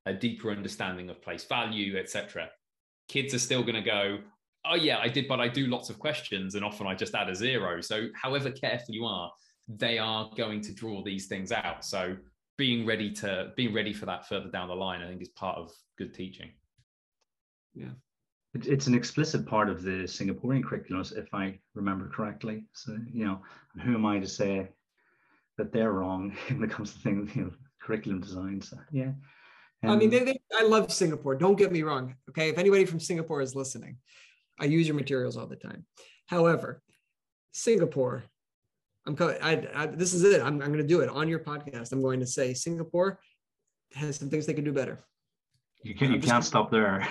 a 0.05 0.13
deeper 0.13 0.51
understanding 0.51 1.09
of 1.09 1.21
place 1.21 1.43
value, 1.43 1.97
etc., 1.97 2.49
kids 3.07 3.33
are 3.33 3.39
still 3.39 3.61
going 3.61 3.75
to 3.75 3.81
go, 3.81 4.19
oh 4.65 4.75
yeah, 4.75 4.99
I 4.99 5.07
did, 5.07 5.27
but 5.27 5.39
I 5.39 5.47
do 5.47 5.67
lots 5.67 5.89
of 5.89 5.99
questions, 5.99 6.55
and 6.55 6.63
often 6.63 6.87
I 6.87 6.95
just 6.95 7.15
add 7.15 7.29
a 7.29 7.35
zero. 7.35 7.81
So, 7.81 8.07
however 8.13 8.51
careful 8.51 8.93
you 8.93 9.05
are, 9.05 9.31
they 9.67 9.97
are 9.97 10.29
going 10.35 10.61
to 10.61 10.73
draw 10.73 11.03
these 11.03 11.27
things 11.27 11.51
out. 11.51 11.83
So, 11.83 12.15
being 12.57 12.85
ready 12.85 13.11
to 13.13 13.51
being 13.55 13.73
ready 13.73 13.93
for 13.93 14.05
that 14.05 14.27
further 14.27 14.49
down 14.49 14.67
the 14.67 14.75
line, 14.75 15.01
I 15.01 15.07
think, 15.07 15.21
is 15.21 15.29
part 15.29 15.57
of 15.57 15.71
good 15.97 16.13
teaching. 16.13 16.51
Yeah, 17.73 17.93
it's 18.53 18.87
an 18.87 18.93
explicit 18.93 19.45
part 19.45 19.69
of 19.69 19.81
the 19.81 20.03
Singaporean 20.03 20.63
curriculum, 20.63 21.05
if 21.15 21.33
I 21.33 21.59
remember 21.73 22.09
correctly. 22.09 22.65
So, 22.73 22.97
you 23.11 23.25
know, 23.25 23.41
who 23.81 23.93
am 23.93 24.05
I 24.05 24.19
to 24.19 24.27
say 24.27 24.67
that 25.57 25.71
they're 25.71 25.93
wrong 25.93 26.35
when 26.47 26.63
it 26.63 26.71
comes 26.71 26.93
to 26.93 26.99
things, 26.99 27.35
you 27.35 27.43
know, 27.43 27.51
curriculum 27.81 28.19
design? 28.19 28.61
So, 28.61 28.77
yeah. 28.91 29.11
Um, 29.83 29.91
I 29.91 29.95
mean, 29.95 30.09
they, 30.09 30.19
they, 30.19 30.39
I 30.55 30.63
love 30.63 30.91
Singapore. 30.91 31.35
Don't 31.35 31.57
get 31.57 31.71
me 31.71 31.81
wrong. 31.81 32.15
Okay. 32.29 32.49
If 32.49 32.57
anybody 32.57 32.85
from 32.85 32.99
Singapore 32.99 33.41
is 33.41 33.55
listening, 33.55 33.97
I 34.59 34.65
use 34.65 34.87
your 34.87 34.95
materials 34.95 35.37
all 35.37 35.47
the 35.47 35.55
time. 35.55 35.85
However, 36.27 36.83
Singapore, 37.51 38.23
I'm 39.07 39.17
I, 39.19 39.67
I, 39.73 39.85
this 39.87 40.13
is 40.13 40.23
it. 40.23 40.41
I'm, 40.41 40.61
I'm 40.61 40.71
going 40.71 40.77
to 40.77 40.83
do 40.83 40.99
it 40.99 41.09
on 41.09 41.27
your 41.27 41.39
podcast. 41.39 41.91
I'm 41.91 42.01
going 42.01 42.19
to 42.19 42.27
say 42.27 42.53
Singapore 42.53 43.19
has 43.93 44.17
some 44.17 44.29
things 44.29 44.45
they 44.45 44.53
can 44.53 44.63
do 44.63 44.71
better. 44.71 44.99
You, 45.83 45.95
can, 45.95 46.13
you 46.13 46.19
can't 46.19 46.43
stop 46.43 46.69
there. 46.69 47.07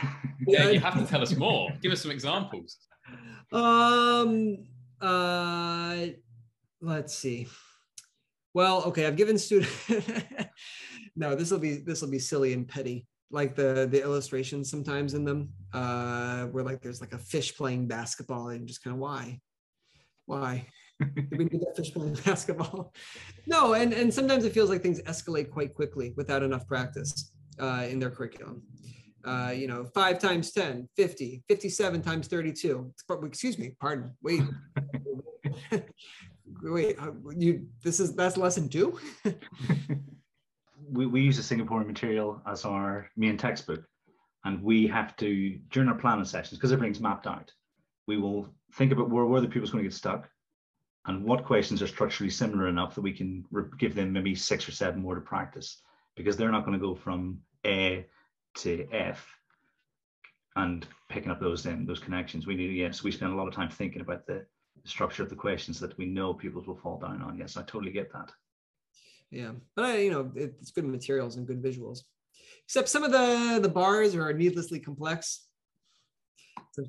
yeah, 0.46 0.70
you 0.70 0.80
have 0.80 0.98
to 0.98 1.04
tell 1.04 1.22
us 1.22 1.36
more. 1.36 1.70
Give 1.82 1.92
us 1.92 2.02
some 2.02 2.10
examples. 2.10 2.76
Um. 3.52 4.58
Uh. 5.00 6.06
Let's 6.80 7.14
see. 7.14 7.48
Well, 8.54 8.82
okay. 8.84 9.06
I've 9.06 9.16
given 9.16 9.38
students. 9.38 9.90
no, 11.16 11.34
this 11.34 11.50
will 11.50 11.58
be 11.58 11.76
this 11.76 12.00
will 12.00 12.10
be 12.10 12.18
silly 12.18 12.52
and 12.52 12.66
petty. 12.66 13.06
Like 13.32 13.54
the 13.54 13.88
the 13.90 14.02
illustrations 14.02 14.70
sometimes 14.70 15.14
in 15.14 15.24
them, 15.24 15.50
uh, 15.72 16.46
where 16.46 16.64
like 16.64 16.80
there's 16.80 17.00
like 17.00 17.12
a 17.12 17.18
fish 17.18 17.56
playing 17.56 17.86
basketball 17.88 18.48
and 18.48 18.66
just 18.66 18.82
kind 18.82 18.94
of 18.94 19.00
why, 19.00 19.40
why. 20.26 20.66
Did 21.00 21.38
we 21.38 21.44
need 21.44 21.60
that 21.62 21.76
fish 21.76 21.92
playing 21.92 22.14
basketball? 22.24 22.92
No, 23.46 23.74
and 23.74 23.92
and 23.92 24.12
sometimes 24.12 24.44
it 24.44 24.52
feels 24.52 24.68
like 24.70 24.82
things 24.82 25.00
escalate 25.02 25.50
quite 25.50 25.74
quickly 25.74 26.12
without 26.16 26.42
enough 26.42 26.66
practice 26.66 27.32
uh, 27.60 27.86
in 27.88 27.98
their 27.98 28.10
curriculum. 28.10 28.62
Uh, 29.24 29.52
you 29.54 29.66
know, 29.66 29.84
five 29.84 30.18
times 30.18 30.50
10, 30.52 30.88
50, 30.96 31.42
57 31.48 32.02
times 32.02 32.26
32. 32.26 32.92
Excuse 33.22 33.58
me, 33.58 33.76
pardon. 33.78 34.12
Wait, 34.22 34.40
wait, 36.62 36.98
uh, 36.98 37.10
you, 37.36 37.66
this 37.82 38.00
is, 38.00 38.14
that's 38.14 38.38
lesson 38.38 38.68
two? 38.68 38.98
we, 40.90 41.06
we 41.06 41.20
use 41.20 41.36
the 41.36 41.54
Singaporean 41.54 41.86
material 41.86 42.40
as 42.46 42.64
our 42.64 43.10
main 43.16 43.36
textbook. 43.36 43.84
And 44.44 44.62
we 44.62 44.86
have 44.86 45.16
to, 45.16 45.58
during 45.70 45.90
our 45.90 45.94
planning 45.94 46.24
sessions, 46.24 46.58
because 46.58 46.72
everything's 46.72 47.00
mapped 47.00 47.26
out, 47.26 47.52
we 48.06 48.16
will 48.16 48.48
think 48.72 48.90
about 48.90 49.10
where, 49.10 49.26
where 49.26 49.42
the 49.42 49.48
pupil's 49.48 49.70
going 49.70 49.84
to 49.84 49.88
get 49.90 49.94
stuck 49.94 50.30
and 51.06 51.24
what 51.24 51.44
questions 51.44 51.82
are 51.82 51.86
structurally 51.86 52.30
similar 52.30 52.68
enough 52.68 52.94
that 52.94 53.02
we 53.02 53.12
can 53.12 53.44
give 53.78 53.94
them 53.94 54.12
maybe 54.12 54.34
six 54.34 54.66
or 54.68 54.72
seven 54.72 55.02
more 55.02 55.14
to 55.14 55.20
practice 55.20 55.82
because 56.16 56.36
they're 56.36 56.50
not 56.50 56.64
going 56.64 56.78
to 56.78 56.84
go 56.84 56.94
from 56.94 57.38
a 57.66 58.06
to 58.56 58.86
F 58.92 59.26
and 60.56 60.86
picking 61.08 61.30
up 61.30 61.40
those 61.40 61.62
then 61.62 61.86
those 61.86 62.00
connections. 62.00 62.46
We 62.46 62.56
need 62.56 62.76
yes, 62.76 63.02
we 63.02 63.12
spend 63.12 63.32
a 63.32 63.36
lot 63.36 63.48
of 63.48 63.54
time 63.54 63.70
thinking 63.70 64.02
about 64.02 64.26
the, 64.26 64.46
structure 64.84 65.22
of 65.22 65.28
the 65.28 65.36
questions 65.36 65.78
that 65.78 65.94
we 65.98 66.06
know 66.06 66.32
pupils 66.32 66.66
will 66.66 66.74
fall 66.74 66.98
down 66.98 67.20
on. 67.20 67.36
Yes, 67.36 67.58
I 67.58 67.62
totally 67.64 67.92
get 67.92 68.10
that. 68.14 68.32
Yeah, 69.30 69.52
but 69.76 69.84
I, 69.84 69.98
you 69.98 70.10
know, 70.10 70.32
it's 70.34 70.70
good 70.70 70.86
materials 70.86 71.36
and 71.36 71.46
good 71.46 71.62
visuals. 71.62 71.98
Except 72.64 72.88
some 72.88 73.04
of 73.04 73.12
the 73.12 73.60
the 73.60 73.68
bars 73.68 74.14
are 74.14 74.32
needlessly 74.32 74.80
complex. 74.80 75.46
So 76.72 76.84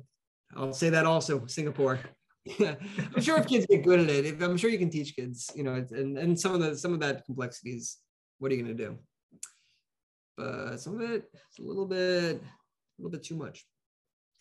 I'll 0.56 0.72
say 0.72 0.88
that 0.88 1.04
also, 1.04 1.44
Singapore. 1.46 2.00
I'm 2.60 3.20
sure 3.20 3.38
if 3.38 3.46
kids 3.46 3.66
get 3.66 3.84
good 3.84 4.00
at 4.00 4.08
it, 4.08 4.24
if, 4.24 4.42
I'm 4.42 4.56
sure 4.56 4.70
you 4.70 4.78
can 4.78 4.90
teach 4.90 5.14
kids, 5.14 5.50
you 5.54 5.62
know, 5.62 5.74
and 5.90 6.16
and 6.16 6.38
some 6.38 6.54
of 6.54 6.60
the 6.60 6.76
some 6.76 6.94
of 6.94 7.00
that 7.00 7.26
complexities. 7.26 7.98
What 8.38 8.50
are 8.50 8.54
you 8.54 8.62
going 8.62 8.76
to 8.76 8.84
do? 8.86 8.98
But 10.36 10.78
some 10.78 10.94
of 10.94 11.10
it, 11.10 11.24
it's 11.32 11.58
a 11.58 11.62
little 11.62 11.86
bit, 11.86 12.36
a 12.36 13.02
little 13.02 13.10
bit 13.10 13.22
too 13.22 13.36
much. 13.36 13.64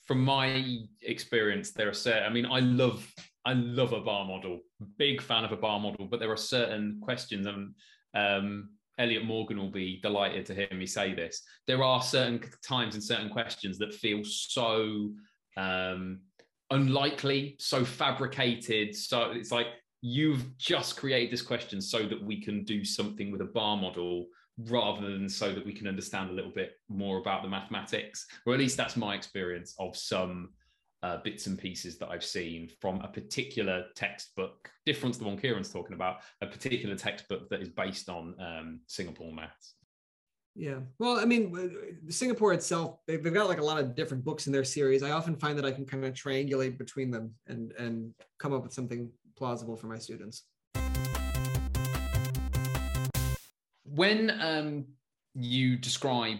From 0.06 0.24
my 0.24 0.80
experience, 1.02 1.72
there 1.72 1.90
are 1.90 1.94
certain. 1.94 2.24
I 2.24 2.30
mean, 2.30 2.46
I 2.46 2.60
love 2.60 3.08
I 3.46 3.54
love 3.54 3.94
a 3.94 4.02
bar 4.02 4.26
model. 4.26 4.60
Big 4.98 5.22
fan 5.22 5.44
of 5.44 5.52
a 5.52 5.58
bar 5.58 5.80
model, 5.80 6.08
but 6.08 6.20
there 6.20 6.32
are 6.32 6.38
certain 6.38 7.00
questions, 7.02 7.48
and 7.48 7.74
um, 8.14 8.70
Elliot 9.00 9.26
Morgan 9.26 9.58
will 9.58 9.72
be 9.72 10.00
delighted 10.02 10.46
to 10.48 10.56
hear 10.56 10.68
me 10.74 10.86
say 10.86 11.14
this. 11.14 11.42
There 11.68 11.84
are 11.84 12.02
certain 12.02 12.42
times 12.68 12.96
and 12.96 13.04
certain 13.04 13.30
questions 13.30 13.78
that 13.80 13.94
feel 13.94 14.24
so 14.24 15.12
um, 15.58 16.22
unlikely, 16.70 17.56
so 17.60 17.84
fabricated. 17.84 18.96
So 18.96 19.32
it's 19.32 19.52
like 19.52 19.68
you've 20.02 20.58
just 20.58 20.98
created 20.98 21.32
this 21.32 21.42
question 21.42 21.82
so 21.82 22.04
that 22.04 22.22
we 22.22 22.42
can 22.42 22.64
do 22.64 22.84
something 22.84 23.32
with 23.32 23.42
a 23.42 23.46
bar 23.46 23.78
model 23.78 24.28
rather 24.58 25.12
than 25.12 25.30
so 25.30 25.54
that 25.54 25.66
we 25.66 25.74
can 25.74 25.88
understand 25.88 26.30
a 26.30 26.34
little 26.34 26.52
bit 26.52 26.74
more 26.90 27.20
about 27.20 27.42
the 27.42 27.50
mathematics. 27.50 28.28
Or 28.46 28.54
at 28.54 28.60
least 28.60 28.78
that's 28.78 28.98
my 28.98 29.16
experience 29.16 29.74
of 29.80 29.96
some 29.96 30.50
uh, 31.04 31.18
bits 31.24 31.48
and 31.48 31.58
pieces 31.58 31.98
that 31.98 32.10
I've 32.10 32.24
seen 32.24 32.70
from 32.80 33.02
a 33.02 33.08
particular 33.08 33.86
textbook, 33.96 34.70
different 34.86 35.16
to 35.16 35.20
the 35.20 35.26
one 35.26 35.38
Kieran's 35.38 35.72
talking 35.72 35.96
about, 35.96 36.18
a 36.42 36.48
particular 36.48 36.96
textbook 36.96 37.50
that 37.50 37.62
is 37.62 37.70
based 37.70 38.08
on 38.08 38.36
um, 38.40 38.80
Singapore 38.88 39.34
maths. 39.34 39.76
Yeah. 40.54 40.80
Well, 41.00 41.20
I 41.20 41.26
mean, 41.26 42.02
Singapore 42.10 42.54
itself, 42.54 42.98
they've, 43.08 43.24
they've 43.24 43.34
got 43.34 43.48
like 43.48 43.60
a 43.60 43.64
lot 43.64 43.80
of 43.80 43.96
different 43.96 44.24
books 44.24 44.48
in 44.48 44.54
their 44.54 44.66
series. 44.66 45.02
I 45.02 45.12
often 45.12 45.36
find 45.38 45.58
that 45.58 45.66
I 45.66 45.72
can 45.72 45.86
kind 45.86 46.04
of 46.06 46.14
triangulate 46.14 46.78
between 46.78 47.10
them 47.10 47.34
and, 47.48 47.72
and 47.80 48.14
come 48.38 48.54
up 48.54 48.64
with 48.64 48.74
something 48.74 49.10
plausible 49.38 49.78
for 49.78 49.88
my 49.88 49.98
students. 49.98 50.44
When 53.94 54.40
um, 54.42 54.86
you 55.34 55.78
describe 55.78 56.40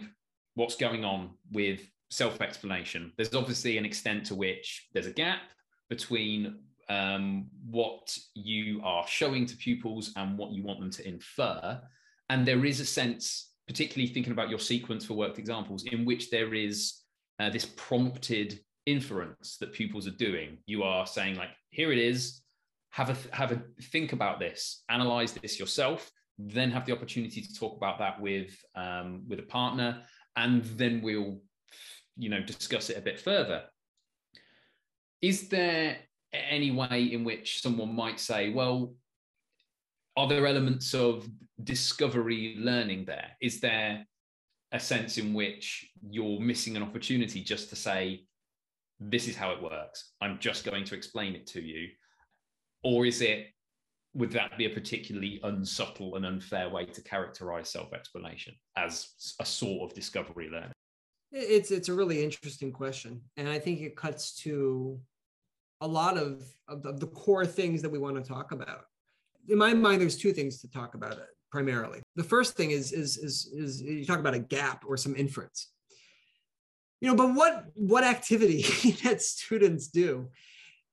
what's 0.54 0.76
going 0.76 1.04
on 1.04 1.30
with 1.50 1.80
self 2.10 2.40
explanation, 2.40 3.12
there's 3.16 3.34
obviously 3.34 3.78
an 3.78 3.84
extent 3.84 4.26
to 4.26 4.34
which 4.34 4.88
there's 4.92 5.06
a 5.06 5.12
gap 5.12 5.42
between 5.90 6.60
um, 6.88 7.46
what 7.68 8.16
you 8.34 8.80
are 8.82 9.06
showing 9.06 9.46
to 9.46 9.56
pupils 9.56 10.12
and 10.16 10.38
what 10.38 10.52
you 10.52 10.62
want 10.62 10.80
them 10.80 10.90
to 10.90 11.06
infer. 11.06 11.80
And 12.28 12.46
there 12.46 12.64
is 12.64 12.80
a 12.80 12.86
sense 12.86 13.50
particularly 13.68 14.12
thinking 14.12 14.32
about 14.32 14.50
your 14.50 14.58
sequence 14.58 15.04
for 15.04 15.14
worked 15.14 15.38
examples, 15.38 15.84
in 15.84 16.04
which 16.04 16.30
there 16.30 16.54
is 16.54 17.00
uh, 17.38 17.50
this 17.50 17.66
prompted 17.76 18.60
inference 18.86 19.56
that 19.58 19.72
pupils 19.72 20.06
are 20.06 20.12
doing. 20.12 20.58
You 20.66 20.82
are 20.82 21.06
saying, 21.06 21.36
like, 21.36 21.50
here 21.70 21.92
it 21.92 21.98
is, 21.98 22.42
have 22.90 23.10
a 23.10 23.34
have 23.34 23.52
a 23.52 23.62
think 23.84 24.12
about 24.12 24.38
this, 24.38 24.82
analyze 24.88 25.32
this 25.32 25.58
yourself, 25.58 26.10
then 26.48 26.70
have 26.70 26.86
the 26.86 26.92
opportunity 26.92 27.40
to 27.40 27.54
talk 27.54 27.76
about 27.76 27.98
that 27.98 28.20
with 28.20 28.56
um, 28.74 29.24
with 29.28 29.38
a 29.38 29.44
partner, 29.44 30.02
and 30.36 30.64
then 30.64 31.00
we'll 31.02 31.40
you 32.16 32.28
know 32.28 32.42
discuss 32.42 32.90
it 32.90 32.98
a 32.98 33.02
bit 33.02 33.20
further. 33.20 33.64
Is 35.20 35.48
there 35.48 35.98
any 36.32 36.70
way 36.70 37.10
in 37.12 37.24
which 37.24 37.60
someone 37.62 37.94
might 37.94 38.18
say, 38.18 38.50
well, 38.50 38.94
are 40.16 40.28
there 40.28 40.46
elements 40.46 40.94
of 40.94 41.28
discovery 41.62 42.56
learning 42.58 43.04
there? 43.04 43.30
Is 43.40 43.60
there 43.60 44.04
a 44.72 44.80
sense 44.80 45.18
in 45.18 45.34
which 45.34 45.90
you're 46.10 46.40
missing 46.40 46.76
an 46.76 46.82
opportunity 46.82 47.42
just 47.42 47.68
to 47.70 47.76
say, 47.76 48.24
this 48.98 49.28
is 49.28 49.36
how 49.36 49.52
it 49.52 49.62
works. 49.62 50.12
I'm 50.20 50.38
just 50.38 50.64
going 50.64 50.84
to 50.84 50.94
explain 50.94 51.34
it 51.34 51.46
to 51.48 51.62
you. 51.62 51.88
Or 52.82 53.04
is 53.04 53.20
it, 53.20 53.48
would 54.14 54.30
that 54.32 54.56
be 54.58 54.66
a 54.66 54.70
particularly 54.70 55.40
unsubtle 55.42 56.16
and 56.16 56.26
unfair 56.26 56.68
way 56.68 56.84
to 56.86 57.02
characterize 57.02 57.70
self 57.70 57.92
explanation 57.92 58.54
as 58.76 59.34
a 59.40 59.44
sort 59.44 59.90
of 59.90 59.94
discovery 59.94 60.48
learning? 60.50 60.72
It's, 61.30 61.70
it's 61.70 61.88
a 61.88 61.94
really 61.94 62.22
interesting 62.22 62.72
question. 62.72 63.22
And 63.38 63.48
I 63.48 63.58
think 63.58 63.80
it 63.80 63.96
cuts 63.96 64.34
to 64.42 65.00
a 65.80 65.86
lot 65.86 66.18
of, 66.18 66.44
of, 66.68 67.00
the 67.00 67.06
core 67.06 67.46
things 67.46 67.80
that 67.82 67.90
we 67.90 67.98
want 67.98 68.16
to 68.16 68.22
talk 68.22 68.52
about 68.52 68.84
in 69.48 69.58
my 69.58 69.74
mind, 69.74 70.00
there's 70.00 70.16
two 70.16 70.32
things 70.32 70.60
to 70.60 70.70
talk 70.70 70.94
about 70.94 71.12
it 71.12 71.28
primarily. 71.50 72.00
The 72.16 72.24
first 72.24 72.56
thing 72.56 72.70
is 72.70 72.92
is 72.92 73.18
is 73.18 73.52
is 73.52 73.82
you 73.82 74.04
talk 74.04 74.18
about 74.18 74.34
a 74.34 74.38
gap 74.38 74.84
or 74.86 74.96
some 74.96 75.16
inference. 75.16 75.68
You 77.00 77.08
know, 77.08 77.16
but 77.16 77.34
what 77.34 77.66
what 77.74 78.04
activity 78.04 78.62
that 79.04 79.22
students 79.22 79.88
do 79.88 80.28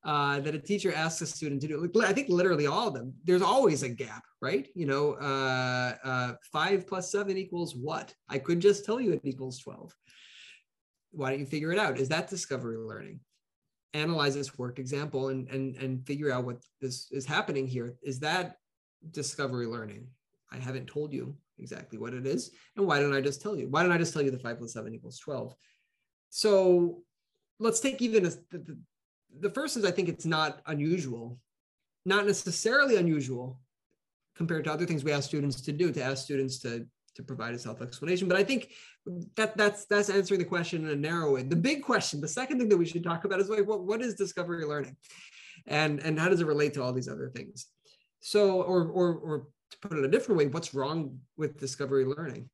uh, 0.03 0.39
that 0.39 0.55
a 0.55 0.59
teacher 0.59 0.93
asks 0.93 1.21
a 1.21 1.27
student 1.27 1.61
to 1.61 1.67
do? 1.67 1.91
I 2.03 2.13
think 2.13 2.29
literally 2.29 2.67
all 2.67 2.87
of 2.87 2.93
them. 2.93 3.13
There's 3.23 3.41
always 3.41 3.83
a 3.83 3.89
gap, 3.89 4.23
right? 4.41 4.67
You 4.75 4.85
know, 4.85 5.13
uh, 5.13 5.95
uh, 6.03 6.33
five 6.51 6.87
plus 6.87 7.11
seven 7.11 7.37
equals 7.37 7.75
what? 7.75 8.13
I 8.29 8.39
could 8.39 8.59
just 8.59 8.85
tell 8.85 8.99
you 8.99 9.11
it 9.11 9.21
equals 9.23 9.59
twelve. 9.59 9.93
Why 11.11 11.31
don't 11.31 11.39
you 11.39 11.45
figure 11.45 11.71
it 11.71 11.79
out? 11.79 11.97
Is 11.97 12.09
that 12.09 12.29
discovery 12.29 12.77
learning? 12.77 13.19
analyze 13.93 14.35
this 14.35 14.57
work 14.57 14.79
example 14.79 15.29
and 15.29 15.47
and 15.49 15.75
and 15.77 16.05
figure 16.05 16.31
out 16.31 16.45
what 16.45 16.57
this 16.79 17.07
is 17.11 17.25
happening 17.25 17.67
here 17.67 17.95
is 18.03 18.19
that 18.19 18.57
discovery 19.11 19.65
learning 19.65 20.07
i 20.51 20.57
haven't 20.57 20.85
told 20.85 21.11
you 21.11 21.35
exactly 21.57 21.97
what 21.97 22.13
it 22.13 22.27
is 22.27 22.51
and 22.75 22.85
why 22.85 22.99
don't 22.99 23.15
i 23.15 23.21
just 23.21 23.41
tell 23.41 23.55
you 23.55 23.67
why 23.69 23.81
don't 23.81 23.91
i 23.91 23.97
just 23.97 24.13
tell 24.13 24.21
you 24.21 24.31
the 24.31 24.39
5 24.39 24.59
plus 24.59 24.73
7 24.73 24.93
equals 24.93 25.17
12 25.19 25.55
so 26.29 27.01
let's 27.59 27.79
take 27.79 28.01
even 28.01 28.25
a, 28.25 28.29
the, 28.51 28.77
the, 29.39 29.49
first 29.49 29.77
is 29.77 29.85
i 29.85 29.91
think 29.91 30.09
it's 30.09 30.25
not 30.25 30.61
unusual 30.67 31.37
not 32.05 32.25
necessarily 32.25 32.95
unusual 32.95 33.59
compared 34.35 34.63
to 34.63 34.71
other 34.71 34.85
things 34.85 35.03
we 35.03 35.11
ask 35.11 35.27
students 35.27 35.61
to 35.61 35.71
do 35.71 35.91
to 35.91 36.01
ask 36.01 36.23
students 36.23 36.59
to 36.59 36.85
to 37.19 37.23
provide 37.23 37.53
a 37.53 37.59
self-explanation. 37.59 38.27
But 38.27 38.37
I 38.37 38.43
think 38.43 38.71
that 39.35 39.57
that's 39.57 39.85
that's 39.85 40.09
answering 40.09 40.39
the 40.39 40.45
question 40.45 40.85
in 40.85 40.91
a 40.91 40.95
narrow 40.95 41.33
way. 41.33 41.43
The 41.43 41.55
big 41.55 41.83
question, 41.83 42.21
the 42.21 42.27
second 42.27 42.59
thing 42.59 42.69
that 42.69 42.77
we 42.77 42.85
should 42.85 43.03
talk 43.03 43.25
about 43.25 43.39
is 43.39 43.49
like 43.49 43.67
what, 43.67 43.83
what 43.83 44.01
is 44.01 44.15
discovery 44.15 44.65
learning? 44.65 44.95
And 45.67 45.99
and 45.99 46.17
how 46.19 46.29
does 46.29 46.41
it 46.41 46.47
relate 46.47 46.73
to 46.75 46.83
all 46.83 46.93
these 46.93 47.09
other 47.09 47.29
things? 47.29 47.67
So, 48.21 48.61
or 48.61 48.87
or 48.87 49.15
or 49.15 49.47
to 49.71 49.79
put 49.79 49.97
it 49.97 50.05
a 50.05 50.07
different 50.07 50.39
way, 50.39 50.47
what's 50.47 50.73
wrong 50.73 51.19
with 51.37 51.59
discovery 51.59 52.05
learning? 52.05 52.49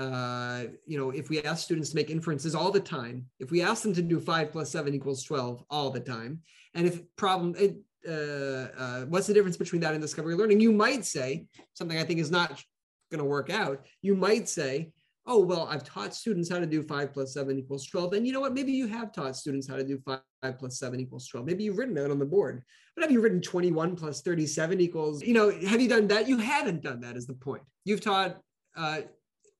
Uh, 0.00 0.64
you 0.86 0.96
know, 0.96 1.10
if 1.10 1.28
we 1.28 1.42
ask 1.42 1.62
students 1.62 1.90
to 1.90 1.96
make 1.96 2.08
inferences 2.08 2.54
all 2.54 2.70
the 2.70 2.80
time, 2.80 3.26
if 3.38 3.50
we 3.50 3.60
ask 3.60 3.82
them 3.82 3.92
to 3.92 4.00
do 4.00 4.18
five 4.18 4.50
plus 4.50 4.70
seven 4.70 4.94
equals 4.94 5.22
12 5.24 5.62
all 5.68 5.90
the 5.90 6.00
time, 6.00 6.40
and 6.74 6.86
if 6.86 7.02
problem, 7.16 7.54
it, 7.58 7.76
uh, 8.08 8.80
uh, 8.80 9.04
what's 9.06 9.26
the 9.26 9.34
difference 9.34 9.58
between 9.58 9.82
that 9.82 9.92
and 9.92 10.00
discovery 10.00 10.34
learning? 10.34 10.58
You 10.58 10.72
might 10.72 11.04
say 11.04 11.44
something 11.74 11.98
I 11.98 12.04
think 12.04 12.18
is 12.18 12.30
not 12.30 12.62
going 13.10 13.18
to 13.18 13.24
work 13.24 13.50
out, 13.50 13.84
you 14.00 14.14
might 14.14 14.48
say, 14.48 14.90
oh, 15.26 15.38
well, 15.38 15.68
I've 15.70 15.84
taught 15.84 16.14
students 16.14 16.48
how 16.48 16.60
to 16.60 16.66
do 16.66 16.82
five 16.82 17.12
plus 17.12 17.34
seven 17.34 17.58
equals 17.58 17.86
12. 17.86 18.14
And 18.14 18.26
you 18.26 18.32
know 18.32 18.40
what? 18.40 18.54
Maybe 18.54 18.72
you 18.72 18.86
have 18.86 19.12
taught 19.12 19.36
students 19.36 19.68
how 19.68 19.76
to 19.76 19.84
do 19.84 19.98
five, 19.98 20.20
five 20.40 20.58
plus 20.58 20.78
seven 20.78 20.98
equals 20.98 21.28
12. 21.28 21.46
Maybe 21.46 21.64
you've 21.64 21.76
written 21.76 21.94
that 21.96 22.10
on 22.10 22.18
the 22.18 22.24
board. 22.24 22.62
But 22.96 23.02
have 23.02 23.12
you 23.12 23.20
written 23.20 23.42
21 23.42 23.96
plus 23.96 24.22
37 24.22 24.80
equals, 24.80 25.22
you 25.22 25.34
know, 25.34 25.50
have 25.50 25.80
you 25.80 25.88
done 25.88 26.08
that? 26.08 26.26
You 26.26 26.38
haven't 26.38 26.82
done 26.82 27.00
that 27.00 27.16
is 27.16 27.26
the 27.26 27.34
point. 27.34 27.62
You've 27.84 28.00
taught, 28.00 28.40
uh, 28.76 29.02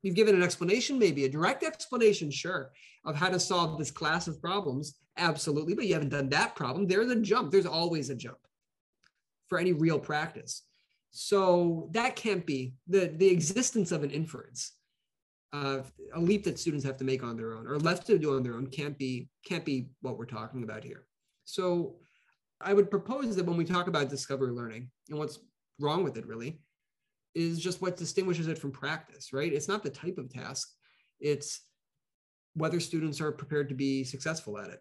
you've 0.03 0.15
given 0.15 0.35
an 0.35 0.43
explanation, 0.43 0.99
maybe 0.99 1.25
a 1.25 1.29
direct 1.29 1.63
explanation, 1.63 2.31
sure, 2.31 2.73
of 3.05 3.17
how 3.17 3.29
to 3.29 3.41
solve 3.41 3.79
this 3.79 3.91
class 3.91 4.29
of 4.29 4.41
problems. 4.41 4.95
Absolutely. 5.17 5.75
But 5.75 5.87
you 5.87 5.95
haven't 5.95 6.11
done 6.11 6.29
that 6.31 6.55
problem. 6.55 6.87
There's 6.87 7.11
a 7.11 7.17
jump. 7.17 7.51
There's 7.51 7.67
always 7.67 8.11
a 8.11 8.15
jump 8.15 8.39
for 9.49 9.59
any 9.59 9.73
real 9.73 9.99
practice. 9.99 10.63
So 11.11 11.89
that 11.93 12.17
can't 12.17 12.47
be 12.47 12.75
the, 12.87 13.13
the 13.17 13.29
existence 13.29 13.91
of 13.91 14.05
an 14.05 14.11
inference, 14.11 14.73
uh, 15.53 15.81
a 16.15 16.21
leap 16.21 16.45
that 16.45 16.59
students 16.59 16.85
have 16.85 16.97
to 16.99 17.05
make 17.05 17.23
on 17.25 17.37
their 17.37 17.55
own 17.55 17.67
or 17.67 17.79
left 17.79 18.07
to 18.07 18.19
do 18.19 18.37
on 18.37 18.45
their 18.45 18.55
own 18.55 18.69
can't 18.69 18.97
be 18.97 19.29
can't 19.45 19.65
be 19.65 19.91
what 20.03 20.17
we're 20.17 20.25
talking 20.25 20.63
about 20.63 20.85
here. 20.85 21.07
So 21.45 21.97
I 22.61 22.75
would 22.75 22.91
propose 22.91 23.35
that 23.37 23.47
when 23.47 23.57
we 23.57 23.65
talk 23.65 23.89
about 23.89 24.09
discovery 24.09 24.53
learning 24.53 24.91
and 25.09 25.19
what's 25.19 25.41
wrong 25.81 26.05
with 26.05 26.17
it 26.17 26.27
really 26.27 26.61
is 27.35 27.61
just 27.61 27.81
what 27.81 27.97
distinguishes 27.97 28.49
it 28.49 28.59
from 28.59 28.73
practice, 28.73 29.33
right? 29.33 29.53
It's 29.53 29.69
not 29.69 29.83
the 29.83 29.91
type 29.91 30.19
of 30.19 30.33
task, 30.33 30.69
it's 31.21 31.61
whether 32.55 32.81
students 32.81 33.21
are 33.21 33.31
prepared 33.33 33.69
to 33.69 33.75
be 33.75 34.05
successful 34.05 34.59
at 34.59 34.71
it 34.71 34.81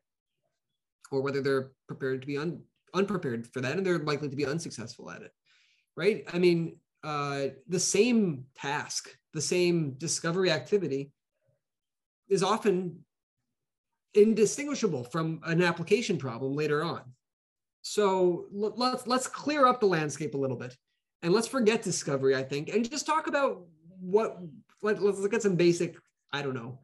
or 1.11 1.21
whether 1.21 1.41
they're 1.41 1.71
prepared 1.87 2.21
to 2.21 2.27
be 2.27 2.37
un- 2.37 2.63
unprepared 2.93 3.45
for 3.47 3.61
that 3.61 3.77
and 3.77 3.85
they're 3.85 3.99
likely 3.99 4.29
to 4.29 4.35
be 4.35 4.45
unsuccessful 4.45 5.11
at 5.11 5.21
it 5.21 5.31
right? 5.99 6.23
I 6.33 6.39
mean, 6.39 6.77
uh, 7.03 7.47
the 7.67 7.79
same 7.79 8.45
task, 8.55 9.09
the 9.33 9.41
same 9.41 9.95
discovery 9.97 10.49
activity 10.49 11.11
is 12.29 12.41
often 12.41 12.99
indistinguishable 14.13 15.03
from 15.03 15.41
an 15.43 15.61
application 15.61 16.17
problem 16.17 16.55
later 16.55 16.83
on. 16.83 17.01
So 17.81 18.45
let's 18.51 19.07
let's 19.07 19.27
clear 19.27 19.65
up 19.65 19.81
the 19.81 19.87
landscape 19.87 20.35
a 20.35 20.37
little 20.37 20.57
bit, 20.57 20.75
and 21.21 21.33
let's 21.33 21.47
forget 21.47 21.81
discovery. 21.81 22.35
I 22.35 22.43
think, 22.43 22.69
and 22.69 22.89
just 22.89 23.05
talk 23.05 23.27
about 23.27 23.61
what. 23.99 24.37
Let, 24.81 25.01
let's 25.01 25.19
look 25.19 25.33
at 25.33 25.41
some 25.41 25.55
basic. 25.55 25.97
I 26.31 26.41
don't 26.41 26.53
know. 26.53 26.79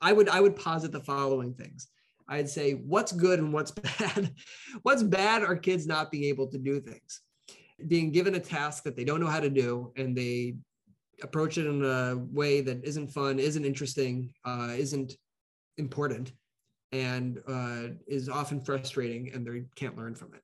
I 0.00 0.12
would 0.12 0.28
I 0.28 0.40
would 0.40 0.56
posit 0.56 0.90
the 0.92 1.00
following 1.00 1.54
things. 1.54 1.88
I'd 2.28 2.48
say 2.48 2.72
what's 2.72 3.12
good 3.12 3.38
and 3.38 3.52
what's 3.52 3.70
bad. 3.98 4.34
what's 4.82 5.02
bad 5.02 5.42
are 5.42 5.56
kids 5.56 5.86
not 5.86 6.10
being 6.10 6.24
able 6.24 6.48
to 6.48 6.58
do 6.58 6.80
things, 6.80 7.20
being 7.86 8.10
given 8.10 8.34
a 8.34 8.40
task 8.40 8.82
that 8.84 8.96
they 8.96 9.04
don't 9.04 9.20
know 9.20 9.26
how 9.28 9.40
to 9.40 9.50
do, 9.50 9.92
and 9.96 10.16
they 10.16 10.56
approach 11.22 11.58
it 11.58 11.66
in 11.66 11.84
a 11.84 12.16
way 12.32 12.60
that 12.60 12.84
isn't 12.84 13.08
fun, 13.08 13.38
isn't 13.38 13.64
interesting, 13.64 14.32
uh, 14.44 14.72
isn't 14.76 15.16
important, 15.78 16.32
and 16.90 17.40
uh, 17.48 17.94
is 18.06 18.28
often 18.28 18.60
frustrating, 18.60 19.32
and 19.32 19.46
they 19.46 19.62
can't 19.76 19.96
learn 19.96 20.14
from 20.14 20.34
it. 20.34 20.42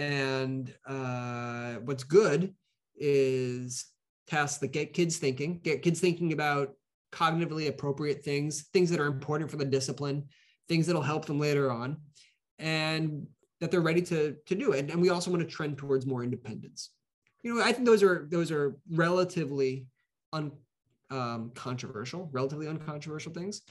And 0.00 0.72
uh, 0.86 1.74
what's 1.84 2.04
good 2.04 2.54
is 2.96 3.86
tasks 4.26 4.58
that 4.58 4.72
get 4.72 4.92
kids 4.92 5.18
thinking, 5.18 5.60
get 5.62 5.82
kids 5.82 6.00
thinking 6.00 6.32
about 6.32 6.70
cognitively 7.12 7.68
appropriate 7.68 8.22
things, 8.24 8.68
things 8.72 8.90
that 8.90 9.00
are 9.00 9.06
important 9.06 9.50
for 9.50 9.56
the 9.56 9.64
discipline, 9.64 10.24
things 10.68 10.86
that'll 10.86 11.02
help 11.02 11.26
them 11.26 11.38
later 11.38 11.70
on, 11.70 11.98
and 12.58 13.26
that 13.60 13.70
they're 13.70 13.80
ready 13.80 14.02
to, 14.02 14.36
to 14.46 14.54
do 14.54 14.72
it. 14.72 14.90
And 14.90 15.02
we 15.02 15.10
also 15.10 15.30
want 15.30 15.42
to 15.42 15.48
trend 15.48 15.76
towards 15.76 16.06
more 16.06 16.22
independence 16.22 16.90
you 17.42 17.54
know, 17.54 17.62
I 17.62 17.72
think 17.72 17.86
those 17.86 18.02
are 18.02 18.26
those 18.30 18.50
are 18.50 18.76
relatively 18.90 19.86
uncontroversial, 20.32 22.22
um, 22.22 22.28
relatively 22.32 22.66
uncontroversial 22.68 23.32
things. 23.32 23.62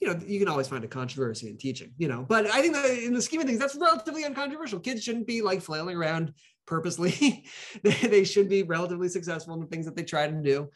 You 0.00 0.08
know, 0.08 0.20
you 0.26 0.38
can 0.38 0.48
always 0.48 0.68
find 0.68 0.84
a 0.84 0.88
controversy 0.88 1.48
in 1.48 1.56
teaching, 1.56 1.92
you 1.96 2.08
know, 2.08 2.24
but 2.28 2.46
I 2.46 2.60
think 2.60 2.74
that 2.74 2.84
in 2.84 3.14
the 3.14 3.22
scheme 3.22 3.40
of 3.40 3.46
things, 3.46 3.58
that's 3.58 3.76
relatively 3.76 4.24
uncontroversial. 4.24 4.80
Kids 4.80 5.02
shouldn't 5.02 5.26
be 5.26 5.42
like 5.42 5.62
flailing 5.62 5.96
around 5.96 6.34
purposely. 6.66 7.46
they, 7.82 8.24
should 8.24 8.48
be 8.48 8.62
relatively 8.62 9.08
successful 9.08 9.54
in 9.54 9.60
the 9.60 9.66
things 9.66 9.86
that 9.86 9.96
they 9.96 10.02
try 10.02 10.26
to 10.26 10.42
do. 10.42 10.68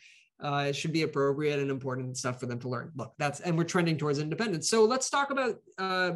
Uh, 0.42 0.66
it 0.68 0.76
should 0.76 0.92
be 0.92 1.02
appropriate 1.02 1.58
and 1.58 1.70
important 1.70 2.16
stuff 2.16 2.40
for 2.40 2.46
them 2.46 2.58
to 2.60 2.68
learn. 2.68 2.92
Look, 2.96 3.12
that's 3.18 3.40
and 3.40 3.58
we're 3.58 3.64
trending 3.64 3.98
towards 3.98 4.18
independence. 4.18 4.70
So 4.70 4.84
let's 4.84 5.10
talk 5.10 5.30
about. 5.30 5.56
Uh, 5.78 6.12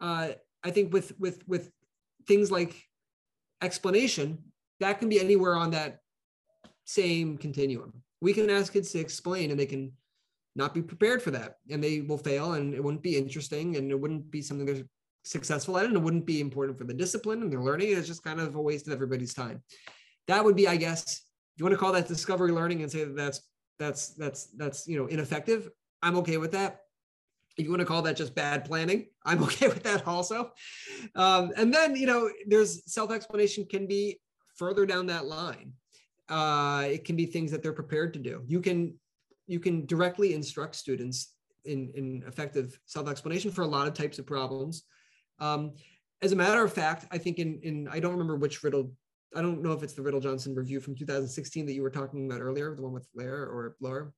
uh, 0.00 0.28
I 0.62 0.70
think 0.70 0.92
with 0.94 1.12
with 1.18 1.46
with 1.46 1.70
things 2.26 2.50
like 2.50 2.74
explanation, 3.60 4.38
that 4.80 4.98
can 4.98 5.10
be 5.10 5.20
anywhere 5.20 5.56
on 5.56 5.72
that 5.72 5.98
same 6.84 7.36
continuum. 7.36 7.92
We 8.20 8.32
can 8.32 8.48
ask 8.48 8.72
kids 8.72 8.92
to 8.92 8.98
explain 8.98 9.50
and 9.50 9.60
they 9.60 9.66
can 9.66 9.92
not 10.56 10.74
be 10.74 10.82
prepared 10.82 11.22
for 11.22 11.30
that 11.32 11.56
and 11.70 11.82
they 11.82 12.00
will 12.00 12.18
fail 12.18 12.52
and 12.52 12.74
it 12.74 12.82
wouldn't 12.82 13.02
be 13.02 13.16
interesting 13.16 13.76
and 13.76 13.90
it 13.90 13.98
wouldn't 13.98 14.30
be 14.30 14.40
something 14.40 14.66
they're 14.66 14.84
successful 15.24 15.76
at 15.78 15.86
and 15.86 15.94
it 15.94 16.02
wouldn't 16.02 16.26
be 16.26 16.40
important 16.40 16.78
for 16.78 16.84
the 16.84 16.94
discipline 16.94 17.42
and 17.42 17.52
their 17.52 17.62
learning. 17.62 17.88
It's 17.90 18.06
just 18.06 18.22
kind 18.22 18.40
of 18.40 18.54
a 18.54 18.60
waste 18.60 18.86
of 18.86 18.92
everybody's 18.92 19.34
time. 19.34 19.62
That 20.28 20.44
would 20.44 20.56
be, 20.56 20.68
I 20.68 20.76
guess, 20.76 21.22
if 21.54 21.58
you 21.58 21.64
want 21.64 21.72
to 21.72 21.78
call 21.78 21.92
that 21.92 22.08
discovery 22.08 22.52
learning 22.52 22.82
and 22.82 22.90
say 22.90 23.04
that 23.04 23.16
that's 23.16 23.40
that's 23.78 24.08
that's 24.10 24.46
that's 24.56 24.86
you 24.86 24.98
know 24.98 25.06
ineffective, 25.06 25.68
I'm 26.02 26.16
okay 26.18 26.36
with 26.36 26.52
that. 26.52 26.80
If 27.56 27.64
you 27.64 27.70
want 27.70 27.80
to 27.80 27.86
call 27.86 28.02
that 28.02 28.16
just 28.16 28.34
bad 28.34 28.64
planning, 28.64 29.06
I'm 29.24 29.42
okay 29.44 29.68
with 29.68 29.82
that 29.82 30.06
also. 30.06 30.52
Um, 31.14 31.52
and 31.56 31.72
then 31.72 31.96
you 31.96 32.06
know, 32.06 32.30
there's 32.46 32.90
self-explanation 32.92 33.66
can 33.66 33.86
be 33.86 34.20
further 34.56 34.86
down 34.86 35.06
that 35.06 35.26
line 35.26 35.72
uh, 36.28 36.86
it 36.90 37.04
can 37.04 37.16
be 37.16 37.26
things 37.26 37.50
that 37.50 37.62
they're 37.62 37.72
prepared 37.72 38.12
to 38.14 38.18
do 38.18 38.42
you 38.46 38.60
can 38.60 38.94
you 39.46 39.60
can 39.60 39.86
directly 39.86 40.34
instruct 40.34 40.74
students 40.74 41.34
in, 41.64 41.90
in 41.94 42.24
effective 42.26 42.78
self-explanation 42.86 43.50
for 43.50 43.62
a 43.62 43.66
lot 43.66 43.86
of 43.86 43.94
types 43.94 44.18
of 44.18 44.26
problems. 44.26 44.84
Um, 45.38 45.72
as 46.22 46.32
a 46.32 46.36
matter 46.36 46.64
of 46.64 46.72
fact 46.72 47.06
i 47.10 47.18
think 47.18 47.38
in, 47.38 47.60
in 47.62 47.88
i 47.88 48.00
don't 48.00 48.12
remember 48.12 48.36
which 48.36 48.62
Rittle 48.62 48.90
i 49.36 49.42
don't 49.42 49.62
know 49.62 49.72
if 49.72 49.82
it's 49.82 49.92
the 49.92 50.02
Rittle-Johnson 50.02 50.54
review 50.54 50.80
from 50.80 50.94
2016 50.96 51.66
that 51.66 51.72
you 51.74 51.82
were 51.82 51.90
talking 51.90 52.26
about 52.26 52.40
earlier 52.40 52.74
the 52.74 52.82
one 52.82 52.92
with 52.92 53.06
Lair 53.14 53.42
or 53.42 53.76
Laura. 53.80 54.10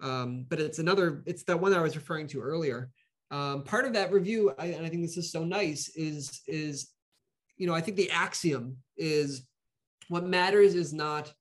Um, 0.00 0.46
but 0.48 0.60
it's 0.60 0.78
another 0.78 1.22
it's 1.26 1.42
that 1.44 1.58
one 1.58 1.72
i 1.72 1.80
was 1.80 1.96
referring 1.96 2.26
to 2.28 2.40
earlier. 2.40 2.90
Um, 3.30 3.62
part 3.62 3.84
of 3.84 3.92
that 3.94 4.12
review 4.12 4.52
I, 4.58 4.66
and 4.66 4.84
i 4.84 4.88
think 4.88 5.02
this 5.02 5.16
is 5.16 5.32
so 5.32 5.44
nice 5.44 5.88
is 5.96 6.40
is 6.46 6.88
you 7.56 7.66
know 7.66 7.74
i 7.74 7.80
think 7.80 7.96
the 7.96 8.10
axiom 8.10 8.76
is 8.96 9.46
what 10.08 10.24
matters 10.24 10.74
is 10.74 10.92
not 10.92 11.32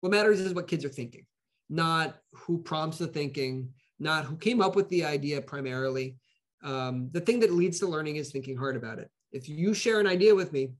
what 0.00 0.12
matters 0.12 0.40
is 0.40 0.54
what 0.54 0.68
kids 0.68 0.84
are 0.84 0.90
thinking, 0.90 1.26
not 1.68 2.18
who 2.32 2.58
prompts 2.58 2.98
the 2.98 3.06
thinking, 3.06 3.70
not 3.98 4.24
who 4.24 4.36
came 4.36 4.60
up 4.60 4.76
with 4.76 4.88
the 4.88 5.04
idea 5.04 5.40
primarily. 5.40 6.16
Um, 6.62 7.10
the 7.12 7.20
thing 7.20 7.40
that 7.40 7.52
leads 7.52 7.78
to 7.80 7.86
learning 7.86 8.16
is 8.16 8.30
thinking 8.30 8.56
hard 8.56 8.76
about 8.76 8.98
it. 8.98 9.10
If 9.32 9.48
you 9.48 9.74
share 9.74 10.00
an 10.00 10.06
idea 10.06 10.34
with 10.34 10.52
me, 10.52 10.70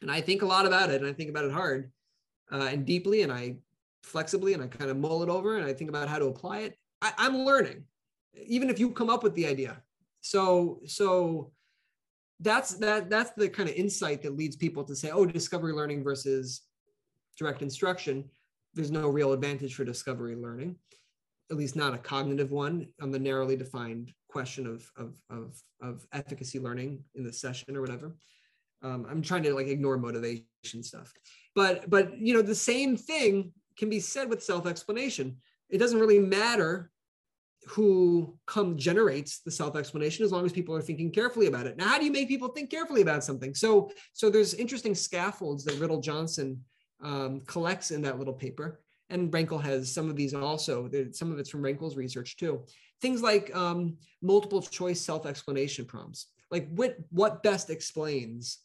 and 0.00 0.10
I 0.10 0.20
think 0.20 0.42
a 0.42 0.46
lot 0.46 0.66
about 0.66 0.90
it, 0.90 1.00
and 1.00 1.08
I 1.08 1.12
think 1.12 1.30
about 1.30 1.44
it 1.44 1.52
hard 1.52 1.90
uh, 2.50 2.68
and 2.70 2.84
deeply, 2.84 3.22
and 3.22 3.32
I 3.32 3.56
flexibly, 4.02 4.54
and 4.54 4.62
I 4.62 4.66
kind 4.66 4.90
of 4.90 4.96
mull 4.96 5.22
it 5.22 5.28
over, 5.28 5.56
and 5.56 5.66
I 5.66 5.72
think 5.72 5.90
about 5.90 6.08
how 6.08 6.18
to 6.18 6.26
apply 6.26 6.60
it, 6.60 6.78
I, 7.00 7.12
I'm 7.18 7.38
learning, 7.38 7.84
even 8.46 8.70
if 8.70 8.78
you 8.78 8.90
come 8.90 9.10
up 9.10 9.22
with 9.22 9.34
the 9.34 9.46
idea. 9.46 9.82
So, 10.20 10.80
so 10.86 11.52
that's 12.40 12.74
that 12.74 13.08
that's 13.08 13.30
the 13.32 13.48
kind 13.48 13.68
of 13.68 13.74
insight 13.76 14.22
that 14.22 14.36
leads 14.36 14.56
people 14.56 14.82
to 14.84 14.96
say 14.96 15.10
oh 15.10 15.24
discovery 15.24 15.72
learning 15.72 16.02
versus 16.02 16.62
direct 17.38 17.62
instruction 17.62 18.24
there's 18.74 18.90
no 18.90 19.08
real 19.08 19.32
advantage 19.32 19.74
for 19.74 19.84
discovery 19.84 20.36
learning 20.36 20.76
at 21.50 21.56
least 21.56 21.76
not 21.76 21.94
a 21.94 21.98
cognitive 21.98 22.50
one 22.50 22.86
on 23.00 23.10
the 23.10 23.18
narrowly 23.18 23.56
defined 23.56 24.12
question 24.28 24.66
of 24.66 24.90
of 24.96 25.20
of, 25.30 25.60
of 25.82 26.06
efficacy 26.12 26.58
learning 26.58 27.02
in 27.14 27.24
the 27.24 27.32
session 27.32 27.76
or 27.76 27.80
whatever 27.80 28.16
um, 28.82 29.06
i'm 29.08 29.22
trying 29.22 29.42
to 29.42 29.54
like 29.54 29.66
ignore 29.66 29.96
motivation 29.96 30.82
stuff 30.82 31.12
but 31.54 31.88
but 31.88 32.18
you 32.18 32.34
know 32.34 32.42
the 32.42 32.54
same 32.54 32.96
thing 32.96 33.52
can 33.76 33.88
be 33.88 34.00
said 34.00 34.28
with 34.28 34.42
self-explanation 34.42 35.36
it 35.70 35.78
doesn't 35.78 36.00
really 36.00 36.18
matter 36.18 36.90
who 37.66 38.36
come 38.46 38.76
generates 38.76 39.40
the 39.40 39.50
self-explanation 39.50 40.24
as 40.24 40.32
long 40.32 40.44
as 40.44 40.52
people 40.52 40.74
are 40.74 40.82
thinking 40.82 41.10
carefully 41.10 41.46
about 41.46 41.66
it. 41.66 41.76
Now, 41.76 41.88
how 41.88 41.98
do 41.98 42.04
you 42.04 42.12
make 42.12 42.28
people 42.28 42.48
think 42.48 42.70
carefully 42.70 43.02
about 43.02 43.24
something? 43.24 43.54
So, 43.54 43.90
so 44.12 44.30
there's 44.30 44.54
interesting 44.54 44.94
scaffolds 44.94 45.64
that 45.64 45.78
Rittle-Johnson 45.78 46.60
um, 47.04 47.40
collects 47.46 47.90
in 47.90 48.02
that 48.02 48.18
little 48.18 48.34
paper, 48.34 48.80
and 49.10 49.30
Renkl 49.30 49.62
has 49.62 49.92
some 49.92 50.10
of 50.10 50.16
these 50.16 50.34
also. 50.34 50.90
Some 51.12 51.30
of 51.30 51.38
it's 51.38 51.50
from 51.50 51.62
Renkl's 51.62 51.96
research 51.96 52.36
too. 52.36 52.64
Things 53.00 53.22
like 53.22 53.54
um, 53.54 53.96
multiple 54.22 54.62
choice 54.62 55.00
self-explanation 55.00 55.84
prompts, 55.84 56.26
like 56.50 56.68
what 56.70 56.96
what 57.10 57.42
best 57.42 57.70
explains. 57.70 58.58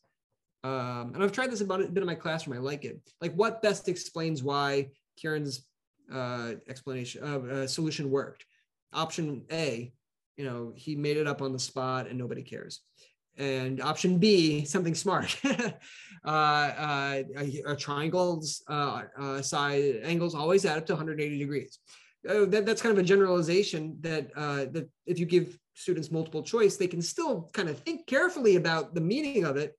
Um, 0.63 1.11
and 1.13 1.23
I've 1.23 1.31
tried 1.31 1.51
this 1.51 1.61
a 1.61 1.65
bit 1.65 1.97
in 1.97 2.05
my 2.05 2.15
classroom. 2.15 2.57
I 2.57 2.61
like 2.61 2.83
it. 2.83 2.99
Like 3.21 3.33
what 3.33 3.61
best 3.61 3.87
explains 3.87 4.43
why 4.43 4.89
Kieran's 5.17 5.65
uh, 6.11 6.53
explanation 6.67 7.23
uh, 7.23 7.53
uh, 7.53 7.67
solution 7.67 8.09
worked 8.09 8.45
option 8.93 9.43
A, 9.51 9.91
you 10.37 10.45
know, 10.45 10.73
he 10.75 10.95
made 10.95 11.17
it 11.17 11.27
up 11.27 11.41
on 11.41 11.53
the 11.53 11.59
spot 11.59 12.07
and 12.07 12.17
nobody 12.17 12.41
cares. 12.41 12.81
And 13.39 13.81
option 13.81 14.17
B, 14.17 14.65
something 14.65 14.93
smart. 14.93 15.39
uh, 15.45 16.27
uh, 16.27 17.23
a, 17.65 17.75
triangle's 17.75 18.61
uh, 18.69 19.03
uh, 19.17 19.41
side 19.41 20.01
angles 20.03 20.35
always 20.35 20.65
add 20.65 20.77
up 20.77 20.85
to 20.87 20.93
180 20.93 21.39
degrees. 21.39 21.79
Uh, 22.29 22.45
that, 22.45 22.65
that's 22.65 22.81
kind 22.81 22.91
of 22.91 22.99
a 22.99 23.07
generalization 23.07 23.97
that 24.01 24.29
uh, 24.35 24.65
that 24.71 24.89
if 25.05 25.17
you 25.19 25.25
give 25.25 25.57
students 25.73 26.11
multiple 26.11 26.43
choice, 26.43 26.75
they 26.75 26.87
can 26.87 27.01
still 27.01 27.49
kind 27.53 27.69
of 27.69 27.79
think 27.79 28.05
carefully 28.07 28.57
about 28.57 28.93
the 28.93 29.01
meaning 29.01 29.45
of 29.45 29.55
it 29.55 29.73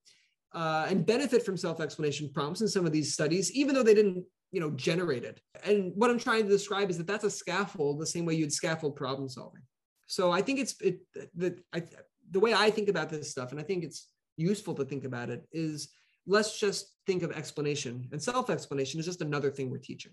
and 0.54 1.04
benefit 1.04 1.44
from 1.44 1.56
self-explanation 1.56 2.30
prompts 2.32 2.62
in 2.62 2.68
some 2.68 2.86
of 2.86 2.92
these 2.92 3.12
studies, 3.12 3.52
even 3.52 3.74
though 3.74 3.82
they 3.82 3.94
didn't 3.94 4.24
you 4.52 4.60
know 4.60 4.70
generate 4.70 5.24
it. 5.24 5.40
and 5.64 5.92
what 5.94 6.10
i'm 6.10 6.18
trying 6.18 6.42
to 6.42 6.48
describe 6.48 6.90
is 6.90 6.98
that 6.98 7.06
that's 7.06 7.24
a 7.24 7.30
scaffold 7.30 8.00
the 8.00 8.06
same 8.06 8.24
way 8.24 8.34
you'd 8.34 8.52
scaffold 8.52 8.96
problem 8.96 9.28
solving 9.28 9.62
so 10.06 10.32
i 10.32 10.42
think 10.42 10.58
it's 10.58 10.74
it 10.80 11.00
the 11.36 11.56
I, 11.72 11.84
the 12.30 12.40
way 12.40 12.54
i 12.54 12.70
think 12.70 12.88
about 12.88 13.10
this 13.10 13.30
stuff 13.30 13.50
and 13.50 13.60
i 13.60 13.62
think 13.62 13.84
it's 13.84 14.08
useful 14.36 14.74
to 14.74 14.84
think 14.84 15.04
about 15.04 15.30
it 15.30 15.46
is 15.52 15.88
let's 16.26 16.58
just 16.58 16.94
think 17.06 17.22
of 17.22 17.32
explanation 17.32 18.08
and 18.12 18.22
self-explanation 18.22 19.00
is 19.00 19.06
just 19.06 19.22
another 19.22 19.50
thing 19.50 19.70
we're 19.70 19.78
teaching. 19.78 20.12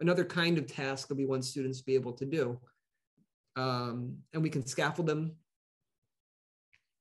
Another 0.00 0.24
kind 0.24 0.58
of 0.58 0.66
task 0.66 1.08
that 1.08 1.16
we 1.16 1.26
want 1.26 1.44
students 1.44 1.78
to 1.78 1.84
be 1.84 1.94
able 1.94 2.12
to 2.12 2.24
do. 2.26 2.60
Um, 3.56 4.18
and 4.34 4.42
we 4.42 4.50
can 4.50 4.66
scaffold 4.66 5.06
them. 5.06 5.36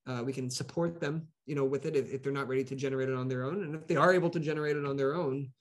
Uh, 0.07 0.23
we 0.23 0.31
can 0.31 0.49
support 0.49 0.99
them 0.99 1.27
you 1.47 1.55
know 1.55 1.65
with 1.65 1.85
it 1.85 1.95
if, 1.95 2.11
if 2.11 2.23
they're 2.23 2.31
not 2.31 2.47
ready 2.47 2.63
to 2.63 2.75
generate 2.75 3.09
it 3.09 3.15
on 3.15 3.27
their 3.27 3.43
own. 3.43 3.63
And 3.63 3.75
if 3.75 3.87
they 3.87 3.95
are 3.95 4.13
able 4.13 4.29
to 4.29 4.39
generate 4.39 4.77
it 4.77 4.85
on 4.85 4.97
their 4.97 5.15
own 5.15 5.51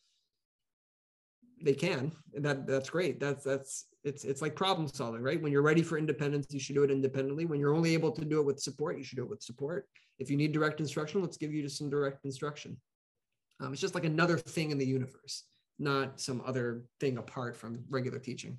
they 1.64 1.72
can 1.72 2.12
that 2.34 2.66
that's 2.66 2.90
great 2.90 3.18
that's 3.18 3.42
that's 3.42 3.86
it's 4.04 4.24
it's 4.24 4.42
like 4.42 4.54
problem 4.54 4.86
solving 4.86 5.22
right 5.22 5.42
when 5.42 5.50
you're 5.50 5.62
ready 5.62 5.82
for 5.82 5.96
independence 5.96 6.46
you 6.50 6.60
should 6.60 6.76
do 6.76 6.82
it 6.84 6.90
independently 6.90 7.46
when 7.46 7.58
you're 7.58 7.74
only 7.74 7.94
able 7.94 8.12
to 8.12 8.24
do 8.24 8.38
it 8.38 8.46
with 8.46 8.60
support 8.60 8.98
you 8.98 9.04
should 9.04 9.16
do 9.16 9.24
it 9.24 9.30
with 9.30 9.42
support 9.42 9.86
if 10.18 10.30
you 10.30 10.36
need 10.36 10.52
direct 10.52 10.80
instruction 10.80 11.22
let's 11.22 11.38
give 11.38 11.52
you 11.52 11.66
some 11.68 11.88
direct 11.88 12.24
instruction 12.24 12.76
um, 13.60 13.72
it's 13.72 13.80
just 13.80 13.94
like 13.94 14.04
another 14.04 14.36
thing 14.36 14.70
in 14.70 14.78
the 14.78 14.86
universe 14.86 15.44
not 15.78 16.20
some 16.20 16.42
other 16.46 16.84
thing 17.00 17.16
apart 17.16 17.56
from 17.56 17.82
regular 17.88 18.18
teaching 18.18 18.58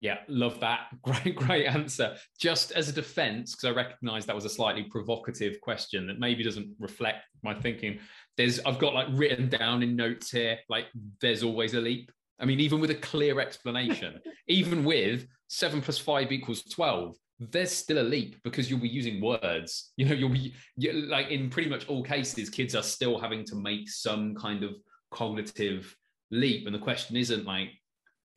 Yeah, 0.00 0.18
love 0.28 0.60
that. 0.60 0.86
Great, 1.02 1.34
great 1.34 1.66
answer. 1.66 2.14
Just 2.38 2.70
as 2.70 2.88
a 2.88 2.92
defense, 2.92 3.56
because 3.56 3.64
I 3.64 3.76
recognize 3.76 4.26
that 4.26 4.34
was 4.34 4.44
a 4.44 4.48
slightly 4.48 4.84
provocative 4.84 5.60
question 5.60 6.06
that 6.06 6.20
maybe 6.20 6.44
doesn't 6.44 6.76
reflect 6.78 7.24
my 7.42 7.52
thinking. 7.52 7.98
There's, 8.38 8.60
I've 8.60 8.78
got 8.78 8.94
like 8.94 9.08
written 9.10 9.48
down 9.48 9.82
in 9.82 9.96
notes 9.96 10.30
here, 10.30 10.58
like 10.68 10.86
there's 11.20 11.42
always 11.42 11.74
a 11.74 11.80
leap. 11.80 12.12
I 12.40 12.44
mean, 12.44 12.60
even 12.60 12.80
with 12.80 12.90
a 12.90 12.94
clear 12.94 13.40
explanation, 13.40 14.20
even 14.48 14.84
with 14.84 15.26
seven 15.48 15.82
plus 15.82 15.98
five 15.98 16.30
equals 16.30 16.62
12, 16.62 17.16
there's 17.40 17.72
still 17.72 17.98
a 17.98 18.06
leap 18.06 18.36
because 18.44 18.70
you'll 18.70 18.78
be 18.78 18.88
using 18.88 19.20
words. 19.20 19.92
You 19.96 20.06
know, 20.06 20.14
you'll 20.14 20.28
be 20.30 20.54
you, 20.76 20.92
like 20.92 21.30
in 21.30 21.50
pretty 21.50 21.68
much 21.68 21.88
all 21.88 22.04
cases, 22.04 22.48
kids 22.48 22.76
are 22.76 22.82
still 22.82 23.18
having 23.18 23.44
to 23.46 23.56
make 23.56 23.90
some 23.90 24.36
kind 24.36 24.62
of 24.62 24.74
cognitive 25.10 25.94
leap. 26.30 26.66
And 26.66 26.74
the 26.74 26.80
question 26.80 27.16
isn't 27.16 27.44
like, 27.44 27.70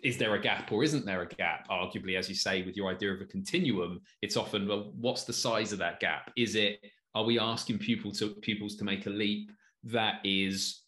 is 0.04 0.18
there 0.18 0.34
a 0.34 0.42
gap 0.42 0.72
or 0.72 0.84
isn't 0.84 1.06
there 1.06 1.22
a 1.22 1.28
gap? 1.28 1.68
Arguably, 1.70 2.18
as 2.18 2.28
you 2.28 2.34
say, 2.34 2.64
with 2.64 2.76
your 2.76 2.90
idea 2.90 3.14
of 3.14 3.22
a 3.22 3.26
continuum, 3.26 4.02
it's 4.24 4.36
often, 4.36 4.68
well, 4.68 4.94
what's 4.96 5.26
the 5.26 5.34
size 5.34 5.72
of 5.72 5.80
that 5.80 6.00
gap? 6.00 6.32
Is 6.36 6.56
it, 6.56 6.80
are 7.14 7.24
we 7.24 7.38
asking 7.38 7.78
pupil 7.78 8.12
to, 8.14 8.30
pupils 8.42 8.76
to 8.78 8.84
make 8.84 9.06
a 9.06 9.12
leap 9.12 9.52
that 9.84 10.16
is 10.24 10.82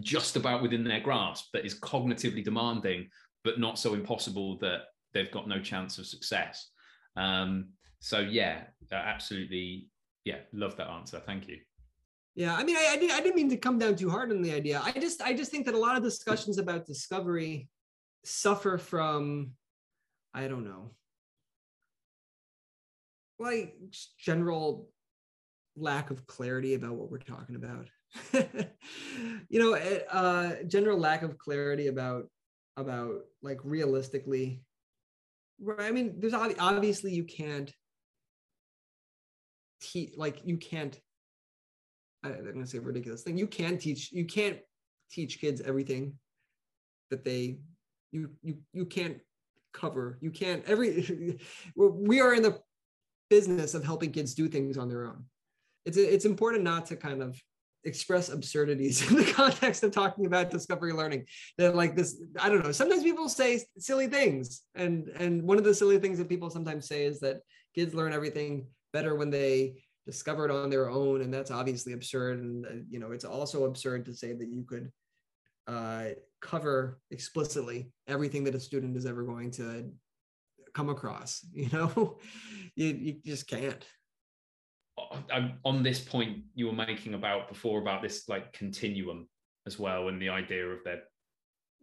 just 0.00 0.36
about 0.36 0.62
within 0.62 0.84
their 0.84 1.00
grasp, 1.00 1.46
that 1.52 1.64
is 1.64 1.78
cognitively 1.80 2.44
demanding, 2.44 3.08
but 3.44 3.58
not 3.58 3.78
so 3.78 3.94
impossible 3.94 4.58
that 4.58 4.82
they've 5.14 5.30
got 5.30 5.48
no 5.48 5.60
chance 5.60 5.98
of 5.98 6.06
success? 6.06 6.70
Um, 7.16 7.70
so 8.00 8.20
yeah, 8.20 8.64
absolutely. 8.92 9.88
Yeah, 10.24 10.38
love 10.52 10.76
that 10.76 10.88
answer. 10.88 11.20
Thank 11.24 11.48
you. 11.48 11.58
Yeah, 12.34 12.54
I 12.54 12.64
mean, 12.64 12.76
I, 12.76 12.90
I, 12.92 12.96
didn't, 12.96 13.12
I 13.12 13.20
didn't 13.20 13.36
mean 13.36 13.48
to 13.48 13.56
come 13.56 13.78
down 13.78 13.96
too 13.96 14.10
hard 14.10 14.30
on 14.30 14.42
the 14.42 14.52
idea. 14.52 14.82
I 14.84 14.92
just, 14.92 15.22
I 15.22 15.32
just 15.32 15.50
think 15.50 15.64
that 15.66 15.74
a 15.74 15.78
lot 15.78 15.96
of 15.96 16.02
discussions 16.02 16.58
about 16.58 16.84
discovery 16.84 17.68
suffer 18.24 18.76
from, 18.76 19.52
I 20.34 20.46
don't 20.46 20.64
know, 20.64 20.90
like 23.38 23.74
general 24.18 24.90
lack 25.76 26.10
of 26.10 26.26
clarity 26.26 26.74
about 26.74 26.94
what 26.94 27.10
we're 27.10 27.18
talking 27.18 27.56
about. 27.56 27.86
you 29.48 29.60
know, 29.60 29.74
uh, 29.74 30.62
general 30.66 30.98
lack 30.98 31.22
of 31.22 31.38
clarity 31.38 31.88
about 31.88 32.24
about 32.76 33.20
like 33.42 33.58
realistically. 33.64 34.62
Right. 35.60 35.80
I 35.80 35.90
mean, 35.90 36.16
there's 36.18 36.34
obviously 36.34 37.12
you 37.12 37.24
can't 37.24 37.72
teach 39.80 40.12
like 40.16 40.40
you 40.44 40.56
can't 40.56 40.98
I'm 42.34 42.44
going 42.44 42.60
to 42.60 42.66
say 42.66 42.78
a 42.78 42.82
ridiculous 42.82 43.22
thing. 43.22 43.38
You 43.38 43.46
can't 43.46 43.80
teach, 43.80 44.12
you 44.12 44.24
can't 44.24 44.58
teach 45.10 45.40
kids 45.40 45.60
everything 45.60 46.14
that 47.10 47.24
they, 47.24 47.58
you, 48.12 48.30
you, 48.42 48.58
you 48.72 48.86
can't 48.86 49.18
cover. 49.72 50.18
You 50.20 50.30
can't 50.30 50.64
every, 50.66 51.38
we 51.76 52.20
are 52.20 52.34
in 52.34 52.42
the 52.42 52.58
business 53.30 53.74
of 53.74 53.84
helping 53.84 54.12
kids 54.12 54.34
do 54.34 54.48
things 54.48 54.76
on 54.76 54.88
their 54.88 55.06
own. 55.06 55.24
It's, 55.84 55.96
it's 55.96 56.24
important 56.24 56.64
not 56.64 56.86
to 56.86 56.96
kind 56.96 57.22
of 57.22 57.40
express 57.86 58.28
absurdities 58.28 58.96
in 59.10 59.16
the 59.16 59.32
context 59.32 59.82
of 59.82 59.92
talking 59.92 60.26
about 60.26 60.50
discovery 60.50 60.92
learning. 60.92 61.24
That 61.58 61.74
like 61.74 61.96
this 61.96 62.20
i 62.40 62.48
don't 62.48 62.64
know 62.64 62.72
sometimes 62.72 63.02
people 63.02 63.28
say 63.28 63.60
silly 63.78 64.08
things 64.08 64.62
and 64.74 65.08
and 65.16 65.42
one 65.42 65.58
of 65.58 65.64
the 65.64 65.74
silly 65.74 65.98
things 65.98 66.18
that 66.18 66.28
people 66.28 66.50
sometimes 66.50 66.86
say 66.86 67.04
is 67.04 67.20
that 67.20 67.40
kids 67.74 67.94
learn 67.94 68.12
everything 68.12 68.66
better 68.92 69.14
when 69.14 69.30
they 69.30 69.82
discovered 70.04 70.50
on 70.50 70.70
their 70.70 70.88
own 70.90 71.22
and 71.22 71.32
that's 71.32 71.50
obviously 71.50 71.92
absurd 71.92 72.40
and 72.40 72.66
uh, 72.66 72.70
you 72.88 72.98
know 72.98 73.12
it's 73.12 73.24
also 73.24 73.64
absurd 73.64 74.04
to 74.06 74.14
say 74.14 74.32
that 74.32 74.48
you 74.48 74.64
could 74.64 74.90
uh, 75.66 76.10
cover 76.40 77.00
explicitly 77.10 77.90
everything 78.06 78.44
that 78.44 78.54
a 78.54 78.60
student 78.60 78.96
is 78.96 79.06
ever 79.06 79.22
going 79.24 79.50
to 79.50 79.90
come 80.74 80.88
across 80.88 81.44
you 81.52 81.68
know? 81.72 82.18
You, 82.74 82.86
you 82.86 83.16
just 83.24 83.48
can't 83.48 83.84
on 85.64 85.82
this 85.82 86.00
point 86.00 86.38
you 86.54 86.66
were 86.66 86.72
making 86.72 87.14
about 87.14 87.48
before 87.48 87.80
about 87.80 88.02
this 88.02 88.28
like 88.28 88.52
continuum 88.52 89.28
as 89.66 89.78
well 89.78 90.08
and 90.08 90.20
the 90.20 90.28
idea 90.28 90.64
of 90.66 90.78
that 90.84 91.04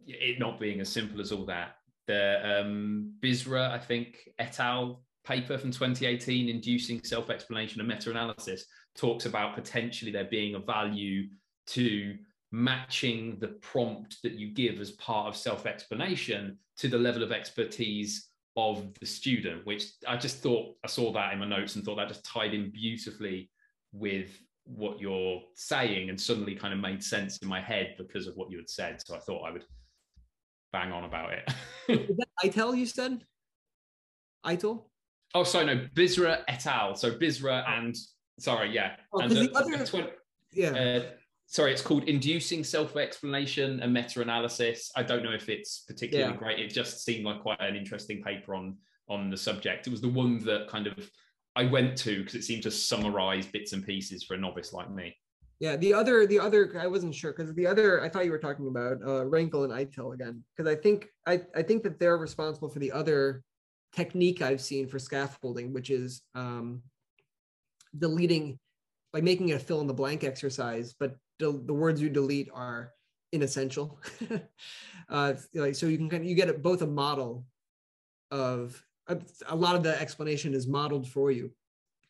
it 0.06 0.38
not 0.38 0.58
being 0.58 0.80
as 0.80 0.88
simple 0.88 1.20
as 1.20 1.32
all 1.32 1.46
that. 1.46 1.76
The 2.06 2.60
um 2.60 3.14
Bisra 3.20 3.70
i 3.70 3.78
think 3.78 4.28
et 4.38 4.60
al. 4.60 5.02
paper 5.24 5.56
from 5.56 5.70
2018, 5.70 6.48
Inducing 6.48 7.02
Self 7.02 7.30
Explanation 7.30 7.80
and 7.80 7.88
Meta 7.88 8.10
Analysis, 8.10 8.66
talks 8.94 9.26
about 9.26 9.54
potentially 9.54 10.12
there 10.12 10.24
being 10.24 10.54
a 10.54 10.58
value 10.58 11.28
to 11.68 12.16
matching 12.52 13.38
the 13.40 13.48
prompt 13.48 14.18
that 14.22 14.32
you 14.32 14.52
give 14.52 14.80
as 14.80 14.92
part 14.92 15.28
of 15.28 15.36
self 15.36 15.66
explanation 15.66 16.58
to 16.76 16.88
the 16.88 16.98
level 16.98 17.22
of 17.22 17.32
expertise 17.32 18.28
of 18.56 18.92
the 19.00 19.06
student, 19.06 19.66
which 19.66 19.84
I 20.06 20.16
just 20.16 20.38
thought 20.38 20.76
I 20.84 20.88
saw 20.88 21.12
that 21.12 21.32
in 21.32 21.38
my 21.40 21.46
notes 21.46 21.74
and 21.74 21.84
thought 21.84 21.96
that 21.96 22.08
just 22.08 22.24
tied 22.24 22.54
in 22.54 22.70
beautifully 22.70 23.50
with 23.92 24.38
what 24.64 25.00
you're 25.00 25.42
saying 25.54 26.08
and 26.08 26.20
suddenly 26.20 26.54
kind 26.54 26.72
of 26.72 26.80
made 26.80 27.02
sense 27.02 27.38
in 27.38 27.48
my 27.48 27.60
head 27.60 27.94
because 27.98 28.26
of 28.26 28.36
what 28.36 28.50
you 28.50 28.56
had 28.56 28.70
said. 28.70 29.00
So 29.04 29.14
I 29.14 29.18
thought 29.20 29.46
I 29.46 29.50
would 29.50 29.64
bang 30.72 30.92
on 30.92 31.04
about 31.04 31.32
it. 31.32 31.48
that 31.88 32.28
ITEL 32.42 32.76
you 32.76 32.86
said? 32.86 33.24
ITIL? 34.46 34.84
Oh, 35.34 35.44
sorry, 35.44 35.66
no, 35.66 35.86
Bisra 35.94 36.42
et 36.48 36.66
al. 36.66 36.94
So 36.94 37.12
Bisra 37.12 37.68
and 37.68 37.94
sorry, 38.38 38.72
yeah, 38.72 38.96
oh, 39.12 39.20
and 39.20 39.30
the, 39.30 39.48
the 39.48 39.54
other, 39.54 40.10
yeah. 40.52 40.70
Uh, 40.70 41.02
sorry, 41.46 41.72
it's 41.72 41.82
called 41.82 42.04
Inducing 42.04 42.64
Self-Explanation 42.64 43.80
and 43.80 43.92
Meta-Analysis. 43.92 44.90
I 44.96 45.02
don't 45.02 45.22
know 45.22 45.32
if 45.32 45.48
it's 45.48 45.80
particularly 45.80 46.32
yeah. 46.32 46.38
great. 46.38 46.58
It 46.58 46.68
just 46.72 47.04
seemed 47.04 47.24
like 47.24 47.40
quite 47.40 47.60
an 47.60 47.76
interesting 47.76 48.22
paper 48.22 48.54
on 48.54 48.76
on 49.08 49.28
the 49.28 49.36
subject. 49.36 49.86
It 49.86 49.90
was 49.90 50.00
the 50.00 50.08
one 50.08 50.38
that 50.44 50.66
kind 50.68 50.86
of 50.86 51.10
I 51.56 51.64
went 51.64 51.96
to 51.98 52.18
because 52.18 52.34
it 52.34 52.44
seemed 52.44 52.62
to 52.64 52.70
summarize 52.70 53.46
bits 53.46 53.72
and 53.72 53.84
pieces 53.84 54.24
for 54.24 54.34
a 54.34 54.38
novice 54.38 54.72
like 54.72 54.90
me. 54.90 55.16
Yeah, 55.60 55.76
the 55.76 55.94
other, 55.94 56.26
the 56.26 56.40
other, 56.40 56.76
I 56.80 56.88
wasn't 56.88 57.14
sure 57.14 57.32
because 57.32 57.54
the 57.54 57.66
other, 57.66 58.02
I 58.02 58.08
thought 58.08 58.24
you 58.24 58.32
were 58.32 58.38
talking 58.38 58.66
about 58.66 58.94
uh, 59.02 59.24
Renkl 59.24 59.64
and 59.64 59.72
ITIL 59.72 60.14
again 60.14 60.42
because 60.56 60.70
I 60.70 60.74
think 60.74 61.08
I, 61.26 61.42
I 61.54 61.62
think 61.62 61.84
that 61.84 62.00
they're 62.00 62.16
responsible 62.16 62.68
for 62.68 62.80
the 62.80 62.90
other 62.90 63.42
technique 63.94 64.42
I've 64.42 64.60
seen 64.60 64.88
for 64.88 64.98
scaffolding, 64.98 65.72
which 65.72 65.90
is 65.90 66.22
um, 66.34 66.82
deleting 67.96 68.58
by 69.12 69.20
making 69.20 69.50
it 69.50 69.54
a 69.54 69.58
fill 69.60 69.80
in 69.80 69.86
the 69.86 69.94
blank 69.94 70.24
exercise, 70.24 70.94
but 70.98 71.14
the, 71.38 71.72
words 71.72 72.00
you 72.00 72.08
delete 72.08 72.48
are 72.52 72.92
inessential. 73.32 74.00
uh, 75.08 75.34
like 75.54 75.74
so, 75.74 75.86
you 75.86 75.98
can 75.98 76.08
kind 76.08 76.22
of 76.22 76.28
you 76.28 76.34
get 76.34 76.62
both 76.62 76.82
a 76.82 76.86
model 76.86 77.44
of 78.30 78.82
a, 79.08 79.18
a, 79.48 79.56
lot 79.56 79.76
of 79.76 79.82
the 79.82 80.00
explanation 80.00 80.54
is 80.54 80.66
modeled 80.66 81.08
for 81.08 81.30
you 81.30 81.50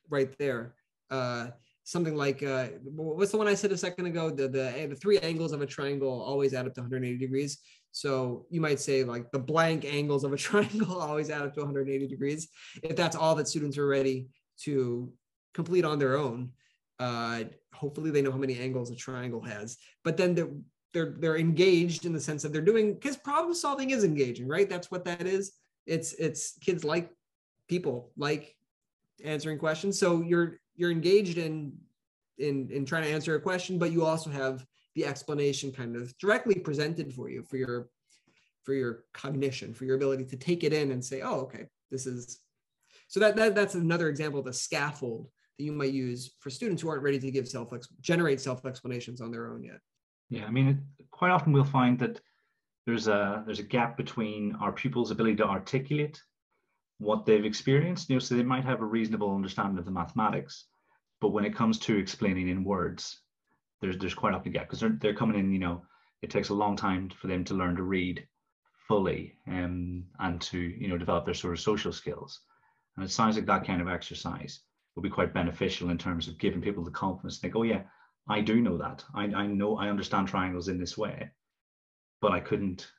right 0.09 0.37
there. 0.39 0.75
Uh, 1.11 1.49
something 1.85 2.15
like 2.15 2.43
uh, 2.43 2.69
what's 2.85 3.33
the 3.33 3.39
one 3.39 3.49
I 3.49 3.55
said 3.55 3.73
a 3.73 3.77
second 3.77 4.07
ago? 4.07 4.31
The, 4.31 4.49
the 4.49 4.87
the 4.91 4.97
three 4.97 5.19
angles 5.19 5.53
of 5.53 5.61
a 5.61 5.67
triangle 5.67 6.23
always 6.23 6.55
add 6.55 6.67
up 6.67 6.75
to 6.75 6.81
180 6.81 7.19
degrees. 7.19 7.59
So 7.93 8.47
you 8.51 8.61
might 8.61 8.81
say 8.81 9.05
like 9.05 9.31
the 9.31 9.39
blank 9.39 9.85
angles 9.85 10.25
of 10.25 10.33
a 10.33 10.37
triangle 10.49 10.99
always 11.01 11.31
add 11.31 11.43
up 11.43 11.55
to 11.55 11.61
180 11.61 12.07
degrees. 12.09 12.49
If 12.83 12.97
that's 12.97 13.17
all 13.17 13.35
that 13.37 13.49
students 13.49 13.79
are 13.79 13.87
ready 13.87 14.29
to 14.63 15.13
complete 15.53 15.85
on 15.85 15.99
their 15.99 16.17
own, 16.17 16.51
uh, 16.99 17.45
hopefully 17.73 18.11
they 18.11 18.23
know 18.23 18.33
how 18.33 18.39
many 18.39 18.59
angles 18.59 18.91
a 18.91 18.97
triangle 18.97 19.41
has. 19.41 19.77
But 20.03 20.17
then 20.17 20.35
they're 20.35 20.51
they're 20.93 21.15
they're 21.19 21.37
engaged 21.37 22.07
in 22.07 22.13
the 22.13 22.21
sense 22.21 22.43
that 22.43 22.53
they're 22.53 22.63
doing 22.63 22.95
because 22.95 23.17
problem 23.17 23.55
solving 23.55 23.91
is 23.91 24.05
engaging, 24.05 24.47
right? 24.47 24.69
That's 24.69 24.91
what 24.91 25.05
that 25.05 25.27
is. 25.27 25.53
It's 25.87 26.13
it's 26.15 26.57
kids 26.59 26.85
like 26.85 27.11
people 27.69 28.13
like 28.17 28.55
answering 29.25 29.59
questions. 29.59 29.99
So 29.99 30.23
you're 30.23 30.61
you're 30.77 30.91
engaged 30.91 31.39
in 31.39 31.73
in 32.39 32.71
in 32.71 32.85
trying 32.85 33.05
to 33.05 33.11
answer 33.11 33.35
a 33.35 33.41
question, 33.41 33.79
but 33.79 33.93
you 33.93 34.05
also 34.05 34.31
have 34.31 34.65
the 34.95 35.05
explanation 35.05 35.73
kind 35.73 35.97
of 35.97 36.17
directly 36.19 36.55
presented 36.55 37.13
for 37.13 37.29
you 37.29 37.43
for 37.43 37.57
your 37.57 37.89
for 38.65 38.75
your 38.75 39.05
cognition 39.13 39.75
for 39.75 39.85
your 39.85 39.97
ability 39.97 40.25
to 40.25 40.37
take 40.37 40.65
it 40.65 40.73
in 40.73 40.91
and 40.91 41.05
say 41.05 41.21
oh 41.21 41.41
okay 41.41 41.67
this 41.91 42.07
is 42.07 42.41
so 43.09 43.21
that, 43.21 43.37
that 43.37 43.55
that's 43.55 43.75
another 43.75 44.09
example 44.09 44.41
of 44.41 44.47
a 44.47 44.53
scaffold 44.53 45.29
that 45.59 45.65
you 45.65 45.73
might 45.73 45.93
use 45.93 46.35
for 46.41 46.51
students 46.51 46.83
who 46.83 46.89
aren't 46.89 47.03
ready 47.03 47.19
to 47.19 47.31
give 47.31 47.49
self 47.49 47.73
generate 48.01 48.41
self 48.41 48.65
explanations 48.65 49.21
on 49.21 49.31
their 49.31 49.53
own 49.53 49.63
yet. 49.63 49.81
Yeah 50.31 50.47
i 50.47 50.51
mean 50.51 50.83
quite 51.11 51.31
often 51.31 51.53
we'll 51.53 51.65
find 51.65 51.99
that 51.99 52.21
there's 52.87 53.09
a 53.09 53.43
there's 53.47 53.61
a 53.61 53.65
gap 53.65 53.97
between 53.97 54.55
our 54.61 54.73
pupils 54.73 55.11
ability 55.11 55.37
to 55.37 55.47
articulate 55.47 56.21
what 56.99 57.27
they've 57.27 57.45
experienced 57.45 58.09
you 58.09 58.17
know 58.17 58.21
so 58.21 58.35
they 58.35 58.43
might 58.43 58.65
have 58.65 58.81
a 58.81 58.87
reasonable 58.87 59.35
understanding 59.35 59.79
of 59.79 59.85
the 59.85 59.91
mathematics 59.91 60.67
but 61.21 61.31
when 61.31 61.45
it 61.45 61.55
comes 61.55 61.79
to 61.79 61.97
explaining 61.97 62.49
in 62.49 62.65
words 62.65 63.21
there's 63.81 63.99
there's 63.99 64.15
quite 64.15 64.35
often 64.35 64.49
a 64.49 64.53
gap 64.53 64.67
because 64.67 64.81
they're, 64.81 64.97
they're 65.01 65.15
coming 65.15 65.39
in 65.39 65.53
you 65.53 65.59
know 65.59 65.83
it 66.23 66.31
takes 66.31 66.49
a 66.49 66.55
long 66.55 66.75
time 66.75 67.11
for 67.11 67.27
them 67.27 67.45
to 67.45 67.55
learn 67.55 67.77
to 67.77 67.83
read 67.83 68.27
fully 68.89 69.37
um, 69.47 70.05
and 70.21 70.41
to 70.41 70.59
you 70.59 70.89
know 70.89 70.99
develop 70.99 71.25
their 71.25 71.35
sort 71.35 71.55
of 71.55 71.61
social 71.61 71.93
skills. 71.93 72.41
And 72.97 73.05
it 73.05 73.11
sounds 73.11 73.37
like 73.37 73.47
that 73.47 73.67
kind 73.67 73.81
of 73.81 73.89
exercise 73.89 74.61
will 74.95 75.03
be 75.03 75.11
quite 75.11 75.35
beneficial 75.35 75.91
in 75.91 75.99
terms 75.99 76.29
of 76.29 76.39
giving 76.39 76.61
people 76.61 76.85
the 76.85 76.91
confidence 76.91 77.37
to 77.37 77.41
think 77.43 77.57
oh 77.57 77.63
yeah 77.63 77.83
i 78.29 78.41
do 78.41 78.61
know 78.61 78.79
that 78.79 79.05
i, 79.15 79.25
I 79.25 79.47
know 79.47 79.77
i 79.77 79.89
understand 79.89 80.29
triangles 80.29 80.69
in 80.69 80.79
this 80.79 80.97
way 80.97 81.31
but 82.21 82.33
i 82.33 82.41
couldn't 82.41 82.91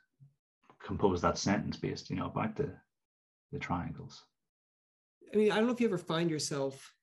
compose 0.83 1.21
that 1.21 1.37
sentence 1.37 1.77
based 1.77 2.09
you 2.09 2.15
know 2.15 2.27
about 2.27 2.55
the 2.55 2.71
the 3.55 3.59
triangles. 3.59 4.23
I 5.33 5.37
mean, 5.37 5.51
I 5.51 5.55
don't 5.55 5.65
know 5.65 5.73
if 5.73 5.81
you 5.81 5.87
ever 5.87 5.97
find 5.97 6.29
yourself, 6.29 6.93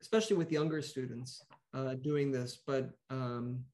especially 0.00 0.36
with 0.36 0.50
younger 0.50 0.80
students, 0.80 1.42
uh, 1.74 1.94
doing 1.94 2.32
this, 2.32 2.58
but 2.66 2.90
um, 3.10 3.64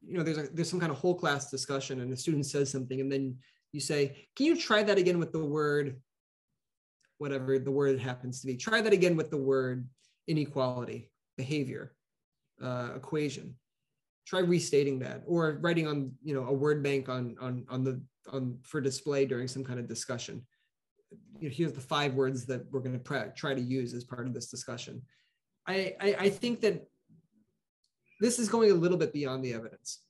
you 0.00 0.16
know, 0.16 0.22
there's 0.22 0.38
a, 0.38 0.42
there's 0.52 0.70
some 0.70 0.80
kind 0.80 0.92
of 0.92 0.98
whole 0.98 1.14
class 1.14 1.50
discussion, 1.50 2.00
and 2.00 2.10
the 2.10 2.16
student 2.16 2.46
says 2.46 2.70
something, 2.70 3.00
and 3.00 3.12
then 3.12 3.36
you 3.72 3.80
say, 3.80 4.26
"Can 4.36 4.46
you 4.46 4.56
try 4.56 4.82
that 4.82 4.98
again 4.98 5.18
with 5.18 5.32
the 5.32 5.44
word, 5.44 6.00
whatever 7.18 7.58
the 7.58 7.70
word 7.70 7.98
happens 7.98 8.40
to 8.40 8.46
be? 8.46 8.56
Try 8.56 8.80
that 8.80 8.92
again 8.92 9.16
with 9.16 9.30
the 9.30 9.36
word 9.36 9.86
inequality, 10.26 11.10
behavior, 11.36 11.94
uh, 12.62 12.90
equation. 12.96 13.56
Try 14.26 14.40
restating 14.40 15.00
that, 15.00 15.22
or 15.26 15.58
writing 15.60 15.88
on 15.88 16.12
you 16.22 16.34
know 16.34 16.46
a 16.46 16.52
word 16.52 16.82
bank 16.82 17.08
on 17.08 17.36
on 17.40 17.66
on 17.68 17.82
the 17.84 18.00
on 18.32 18.58
for 18.62 18.80
display 18.80 19.26
during 19.26 19.48
some 19.48 19.64
kind 19.64 19.80
of 19.80 19.88
discussion." 19.88 20.46
you 21.38 21.48
know, 21.48 21.54
here's 21.54 21.72
the 21.72 21.80
five 21.80 22.14
words 22.14 22.46
that 22.46 22.70
we're 22.70 22.80
going 22.80 22.98
to 22.98 23.32
try 23.34 23.54
to 23.54 23.60
use 23.60 23.94
as 23.94 24.04
part 24.04 24.26
of 24.26 24.34
this 24.34 24.48
discussion. 24.48 25.02
I, 25.66 25.94
I, 26.00 26.16
I, 26.20 26.30
think 26.30 26.60
that 26.62 26.88
this 28.20 28.38
is 28.38 28.48
going 28.48 28.70
a 28.70 28.74
little 28.74 28.98
bit 28.98 29.12
beyond 29.12 29.44
the 29.44 29.54
evidence, 29.54 30.00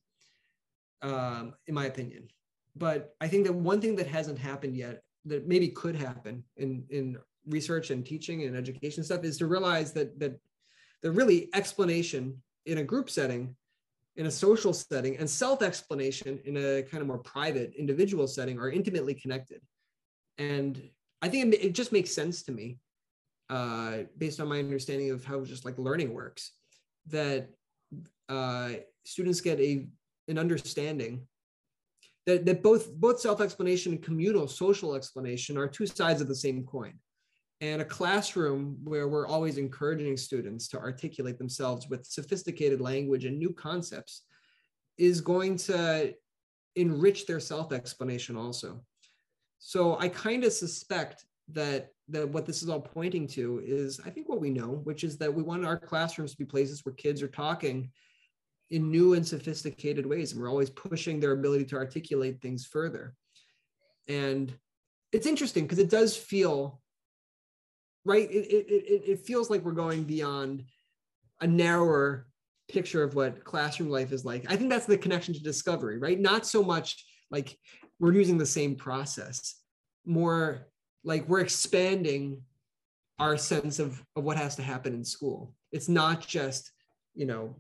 um, 1.02 1.54
in 1.66 1.74
my 1.74 1.86
opinion. 1.86 2.28
But 2.74 3.14
I 3.20 3.28
think 3.28 3.46
that 3.46 3.52
one 3.52 3.80
thing 3.80 3.96
that 3.96 4.06
hasn't 4.06 4.38
happened 4.38 4.76
yet 4.76 5.02
that 5.26 5.46
maybe 5.46 5.68
could 5.68 5.94
happen 5.94 6.44
in, 6.56 6.84
in 6.90 7.18
research 7.48 7.90
and 7.90 8.04
teaching 8.04 8.44
and 8.44 8.56
education 8.56 9.02
stuff 9.02 9.24
is 9.24 9.38
to 9.38 9.46
realize 9.46 9.92
that 9.92 10.18
that 10.18 10.38
the 11.02 11.10
really 11.10 11.48
explanation 11.54 12.40
in 12.66 12.78
a 12.78 12.84
group 12.84 13.10
setting 13.10 13.56
in 14.16 14.26
a 14.26 14.30
social 14.30 14.72
setting 14.72 15.16
and 15.16 15.28
self-explanation 15.28 16.38
in 16.44 16.56
a 16.56 16.82
kind 16.82 17.00
of 17.00 17.06
more 17.06 17.18
private 17.18 17.72
individual 17.76 18.26
setting 18.26 18.58
are 18.58 18.70
intimately 18.70 19.14
connected. 19.14 19.60
And 20.38 20.82
I 21.22 21.28
think 21.28 21.54
it, 21.54 21.72
just 21.72 21.92
makes 21.92 22.14
sense 22.14 22.42
to 22.44 22.52
me, 22.52 22.78
uh, 23.48 23.98
based 24.18 24.40
on 24.40 24.48
my 24.48 24.58
understanding 24.58 25.10
of 25.10 25.24
how 25.24 25.40
just 25.44 25.64
like 25.64 25.78
learning 25.78 26.12
works, 26.12 26.52
that 27.06 27.48
uh, 28.28 28.70
students 29.04 29.40
get 29.40 29.58
a 29.60 29.86
an 30.28 30.38
understanding 30.38 31.26
that, 32.26 32.44
that 32.46 32.62
both 32.62 32.94
both 32.94 33.20
self-explanation 33.20 33.92
and 33.92 34.02
communal 34.02 34.46
social 34.46 34.94
explanation 34.94 35.58
are 35.58 35.66
two 35.66 35.86
sides 35.86 36.20
of 36.20 36.28
the 36.28 36.34
same 36.34 36.64
coin 36.64 36.94
and 37.62 37.80
a 37.80 37.86
classroom 37.86 38.76
where 38.84 39.08
we're 39.08 39.26
always 39.26 39.56
encouraging 39.56 40.18
students 40.18 40.68
to 40.68 40.78
articulate 40.78 41.38
themselves 41.38 41.88
with 41.88 42.04
sophisticated 42.04 42.82
language 42.82 43.24
and 43.24 43.38
new 43.38 43.54
concepts 43.54 44.24
is 44.98 45.22
going 45.22 45.56
to 45.56 46.12
enrich 46.76 47.26
their 47.26 47.40
self-explanation 47.40 48.36
also 48.36 48.82
so 49.64 49.96
I 50.00 50.08
kind 50.08 50.42
of 50.42 50.52
suspect 50.52 51.24
that 51.52 51.90
that 52.08 52.28
what 52.28 52.46
this 52.46 52.64
is 52.64 52.68
all 52.68 52.80
pointing 52.80 53.28
to 53.28 53.62
is 53.64 54.00
I 54.04 54.10
think 54.10 54.28
what 54.28 54.40
we 54.40 54.50
know, 54.50 54.80
which 54.82 55.04
is 55.04 55.16
that 55.18 55.32
we 55.32 55.44
want 55.44 55.64
our 55.64 55.78
classrooms 55.78 56.32
to 56.32 56.36
be 56.36 56.44
places 56.44 56.84
where 56.84 56.94
kids 56.96 57.22
are 57.22 57.28
talking 57.28 57.92
in 58.70 58.90
new 58.90 59.14
and 59.14 59.24
sophisticated 59.24 60.04
ways, 60.04 60.32
and 60.32 60.40
we're 60.40 60.50
always 60.50 60.68
pushing 60.68 61.20
their 61.20 61.30
ability 61.30 61.64
to 61.66 61.76
articulate 61.76 62.42
things 62.42 62.66
further. 62.66 63.14
And 64.08 64.52
it's 65.12 65.28
interesting 65.28 65.62
because 65.62 65.78
it 65.78 65.90
does 65.90 66.16
feel 66.16 66.81
right. 68.04 68.30
It, 68.30 68.46
it, 68.46 68.66
it, 68.68 69.02
it 69.10 69.26
feels 69.26 69.50
like 69.50 69.62
we're 69.62 69.72
going 69.72 70.04
beyond 70.04 70.64
a 71.40 71.46
narrower 71.46 72.26
picture 72.68 73.02
of 73.02 73.14
what 73.14 73.44
classroom 73.44 73.90
life 73.90 74.12
is 74.12 74.24
like. 74.24 74.44
I 74.48 74.56
think 74.56 74.70
that's 74.70 74.86
the 74.86 74.98
connection 74.98 75.34
to 75.34 75.42
discovery, 75.42 75.98
right? 75.98 76.18
Not 76.18 76.46
so 76.46 76.62
much 76.62 77.04
like 77.30 77.58
we're 77.98 78.12
using 78.12 78.38
the 78.38 78.46
same 78.46 78.76
process 78.76 79.62
more 80.04 80.68
like 81.04 81.28
we're 81.28 81.40
expanding 81.40 82.42
our 83.18 83.36
sense 83.36 83.78
of, 83.78 84.02
of 84.16 84.24
what 84.24 84.36
has 84.36 84.56
to 84.56 84.62
happen 84.62 84.92
in 84.92 85.04
school 85.04 85.54
it's 85.70 85.88
not 85.88 86.26
just 86.26 86.72
you 87.14 87.26
know 87.26 87.56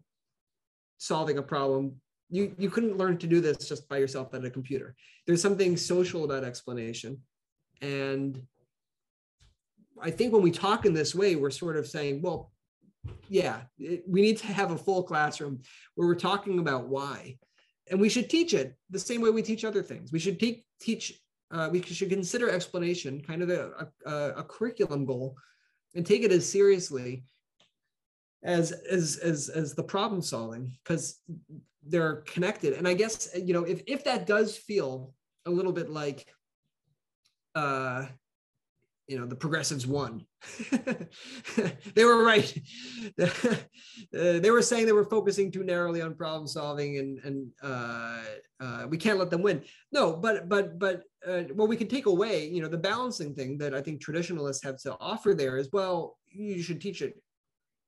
solving 0.98 1.38
a 1.38 1.42
problem 1.42 1.94
you 2.28 2.54
you 2.58 2.70
couldn't 2.70 2.98
learn 2.98 3.16
to 3.18 3.26
do 3.26 3.40
this 3.40 3.68
just 3.68 3.88
by 3.88 3.98
yourself 3.98 4.34
at 4.34 4.44
a 4.44 4.50
computer 4.50 4.94
there's 5.26 5.42
something 5.42 5.76
social 5.76 6.24
about 6.24 6.44
explanation 6.44 7.18
and 7.80 8.42
i 10.00 10.10
think 10.10 10.32
when 10.32 10.42
we 10.42 10.50
talk 10.50 10.86
in 10.86 10.94
this 10.94 11.14
way 11.14 11.36
we're 11.36 11.50
sort 11.50 11.76
of 11.76 11.86
saying 11.86 12.22
well 12.22 12.52
yeah 13.28 13.62
it, 13.78 14.04
we 14.06 14.22
need 14.22 14.38
to 14.38 14.46
have 14.46 14.70
a 14.70 14.78
full 14.78 15.02
classroom 15.02 15.60
where 15.94 16.06
we're 16.06 16.14
talking 16.14 16.58
about 16.58 16.88
why 16.88 17.36
and 17.90 18.00
we 18.00 18.08
should 18.08 18.30
teach 18.30 18.54
it 18.54 18.76
the 18.90 18.98
same 18.98 19.20
way 19.20 19.30
we 19.30 19.42
teach 19.42 19.64
other 19.64 19.82
things. 19.82 20.12
We 20.12 20.18
should 20.18 20.38
te- 20.38 20.64
teach, 20.80 21.20
uh, 21.50 21.68
we 21.70 21.82
should 21.82 22.10
consider 22.10 22.50
explanation 22.50 23.20
kind 23.20 23.42
of 23.42 23.50
a, 23.50 23.88
a, 24.06 24.12
a, 24.38 24.44
curriculum 24.44 25.04
goal 25.04 25.36
and 25.94 26.06
take 26.06 26.22
it 26.22 26.32
as 26.32 26.48
seriously 26.48 27.24
as 28.42 28.72
as 28.72 29.18
as, 29.18 29.48
as 29.50 29.74
the 29.74 29.82
problem 29.82 30.22
solving 30.22 30.72
because 30.82 31.20
they're 31.86 32.22
connected. 32.22 32.72
And 32.72 32.88
I 32.88 32.94
guess 32.94 33.28
you 33.36 33.52
know 33.52 33.64
if 33.64 33.82
if 33.86 34.04
that 34.04 34.26
does 34.26 34.56
feel 34.56 35.12
a 35.44 35.50
little 35.50 35.72
bit 35.72 35.90
like 35.90 36.26
uh, 37.54 38.06
you 39.08 39.18
know 39.18 39.26
the 39.26 39.36
progressives 39.36 39.86
won. 39.86 40.24
They 41.94 42.04
were 42.04 42.24
right. 42.24 42.52
They 44.12 44.50
were 44.50 44.62
saying 44.62 44.86
they 44.86 44.92
were 44.92 45.04
focusing 45.04 45.50
too 45.50 45.64
narrowly 45.64 46.02
on 46.02 46.14
problem 46.14 46.46
solving 46.46 46.98
and 46.98 47.18
and 47.24 47.50
uh, 47.62 48.22
uh, 48.60 48.86
we 48.88 48.96
can't 48.96 49.18
let 49.18 49.30
them 49.30 49.42
win. 49.42 49.62
No 49.92 50.16
but 50.16 50.48
but 50.48 50.78
but 50.78 51.02
uh, 51.26 51.42
what 51.54 51.68
we 51.68 51.76
can 51.76 51.88
take 51.88 52.06
away 52.06 52.48
you 52.48 52.62
know 52.62 52.68
the 52.68 52.78
balancing 52.78 53.32
thing 53.32 53.56
that 53.56 53.74
i 53.74 53.80
think 53.80 54.00
traditionalists 54.00 54.64
have 54.64 54.76
to 54.76 54.96
offer 54.98 55.34
there 55.34 55.56
is 55.56 55.68
well 55.72 56.18
you 56.32 56.62
should 56.62 56.80
teach 56.80 57.00
it 57.00 57.14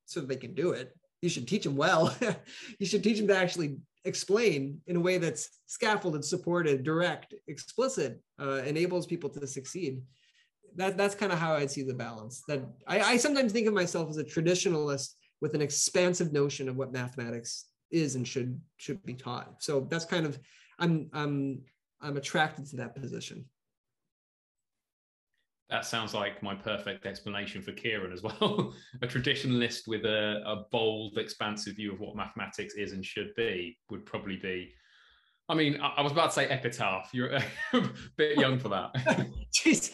so 0.07 0.21
they 0.21 0.37
can 0.37 0.55
do 0.55 0.73
it. 0.73 0.95
You 1.23 1.29
should 1.29 1.49
teach 1.49 1.65
them 1.65 1.77
well. 1.77 2.15
You 2.79 2.87
should 2.87 3.03
teach 3.03 3.19
them 3.19 3.29
to 3.29 3.37
actually 3.37 3.77
explain 4.05 4.81
in 4.87 4.97
a 4.97 5.01
way 5.01 5.19
that's 5.19 5.49
scaffolded 5.67 6.25
supported 6.25 6.85
direct 6.85 7.35
explicit 7.49 8.21
uh, 8.39 8.61
enables 8.67 9.07
people 9.07 9.31
to 9.31 9.47
succeed 9.47 10.03
that 10.77 10.97
that's 10.97 11.15
kind 11.15 11.33
of 11.33 11.39
how 11.39 11.55
I 11.55 11.67
see 11.67 11.83
the 11.83 11.95
balance. 11.95 12.43
That 12.49 12.63
I, 12.87 13.01
I 13.01 13.17
sometimes 13.17 13.53
think 13.53 13.67
of 13.67 13.75
myself 13.75 14.11
as 14.11 14.17
a 14.19 14.25
traditionalist 14.25 15.11
with 15.41 15.55
an 15.55 15.63
expansive 15.63 16.33
notion 16.33 16.69
of 16.69 16.77
what 16.77 16.93
mathematics 16.93 17.67
is 17.91 18.17
and 18.17 18.27
should 18.27 18.61
should 18.77 19.05
be 19.05 19.15
taught. 19.15 19.63
So 19.63 19.87
that's 19.91 20.05
kind 20.05 20.27
of 20.27 20.39
I'm 20.79 21.09
I'm 21.13 21.63
I'm 22.01 22.17
attracted 22.17 22.67
to 22.67 22.77
that 22.77 22.95
position. 22.95 23.45
That 25.71 25.87
sounds 25.87 26.13
like 26.13 26.43
my 26.43 26.55
perfect 26.55 27.07
explanation 27.07 27.63
for 27.63 27.73
Kieran 27.73 28.13
as 28.13 28.23
well. 28.23 28.75
a 29.03 29.07
traditionalist 29.07 29.89
with 29.89 30.05
a, 30.05 30.43
a 30.45 30.65
bold, 30.71 31.17
expansive 31.17 31.77
view 31.77 31.93
of 31.93 32.01
what 32.01 32.17
mathematics 32.17 32.75
is 32.75 32.93
and 32.93 33.05
should 33.05 33.35
be 33.35 33.77
would 33.91 34.05
probably 34.05 34.37
be 34.37 34.73
I 35.49 35.55
mean, 35.55 35.79
I, 35.81 36.01
was 36.01 36.13
about 36.13 36.31
to 36.31 36.33
say 36.33 36.47
epitaph. 36.47 37.11
You're 37.13 37.33
a 37.73 37.91
bit 38.17 38.39
young 38.39 38.59
for 38.59 38.71
that. 38.71 38.95
Jeez, 39.55 39.93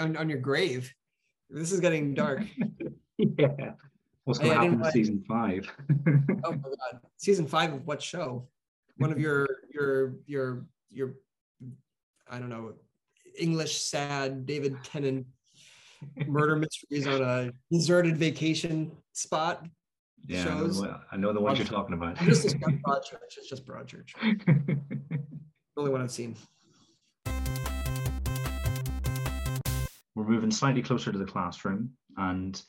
on, 0.00 0.16
on, 0.16 0.28
your 0.28 0.38
grave. 0.38 0.92
This 1.50 1.72
is 1.72 1.80
getting 1.80 2.14
dark. 2.14 2.42
yeah. 3.18 3.72
What's 4.24 4.38
going 4.38 4.52
to 4.52 4.56
happen 4.56 4.84
in 4.84 4.92
season 4.92 5.24
five? 5.26 5.70
oh 6.44 6.52
my 6.52 6.56
god, 6.56 7.00
season 7.16 7.46
five 7.46 7.72
of 7.72 7.86
what 7.86 8.02
show? 8.02 8.46
One 8.98 9.12
of 9.12 9.20
your 9.20 9.48
your 9.72 10.14
your 10.26 10.66
your 10.90 11.14
I 12.28 12.38
don't 12.38 12.48
know 12.48 12.74
English 13.38 13.82
sad 13.82 14.46
David 14.46 14.76
Tennant 14.82 15.26
murder 16.26 16.56
mysteries 16.56 17.06
on 17.06 17.22
a 17.22 17.52
deserted 17.70 18.16
vacation 18.16 18.90
spot 19.12 19.64
yeah, 20.26 20.44
shows. 20.44 20.82
I 20.82 20.86
know, 20.86 21.00
I 21.12 21.16
know 21.16 21.32
the 21.32 21.40
ones 21.40 21.58
you're 21.58 21.66
talking 21.66 21.94
about. 21.94 22.16
It's 22.22 22.42
just 22.42 22.58
Broadchurch. 22.58 23.36
It's 23.36 23.48
just 23.48 23.66
Broadchurch. 23.66 24.12
the 24.20 24.78
only 25.76 25.90
one 25.90 26.00
I've 26.00 26.10
seen. 26.10 26.36
We're 30.14 30.24
moving 30.24 30.50
slightly 30.50 30.82
closer 30.82 31.12
to 31.12 31.18
the 31.18 31.26
classroom, 31.26 31.90
and 32.16 32.60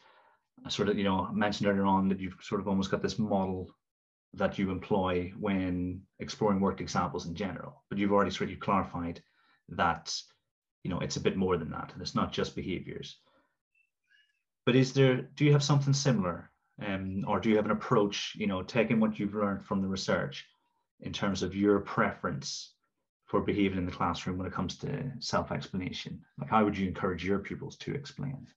I 0.66 0.70
sort 0.70 0.90
of, 0.90 0.98
you 0.98 1.04
know, 1.04 1.30
mentioned 1.32 1.70
earlier 1.70 1.86
on 1.86 2.10
that 2.10 2.20
you've 2.20 2.36
sort 2.42 2.62
of 2.62 2.68
almost 2.68 2.92
got 2.92 3.02
this 3.02 3.18
model 3.18 3.70
that 4.34 4.60
you 4.60 4.70
employ 4.70 5.32
when 5.40 6.02
exploring 6.20 6.60
worked 6.60 6.82
examples 6.82 7.26
in 7.26 7.34
general. 7.34 7.84
But 7.90 7.98
you've 7.98 8.12
already 8.12 8.32
sort 8.32 8.52
of 8.52 8.60
clarified 8.60 9.22
that, 9.70 10.14
you 10.84 10.92
know, 10.92 11.00
it's 11.00 11.16
a 11.16 11.22
bit 11.22 11.38
more 11.38 11.58
than 11.58 11.72
that, 11.72 11.94
and 11.94 12.02
it's 12.02 12.16
not 12.16 12.34
just 12.34 12.56
behaviors. 12.56 13.18
But 14.66 14.76
is 14.76 14.92
there? 14.94 15.22
Do 15.22 15.46
you 15.46 15.54
have 15.54 15.64
something 15.64 15.94
similar 15.94 16.52
um, 16.86 17.24
or 17.28 17.40
do 17.40 17.50
you 17.50 17.56
have 17.56 17.66
an 17.66 17.72
approach 17.72 18.34
you 18.36 18.48
know 18.48 18.62
taking 18.62 19.00
what 19.00 19.20
you've 19.20 19.34
learned 19.34 19.66
from 19.66 19.82
the 19.82 19.88
research 19.88 20.46
in 21.02 21.14
terms 21.14 21.44
of 21.44 21.56
your 21.56 21.80
preference 21.80 22.74
for 23.26 23.42
behaving 23.42 23.78
in 23.78 23.86
the 23.86 23.92
classroom 23.92 24.38
when 24.38 24.48
it 24.48 24.54
comes 24.54 24.78
to 24.78 25.12
self-explanation 25.20 26.20
like 26.40 26.50
how 26.50 26.64
would 26.64 26.78
you 26.78 26.88
encourage 26.88 27.26
your 27.26 27.40
pupils 27.40 27.78
to 27.78 27.94
explain 27.94 28.48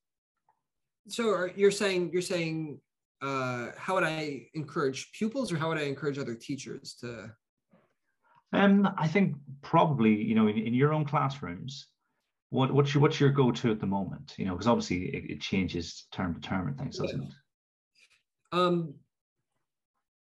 so 1.08 1.48
you're 1.56 1.70
saying 1.70 2.10
you're 2.12 2.22
saying 2.22 2.80
uh, 3.22 3.68
how 3.76 3.94
would 3.94 4.04
i 4.04 4.46
encourage 4.54 5.12
pupils 5.12 5.52
or 5.52 5.56
how 5.56 5.68
would 5.68 5.78
i 5.78 5.82
encourage 5.82 6.18
other 6.18 6.34
teachers 6.34 6.94
to 7.00 7.30
um, 8.52 8.88
i 8.96 9.06
think 9.06 9.36
probably 9.62 10.14
you 10.14 10.34
know 10.34 10.48
in, 10.48 10.58
in 10.58 10.74
your 10.74 10.92
own 10.92 11.04
classrooms 11.04 11.86
what 12.50 12.72
what's 12.72 12.92
your 12.92 13.00
what's 13.00 13.20
your 13.20 13.30
go-to 13.30 13.70
at 13.70 13.80
the 13.80 13.86
moment? 13.86 14.34
You 14.36 14.44
know, 14.44 14.52
because 14.52 14.66
obviously 14.66 15.04
it, 15.14 15.30
it, 15.30 15.40
changes 15.40 16.06
term 16.12 16.34
to 16.34 16.40
term 16.40 16.68
and 16.68 16.76
things, 16.76 16.98
doesn't 16.98 17.22
it? 17.22 17.28
Um, 18.53 18.94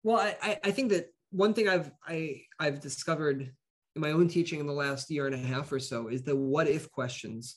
well, 0.02 0.18
I, 0.18 0.58
I 0.62 0.70
think 0.70 0.90
that 0.90 1.12
one 1.30 1.54
thing 1.54 1.68
I've 1.68 1.90
I 2.06 2.42
I've 2.58 2.80
discovered 2.80 3.40
in 3.40 4.02
my 4.02 4.10
own 4.10 4.28
teaching 4.28 4.60
in 4.60 4.66
the 4.66 4.72
last 4.72 5.10
year 5.10 5.26
and 5.26 5.34
a 5.34 5.38
half 5.38 5.72
or 5.72 5.80
so 5.80 6.08
is 6.08 6.22
the 6.22 6.36
what 6.36 6.68
if 6.68 6.90
questions. 6.92 7.56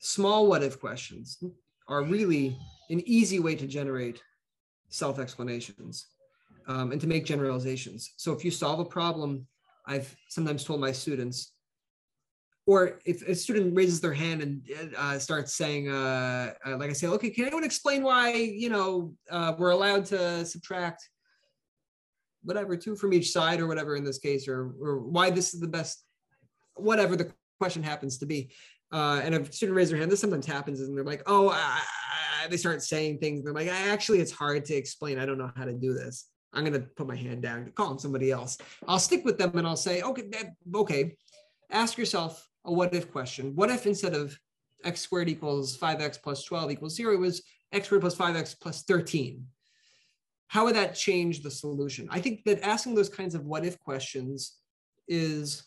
Small 0.00 0.46
what 0.46 0.62
if 0.62 0.78
questions 0.78 1.42
are 1.88 2.02
really 2.02 2.56
an 2.90 3.02
easy 3.06 3.40
way 3.40 3.56
to 3.56 3.66
generate 3.66 4.22
self 4.88 5.18
explanations 5.18 6.06
um, 6.68 6.92
and 6.92 7.00
to 7.00 7.06
make 7.06 7.24
generalizations. 7.24 8.12
So 8.16 8.32
if 8.32 8.44
you 8.44 8.50
solve 8.50 8.78
a 8.80 8.84
problem, 8.84 9.46
I've 9.86 10.14
sometimes 10.28 10.64
told 10.64 10.80
my 10.80 10.92
students, 10.92 11.52
or 12.68 12.98
if 13.06 13.26
a 13.26 13.34
student 13.34 13.74
raises 13.74 13.98
their 13.98 14.12
hand 14.12 14.42
and 14.42 14.60
uh, 14.94 15.18
starts 15.18 15.54
saying, 15.54 15.88
uh, 15.88 16.52
uh, 16.66 16.76
like 16.76 16.90
I 16.90 16.92
say, 16.92 17.06
okay, 17.06 17.30
can 17.30 17.46
anyone 17.46 17.64
explain 17.64 18.02
why 18.02 18.34
you 18.34 18.68
know 18.68 19.14
uh, 19.30 19.54
we're 19.58 19.70
allowed 19.70 20.04
to 20.06 20.44
subtract 20.44 21.08
whatever 22.42 22.76
two 22.76 22.94
from 22.94 23.14
each 23.14 23.30
side 23.30 23.60
or 23.60 23.66
whatever 23.66 23.96
in 23.96 24.04
this 24.04 24.18
case, 24.18 24.46
or 24.46 24.74
or 24.82 24.98
why 24.98 25.30
this 25.30 25.54
is 25.54 25.60
the 25.60 25.66
best, 25.66 26.04
whatever 26.74 27.16
the 27.16 27.32
question 27.58 27.82
happens 27.82 28.18
to 28.18 28.26
be. 28.26 28.50
Uh, 28.92 29.22
and 29.24 29.34
a 29.34 29.50
student 29.50 29.74
raises 29.74 29.90
their 29.90 29.98
hand, 29.98 30.12
this 30.12 30.20
sometimes 30.20 30.44
happens, 30.44 30.80
and 30.80 30.94
they're 30.94 31.04
like, 31.04 31.22
oh, 31.26 31.48
I, 31.48 31.80
I, 32.44 32.48
they 32.48 32.58
start 32.58 32.82
saying 32.82 33.18
things. 33.18 33.44
They're 33.44 33.54
like, 33.54 33.68
actually, 33.68 34.20
it's 34.20 34.32
hard 34.32 34.66
to 34.66 34.74
explain. 34.74 35.18
I 35.18 35.24
don't 35.24 35.38
know 35.38 35.50
how 35.56 35.64
to 35.64 35.72
do 35.72 35.94
this. 35.94 36.26
I'm 36.52 36.64
going 36.64 36.80
to 36.80 36.86
put 36.96 37.06
my 37.06 37.16
hand 37.16 37.42
down, 37.42 37.70
call 37.74 37.88
on 37.88 37.98
somebody 37.98 38.30
else. 38.30 38.56
I'll 38.86 38.98
stick 38.98 39.24
with 39.24 39.36
them 39.36 39.56
and 39.58 39.66
I'll 39.66 39.76
say, 39.76 40.00
okay, 40.00 40.24
okay, 40.74 41.16
ask 41.70 41.98
yourself 41.98 42.47
a 42.64 42.72
what 42.72 42.94
if 42.94 43.10
question. 43.10 43.54
What 43.54 43.70
if 43.70 43.86
instead 43.86 44.14
of 44.14 44.38
x 44.84 45.00
squared 45.00 45.28
equals 45.28 45.76
5x 45.76 46.22
plus 46.22 46.44
12 46.44 46.72
equals 46.72 46.96
zero, 46.96 47.14
it 47.14 47.20
was 47.20 47.42
x 47.72 47.86
squared 47.86 48.02
plus 48.02 48.16
5x 48.16 48.56
plus 48.60 48.82
13? 48.82 49.44
How 50.48 50.64
would 50.64 50.76
that 50.76 50.94
change 50.94 51.42
the 51.42 51.50
solution? 51.50 52.08
I 52.10 52.20
think 52.20 52.44
that 52.44 52.62
asking 52.62 52.94
those 52.94 53.10
kinds 53.10 53.34
of 53.34 53.44
what 53.44 53.64
if 53.64 53.78
questions 53.80 54.56
is, 55.06 55.64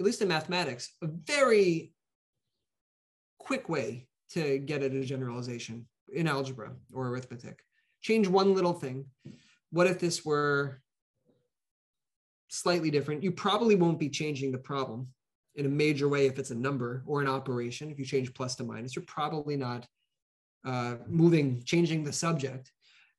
at 0.00 0.06
least 0.06 0.20
in 0.20 0.28
mathematics, 0.28 0.90
a 1.02 1.06
very 1.06 1.92
quick 3.38 3.68
way 3.68 4.08
to 4.30 4.58
get 4.58 4.82
at 4.82 4.92
a 4.92 5.04
generalization 5.04 5.86
in 6.12 6.26
algebra 6.26 6.72
or 6.92 7.08
arithmetic. 7.08 7.62
Change 8.02 8.26
one 8.26 8.54
little 8.54 8.72
thing 8.72 9.06
what 9.74 9.88
if 9.88 9.98
this 9.98 10.24
were 10.24 10.80
slightly 12.46 12.92
different? 12.92 13.24
You 13.24 13.32
probably 13.32 13.74
won't 13.74 13.98
be 13.98 14.08
changing 14.08 14.52
the 14.52 14.58
problem 14.58 15.08
in 15.56 15.66
a 15.66 15.68
major 15.68 16.08
way 16.08 16.26
if 16.26 16.38
it's 16.38 16.50
a 16.50 16.54
number 16.54 17.02
or 17.06 17.20
an 17.20 17.28
operation. 17.28 17.90
If 17.90 17.98
you 17.98 18.04
change 18.04 18.34
plus 18.34 18.56
to 18.56 18.64
minus, 18.64 18.96
you're 18.96 19.04
probably 19.06 19.56
not 19.56 19.86
uh, 20.64 20.96
moving, 21.06 21.62
changing 21.64 22.04
the 22.04 22.12
subject. 22.12 22.72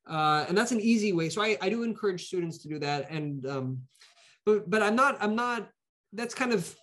Uh, 0.08 0.44
and 0.48 0.56
that's 0.56 0.72
an 0.72 0.80
easy 0.80 1.12
way. 1.12 1.28
So 1.28 1.42
I, 1.42 1.56
I 1.60 1.68
do 1.68 1.82
encourage 1.82 2.26
students 2.26 2.58
to 2.58 2.68
do 2.68 2.78
that. 2.80 3.10
And 3.10 3.46
um, 3.46 3.80
but 4.44 4.68
but 4.70 4.82
I'm 4.82 4.96
not 4.96 5.16
I'm 5.20 5.34
not. 5.34 5.68
That's 6.12 6.34
kind 6.34 6.52
of 6.52 6.74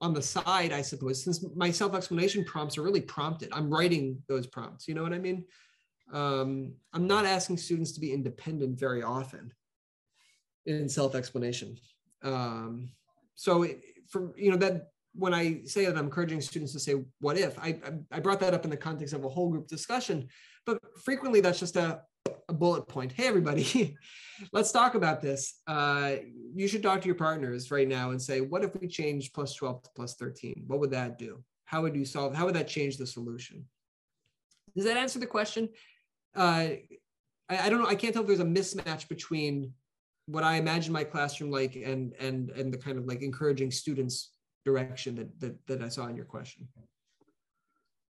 on 0.00 0.14
the 0.14 0.22
side, 0.22 0.72
I 0.72 0.82
suppose, 0.82 1.24
since 1.24 1.44
my 1.56 1.70
self-explanation 1.70 2.44
prompts 2.44 2.78
are 2.78 2.82
really 2.82 3.00
prompted. 3.00 3.48
I'm 3.52 3.70
writing 3.70 4.22
those 4.28 4.46
prompts. 4.46 4.86
You 4.86 4.94
know 4.94 5.02
what 5.02 5.12
I 5.14 5.18
mean? 5.18 5.44
um, 6.12 6.74
I'm 6.92 7.06
not 7.06 7.26
asking 7.26 7.58
students 7.58 7.92
to 7.92 8.00
be 8.00 8.12
independent 8.12 8.78
very 8.78 9.02
often 9.02 9.52
in 10.64 10.88
self-explanation. 10.88 11.76
Um, 12.22 12.90
so 13.34 13.66
for 14.08 14.32
you 14.36 14.50
know 14.50 14.56
that 14.56 14.88
when 15.14 15.32
I 15.32 15.62
say 15.64 15.86
that 15.86 15.96
I'm 15.96 16.04
encouraging 16.04 16.40
students 16.40 16.72
to 16.72 16.80
say 16.80 16.94
what 17.20 17.38
if, 17.38 17.58
I, 17.58 17.78
I 18.12 18.20
brought 18.20 18.40
that 18.40 18.52
up 18.52 18.64
in 18.64 18.70
the 18.70 18.76
context 18.76 19.14
of 19.14 19.24
a 19.24 19.28
whole 19.28 19.48
group 19.48 19.66
discussion, 19.66 20.28
but 20.66 20.78
frequently 21.04 21.40
that's 21.40 21.58
just 21.58 21.76
a, 21.76 22.02
a 22.50 22.52
bullet 22.52 22.86
point. 22.86 23.12
Hey 23.12 23.26
everybody, 23.26 23.96
let's 24.52 24.72
talk 24.72 24.94
about 24.94 25.22
this. 25.22 25.62
Uh, 25.66 26.16
you 26.54 26.68
should 26.68 26.82
talk 26.82 27.00
to 27.00 27.06
your 27.06 27.14
partners 27.14 27.70
right 27.70 27.88
now 27.88 28.10
and 28.10 28.20
say, 28.20 28.42
what 28.42 28.62
if 28.62 28.78
we 28.78 28.88
change 28.88 29.32
plus 29.32 29.54
12 29.54 29.84
to 29.84 29.90
plus 29.96 30.16
13? 30.16 30.64
What 30.66 30.80
would 30.80 30.90
that 30.90 31.18
do? 31.18 31.42
How 31.64 31.80
would 31.80 31.96
you 31.96 32.04
solve? 32.04 32.34
How 32.34 32.44
would 32.44 32.54
that 32.54 32.68
change 32.68 32.98
the 32.98 33.06
solution? 33.06 33.64
Does 34.76 34.84
that 34.84 34.98
answer 34.98 35.18
the 35.18 35.26
question? 35.26 35.70
uh, 36.36 36.68
I, 37.48 37.58
I 37.64 37.68
don't 37.68 37.80
know. 37.80 37.88
I 37.88 37.94
can't 37.94 38.12
tell 38.12 38.22
if 38.22 38.28
there's 38.28 38.40
a 38.40 38.44
mismatch 38.44 39.08
between 39.08 39.72
what 40.26 40.44
I 40.44 40.56
imagine 40.56 40.92
my 40.92 41.04
classroom 41.04 41.50
like 41.50 41.76
and 41.76 42.12
and 42.18 42.50
and 42.50 42.72
the 42.72 42.78
kind 42.78 42.98
of 42.98 43.06
like 43.06 43.22
encouraging 43.22 43.70
students 43.70 44.32
direction 44.64 45.14
that 45.16 45.40
that, 45.40 45.66
that 45.66 45.82
I 45.82 45.88
saw 45.88 46.06
in 46.06 46.16
your 46.16 46.24
question. 46.24 46.68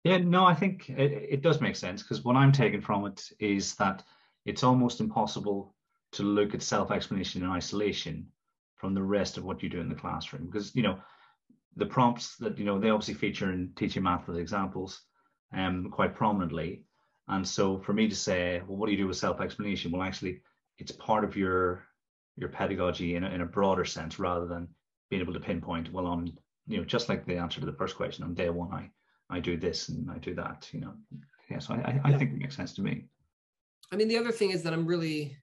Yeah, 0.04 0.18
no, 0.18 0.46
I 0.46 0.54
think 0.54 0.90
it, 0.90 1.12
it 1.30 1.42
does 1.42 1.62
make 1.62 1.78
sense 1.78 2.04
because 2.04 2.24
what 2.24 2.36
I'm 2.36 2.52
taking 2.52 2.82
from 2.82 3.06
it 3.06 3.24
is 3.40 3.76
that 3.76 4.04
it's 4.46 4.64
almost 4.64 5.00
impossible 5.00 5.74
to 6.12 6.24
look 6.24 6.54
at 6.54 6.62
self-explanation 6.62 7.42
in 7.42 7.50
isolation 7.50 8.28
from 8.76 8.94
the 8.94 9.02
rest 9.02 9.38
of 9.38 9.46
what 9.46 9.64
you 9.64 9.70
do 9.70 9.80
in 9.80 9.88
the 9.88 9.96
classroom 9.96 10.46
because 10.46 10.76
you 10.76 10.84
know 10.84 11.00
the 11.78 11.86
prompts 11.86 12.36
that 12.38 12.58
you 12.60 12.66
know 12.66 12.80
they 12.80 12.90
obviously 12.90 13.14
feature 13.14 13.52
in 13.52 13.72
teaching 13.76 14.04
math 14.04 14.28
with 14.28 14.38
examples 14.38 15.02
um, 15.54 15.90
quite 15.90 16.14
prominently 16.14 16.84
and 17.28 17.48
so 17.48 17.80
for 17.80 17.94
me 17.94 18.08
to 18.10 18.16
say, 18.16 18.62
well, 18.68 18.78
what 18.78 18.88
do 18.88 18.92
you 18.92 18.98
do 18.98 19.08
with 19.08 19.18
self-explanation? 19.18 19.92
Well, 19.92 20.02
actually, 20.02 20.42
it's 20.78 20.92
part 20.92 21.24
of 21.24 21.38
your 21.38 21.86
your 22.36 22.50
pedagogy 22.50 23.16
in 23.16 23.24
a, 23.24 23.30
in 23.30 23.42
a 23.42 23.46
broader 23.46 23.86
sense 23.86 24.20
rather 24.20 24.46
than 24.46 24.68
being 25.10 25.22
able 25.22 25.34
to 25.34 25.40
pinpoint, 25.40 25.92
well, 25.92 26.08
on, 26.08 26.32
you 26.68 26.78
know, 26.78 26.84
just 26.84 27.10
like 27.10 27.26
the 27.26 27.38
answer 27.38 27.60
to 27.60 27.66
the 27.66 27.74
first 27.74 27.96
question, 27.96 28.24
on 28.24 28.34
day 28.34 28.50
one, 28.50 28.72
I, 28.74 28.90
I 29.30 29.40
do 29.40 29.58
this 29.58 29.90
and 29.90 30.10
I 30.10 30.18
do 30.18 30.34
that, 30.36 30.70
you 30.72 30.82
know. 30.82 30.94
Yeah, 31.50 31.60
so 31.60 31.74
I, 31.74 32.00
I, 32.04 32.10
yeah. 32.10 32.18
think 32.18 32.32
it 32.32 32.38
makes 32.38 32.56
sense 32.56 32.74
to 32.76 32.82
me. 32.82 33.06
I 33.92 33.96
mean, 33.96 34.08
the 34.08 34.18
other 34.18 34.32
thing 34.32 34.52
is 34.52 34.64
that 34.64 34.74
I'm 34.74 34.86
really, 34.86 35.38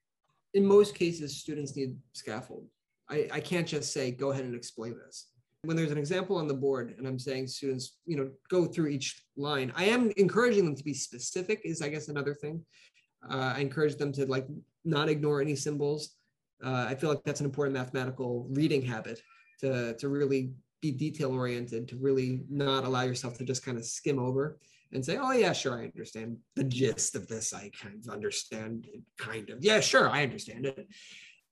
in 0.53 0.65
most 0.65 0.95
cases, 0.95 1.37
students 1.37 1.75
need 1.75 1.97
scaffold. 2.13 2.67
I, 3.09 3.27
I 3.31 3.39
can't 3.39 3.67
just 3.67 3.93
say, 3.93 4.11
go 4.11 4.31
ahead 4.31 4.45
and 4.45 4.55
explain 4.55 4.97
this 5.05 5.27
when 5.63 5.77
there's 5.77 5.91
an 5.91 5.97
example 5.97 6.37
on 6.37 6.47
the 6.47 6.53
board 6.53 6.95
and 6.97 7.07
I'm 7.07 7.19
saying 7.19 7.47
students, 7.47 7.97
you 8.05 8.17
know, 8.17 8.29
go 8.49 8.65
through 8.65 8.87
each 8.87 9.23
line, 9.37 9.71
I 9.75 9.85
am 9.85 10.11
encouraging 10.17 10.65
them 10.65 10.75
to 10.75 10.83
be 10.83 10.93
specific 10.93 11.61
is 11.63 11.81
I 11.81 11.89
guess 11.89 12.07
another 12.07 12.33
thing. 12.33 12.63
Uh, 13.29 13.53
I 13.55 13.59
encourage 13.59 13.97
them 13.97 14.11
to 14.13 14.25
like 14.25 14.47
not 14.83 15.09
ignore 15.09 15.41
any 15.41 15.55
symbols. 15.55 16.15
Uh, 16.63 16.85
I 16.89 16.95
feel 16.95 17.09
like 17.09 17.23
that's 17.23 17.39
an 17.39 17.45
important 17.45 17.75
mathematical 17.75 18.47
reading 18.51 18.81
habit 18.81 19.21
to, 19.61 19.95
to 19.97 20.09
really 20.09 20.51
be 20.81 20.91
detail 20.91 21.31
oriented, 21.31 21.87
to 21.89 21.97
really 21.97 22.43
not 22.49 22.83
allow 22.83 23.01
yourself 23.03 23.37
to 23.37 23.43
just 23.43 23.65
kind 23.65 23.77
of 23.77 23.85
skim 23.85 24.19
over 24.19 24.59
and 24.93 25.05
say, 25.05 25.17
oh 25.17 25.31
yeah, 25.31 25.53
sure, 25.53 25.79
I 25.79 25.85
understand 25.85 26.37
the 26.55 26.63
gist 26.63 27.15
of 27.15 27.27
this. 27.27 27.53
I 27.53 27.71
kind 27.81 28.03
of 28.03 28.13
understand 28.13 28.87
it, 28.93 29.01
kind 29.17 29.49
of. 29.49 29.63
Yeah, 29.63 29.79
sure, 29.79 30.09
I 30.09 30.23
understand 30.23 30.65
it. 30.65 30.87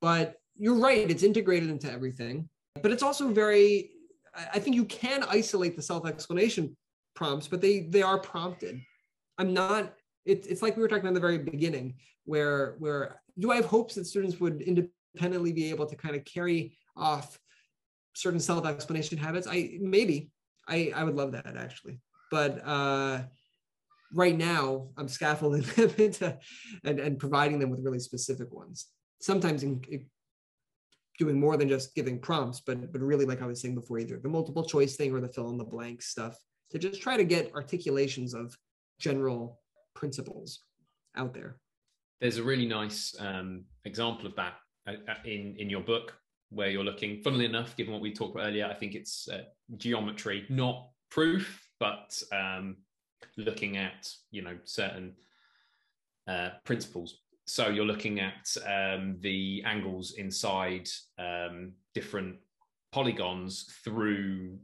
But 0.02 0.36
you're 0.56 0.80
right, 0.80 1.10
it's 1.10 1.24
integrated 1.24 1.70
into 1.70 1.92
everything. 1.92 2.50
But 2.82 2.92
it's 2.92 3.04
also 3.04 3.30
very 3.30 3.92
I 4.36 4.60
think 4.60 4.76
you 4.76 4.86
can 4.86 5.24
isolate 5.24 5.76
the 5.76 5.82
self-explanation 5.82 6.76
prompts, 7.16 7.48
but 7.48 7.62
they 7.62 7.82
they 7.82 8.02
are 8.02 8.20
prompted. 8.20 8.82
I'm 9.38 9.54
not. 9.54 9.94
It, 10.26 10.46
it's 10.48 10.62
like 10.62 10.76
we 10.76 10.82
were 10.82 10.88
talking 10.88 11.02
about 11.02 11.10
in 11.10 11.14
the 11.16 11.20
very 11.20 11.38
beginning, 11.38 11.96
where 12.26 12.76
where 12.80 13.22
do 13.38 13.52
I 13.52 13.56
have 13.56 13.66
hopes 13.66 13.96
that 13.96 14.06
students 14.06 14.40
would 14.40 14.62
independently 14.62 14.94
be 15.16 15.70
able 15.70 15.86
to 15.86 15.96
kind 15.96 16.16
of 16.16 16.26
carry 16.26 16.78
off 16.96 17.40
certain 18.14 18.40
self-explanation 18.40 19.18
habits? 19.18 19.48
I 19.50 19.78
maybe 19.80 20.32
I 20.68 20.92
I 20.96 21.04
would 21.04 21.16
love 21.16 21.32
that 21.34 21.46
actually, 21.58 22.00
but 22.32 22.66
uh, 22.66 23.24
right 24.14 24.38
now 24.38 24.90
I'm 24.98 25.08
scaffolding 25.08 25.62
them 25.76 25.92
into 25.98 26.38
and, 26.84 27.00
and 27.00 27.20
providing 27.20 27.60
them 27.60 27.70
with 27.70 27.84
really 27.84 28.00
specific 28.00 28.54
ones. 28.54 28.88
Sometimes 29.22 29.64
in, 29.64 29.82
doing 31.18 31.40
more 31.40 31.58
than 31.58 31.68
just 31.68 31.94
giving 31.96 32.20
prompts, 32.20 32.62
but 32.62 32.92
but 32.92 33.02
really, 33.02 33.26
like 33.26 33.42
I 33.42 33.46
was 33.46 33.62
saying 33.62 33.76
before, 33.76 34.00
either 34.00 34.18
the 34.18 34.30
multiple 34.30 34.64
choice 34.64 34.96
thing 34.96 35.14
or 35.14 35.20
the 35.20 35.28
fill 35.28 35.50
in 35.50 35.58
the 35.58 35.66
blank 35.66 36.02
stuff 36.02 36.38
to 36.72 36.80
just 36.80 37.02
try 37.02 37.18
to 37.18 37.24
get 37.24 37.54
articulations 37.54 38.34
of 38.34 38.56
general 39.00 39.60
principles 39.96 40.62
out 41.16 41.34
there. 41.34 41.58
There's 42.22 42.38
a 42.38 42.44
really 42.44 42.66
nice 42.66 43.16
um, 43.20 43.66
example 43.86 44.28
of 44.28 44.36
that 44.36 44.54
in 45.26 45.56
in 45.58 45.70
your 45.70 45.82
book 45.82 46.18
where 46.50 46.70
you're 46.70 46.84
looking. 46.84 47.22
Funnily 47.22 47.46
enough, 47.46 47.76
given 47.76 47.94
what 47.94 48.02
we 48.02 48.14
talked 48.14 48.36
about 48.36 48.48
earlier, 48.48 48.66
I 48.66 48.74
think 48.74 48.96
it's 48.96 49.28
uh, 49.30 49.44
geometry, 49.78 50.46
not 50.50 50.90
proof, 51.12 51.64
but 51.80 52.22
um, 52.32 52.78
looking 53.38 53.78
at 53.78 54.12
you 54.32 54.42
know 54.42 54.58
certain 54.66 55.14
uh, 56.28 56.50
principles 56.64 57.20
so 57.50 57.70
you're 57.70 57.84
looking 57.84 58.20
at 58.20 58.56
um, 58.68 59.18
the 59.22 59.64
angles 59.66 60.14
inside 60.20 60.88
um, 61.18 61.72
different 61.96 62.36
polygons 62.92 63.74
through 63.84 64.56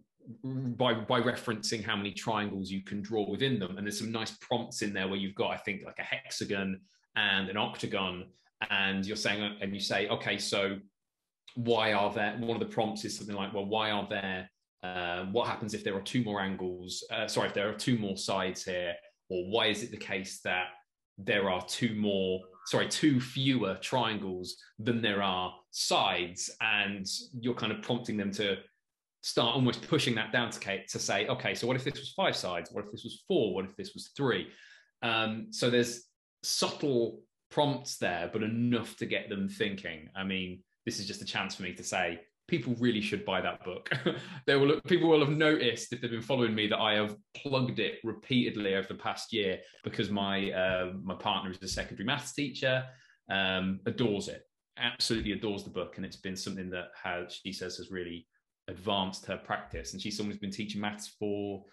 by 0.44 0.94
by 0.94 1.20
referencing 1.20 1.84
how 1.84 1.96
many 1.96 2.12
triangles 2.12 2.70
you 2.70 2.84
can 2.84 3.02
draw 3.02 3.28
within 3.28 3.58
them 3.58 3.78
and 3.78 3.88
there's 3.88 3.98
some 3.98 4.12
nice 4.12 4.32
prompts 4.40 4.84
in 4.84 4.94
there 4.94 5.08
where 5.08 5.18
you've 5.18 5.34
got 5.34 5.50
i 5.50 5.58
think 5.58 5.82
like 5.84 5.98
a 5.98 6.04
hexagon 6.04 6.80
and 7.16 7.50
an 7.50 7.58
octagon 7.58 8.26
and 8.70 9.06
you're 9.06 9.16
saying 9.18 9.58
and 9.62 9.74
you 9.74 9.80
say 9.80 10.08
okay 10.08 10.38
so 10.38 10.78
why 11.56 11.94
are 11.94 12.14
there 12.14 12.36
one 12.40 12.52
of 12.52 12.60
the 12.60 12.74
prompts 12.74 13.06
is 13.06 13.18
something 13.18 13.36
like 13.36 13.54
well 13.54 13.66
why 13.66 13.92
are 13.92 14.08
there 14.10 14.50
Um, 14.84 15.34
what 15.34 15.48
happens 15.48 15.74
if 15.74 15.84
there 15.84 15.96
are 15.96 16.06
two 16.14 16.24
more 16.24 16.40
angles? 16.50 17.04
Uh, 17.10 17.28
sorry, 17.28 17.48
if 17.48 17.56
there 17.56 17.70
are 17.70 17.78
two 17.88 17.98
more 17.98 18.18
sides 18.18 18.64
here, 18.64 18.94
or 19.32 19.40
why 19.54 19.66
is 19.74 19.82
it 19.82 19.90
the 19.90 20.06
case 20.14 20.42
that 20.44 20.68
there 21.18 21.50
are 21.50 21.64
two 21.66 21.96
more, 21.96 22.42
sorry, 22.68 22.88
two 22.88 23.20
fewer 23.20 23.74
triangles 23.82 24.48
than 24.86 25.02
there 25.02 25.24
are 25.24 25.48
sides, 25.72 26.42
and 26.62 27.06
you're 27.42 27.62
kind 27.62 27.74
of 27.74 27.82
prompting 27.82 28.18
them 28.18 28.32
to 28.34 28.58
start 29.22 29.56
almost 29.56 29.82
pushing 29.88 30.14
that 30.16 30.32
down 30.32 30.52
to 30.52 30.60
Kate 30.60 30.88
to 30.90 31.00
say, 31.00 31.26
okay, 31.28 31.56
so 31.56 31.66
what 31.66 31.76
if 31.76 31.84
this 31.84 32.00
was 32.00 32.14
five 32.24 32.36
sides? 32.36 32.70
What 32.72 32.86
if 32.86 32.92
this 32.92 33.04
was 33.04 33.24
four? 33.28 33.56
What 33.56 33.66
if 33.66 33.76
this 33.76 33.94
was 33.96 34.12
three? 34.16 34.44
Um, 35.02 35.48
so 35.50 35.72
there's 35.72 35.94
subtle 36.44 37.22
prompts 37.56 37.96
there, 37.96 38.30
but 38.34 38.44
enough 38.44 38.98
to 38.98 39.06
get 39.06 39.30
them 39.30 39.48
thinking. 39.48 40.10
I 40.14 40.26
mean, 40.26 40.60
this 40.86 41.00
is 41.00 41.08
just 41.08 41.22
a 41.22 41.26
chance 41.26 41.56
for 41.56 41.64
me 41.64 41.74
to 41.76 41.84
say 41.84 42.20
people 42.50 42.76
really 42.80 43.00
should 43.00 43.24
buy 43.24 43.40
that 43.40 43.64
book. 43.64 43.90
they 44.46 44.58
will 44.58 44.82
people 44.82 45.08
will 45.08 45.22
have 45.22 45.36
noticed 45.36 45.94
if 45.94 46.02
they've 46.02 46.12
been 46.12 46.22
following 46.22 46.54
me 46.54 46.68
that 46.68 46.80
I 46.80 46.96
have 46.96 47.16
plugged 47.34 47.80
it 47.80 48.00
repeatedly 48.04 48.76
over 48.76 48.90
the 48.90 48.96
past 48.96 49.32
year 49.32 49.60
because 49.86 50.12
my 50.12 50.52
uh, 50.52 50.92
my 51.02 51.16
partner 51.16 51.50
is 51.50 51.58
a 51.62 51.68
secondary 51.70 52.06
maths 52.06 52.34
teacher, 52.34 52.84
um, 53.32 53.80
adores 53.86 54.28
it, 54.28 54.42
absolutely 54.78 55.32
adores 55.32 55.64
the 55.64 55.70
book, 55.70 55.96
and 55.96 56.06
it's 56.06 56.18
been 56.18 56.36
something 56.36 56.70
that 56.72 56.90
has 57.02 57.40
she 57.42 57.54
says 57.54 57.78
has 57.78 57.90
really 57.90 58.28
advanced 58.68 59.26
her 59.28 59.38
practice. 59.38 59.94
And 59.94 60.02
she's 60.02 60.18
someone 60.18 60.32
who's 60.34 60.42
been 60.42 60.52
teaching 60.52 60.82
maths 60.82 61.16
for 61.18 61.64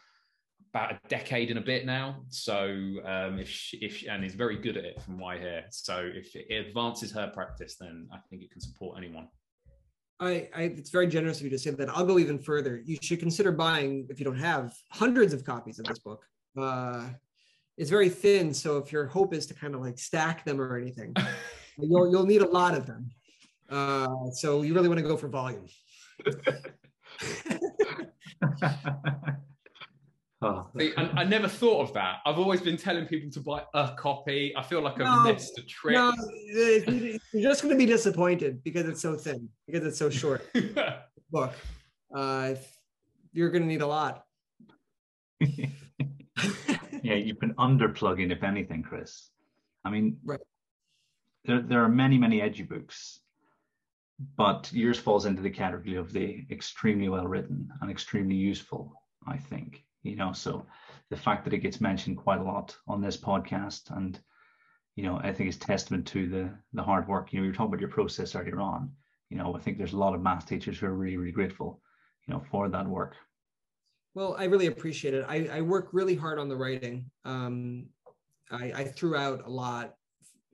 about 0.72 0.92
a 0.92 1.00
decade 1.08 1.50
and 1.50 1.58
a 1.58 1.62
bit 1.62 1.84
now. 1.84 2.22
So 2.28 2.64
um, 3.04 3.38
if 3.38 3.48
she, 3.48 3.76
if 3.78 3.98
she, 3.98 4.08
and 4.08 4.24
is 4.24 4.34
very 4.34 4.56
good 4.56 4.78
at 4.78 4.84
it 4.84 5.02
from 5.02 5.18
what 5.18 5.36
I 5.36 5.38
hear. 5.38 5.64
So 5.70 6.10
if 6.14 6.34
it 6.34 6.50
advances 6.50 7.12
her 7.12 7.28
practice, 7.28 7.76
then 7.78 8.08
I 8.12 8.18
think 8.30 8.42
it 8.42 8.50
can 8.50 8.62
support 8.62 8.96
anyone. 8.96 9.28
I, 10.18 10.48
I, 10.54 10.62
it's 10.62 10.90
very 10.90 11.08
generous 11.08 11.38
of 11.38 11.44
you 11.44 11.50
to 11.50 11.58
say 11.58 11.70
that. 11.70 11.90
I'll 11.90 12.06
go 12.06 12.18
even 12.18 12.38
further. 12.38 12.80
You 12.84 12.96
should 13.02 13.20
consider 13.20 13.52
buying, 13.52 14.06
if 14.08 14.18
you 14.18 14.24
don't 14.24 14.38
have, 14.38 14.74
hundreds 14.90 15.34
of 15.34 15.44
copies 15.44 15.78
of 15.78 15.84
this 15.86 15.98
book. 15.98 16.24
Uh, 16.56 17.08
it's 17.76 17.90
very 17.90 18.08
thin, 18.08 18.54
so 18.54 18.78
if 18.78 18.92
your 18.92 19.06
hope 19.06 19.34
is 19.34 19.44
to 19.46 19.54
kind 19.54 19.74
of 19.74 19.82
like 19.82 19.98
stack 19.98 20.44
them 20.44 20.60
or 20.60 20.78
anything, 20.78 21.14
you'll 21.78 22.10
you'll 22.10 22.26
need 22.26 22.42
a 22.42 22.48
lot 22.48 22.74
of 22.74 22.86
them. 22.86 23.10
Uh, 23.68 24.30
so 24.32 24.62
you 24.62 24.74
really 24.74 24.88
want 24.88 24.98
to 24.98 25.06
go 25.06 25.16
for 25.16 25.28
volume. 25.28 25.66
Oh. 30.44 30.66
See, 30.76 30.92
I, 30.96 31.02
I, 31.20 31.24
never 31.24 31.46
thought 31.46 31.82
of 31.82 31.92
that. 31.92 32.18
I've 32.26 32.38
always 32.38 32.60
been 32.60 32.76
telling 32.76 33.06
people 33.06 33.30
to 33.30 33.40
buy 33.40 33.62
a 33.74 33.94
copy. 33.96 34.52
I 34.56 34.62
feel 34.62 34.82
like 34.82 34.94
I've 34.94 35.24
no, 35.24 35.32
missed 35.32 35.56
a 35.56 35.62
trick. 35.62 35.94
No, 35.94 36.12
you're 36.46 37.48
just 37.48 37.62
going 37.62 37.72
to 37.72 37.78
be 37.78 37.86
disappointed 37.86 38.64
because 38.64 38.86
it's 38.88 39.00
so 39.00 39.14
thin, 39.14 39.48
because 39.68 39.86
it's 39.86 39.98
so 39.98 40.10
short. 40.10 40.44
Book, 41.30 41.52
uh, 42.12 42.54
you're 43.32 43.50
going 43.50 43.62
to 43.62 43.68
need 43.68 43.82
a 43.82 43.86
lot. 43.86 44.24
yeah, 45.40 45.68
you've 47.02 47.38
been 47.38 47.54
underplugging, 47.54 48.32
if 48.32 48.42
anything, 48.42 48.82
Chris. 48.82 49.30
I 49.84 49.90
mean, 49.90 50.16
right. 50.24 50.40
there, 51.44 51.60
there 51.60 51.84
are 51.84 51.88
many, 51.88 52.18
many 52.18 52.42
edgy 52.42 52.64
books, 52.64 53.20
but 54.36 54.72
yours 54.72 54.98
falls 54.98 55.24
into 55.24 55.40
the 55.40 55.50
category 55.50 55.94
of 55.94 56.12
the 56.12 56.44
extremely 56.50 57.08
well 57.08 57.28
written 57.28 57.68
and 57.80 57.92
extremely 57.92 58.36
useful, 58.36 58.92
I 59.24 59.36
think 59.36 59.84
you 60.02 60.16
know 60.16 60.32
so 60.32 60.66
the 61.10 61.16
fact 61.16 61.44
that 61.44 61.54
it 61.54 61.58
gets 61.58 61.80
mentioned 61.80 62.16
quite 62.16 62.40
a 62.40 62.44
lot 62.44 62.76
on 62.88 63.00
this 63.00 63.16
podcast 63.16 63.94
and 63.96 64.20
you 64.96 65.04
know 65.04 65.18
i 65.22 65.32
think 65.32 65.48
it's 65.48 65.58
testament 65.58 66.06
to 66.06 66.28
the 66.28 66.50
the 66.72 66.82
hard 66.82 67.06
work. 67.08 67.32
You 67.32 67.38
know 67.38 67.44
you 67.44 67.50
were 67.50 67.54
talking 67.54 67.72
about 67.72 67.80
your 67.80 67.90
process 67.90 68.34
earlier 68.34 68.60
on. 68.60 68.90
You 69.30 69.38
know 69.38 69.54
i 69.54 69.58
think 69.58 69.78
there's 69.78 69.94
a 69.94 69.98
lot 69.98 70.14
of 70.14 70.22
math 70.22 70.46
teachers 70.46 70.78
who 70.78 70.86
are 70.86 70.94
really 70.94 71.16
really 71.16 71.32
grateful 71.32 71.80
you 72.26 72.34
know 72.34 72.42
for 72.50 72.68
that 72.68 72.86
work. 72.86 73.14
Well 74.14 74.36
i 74.38 74.44
really 74.44 74.66
appreciate 74.66 75.14
it. 75.14 75.24
I, 75.28 75.48
I 75.52 75.60
work 75.60 75.88
really 75.92 76.14
hard 76.14 76.38
on 76.38 76.48
the 76.48 76.56
writing. 76.56 77.10
Um, 77.24 77.86
I, 78.50 78.72
I 78.76 78.84
threw 78.84 79.16
out 79.16 79.46
a 79.46 79.50
lot. 79.50 79.94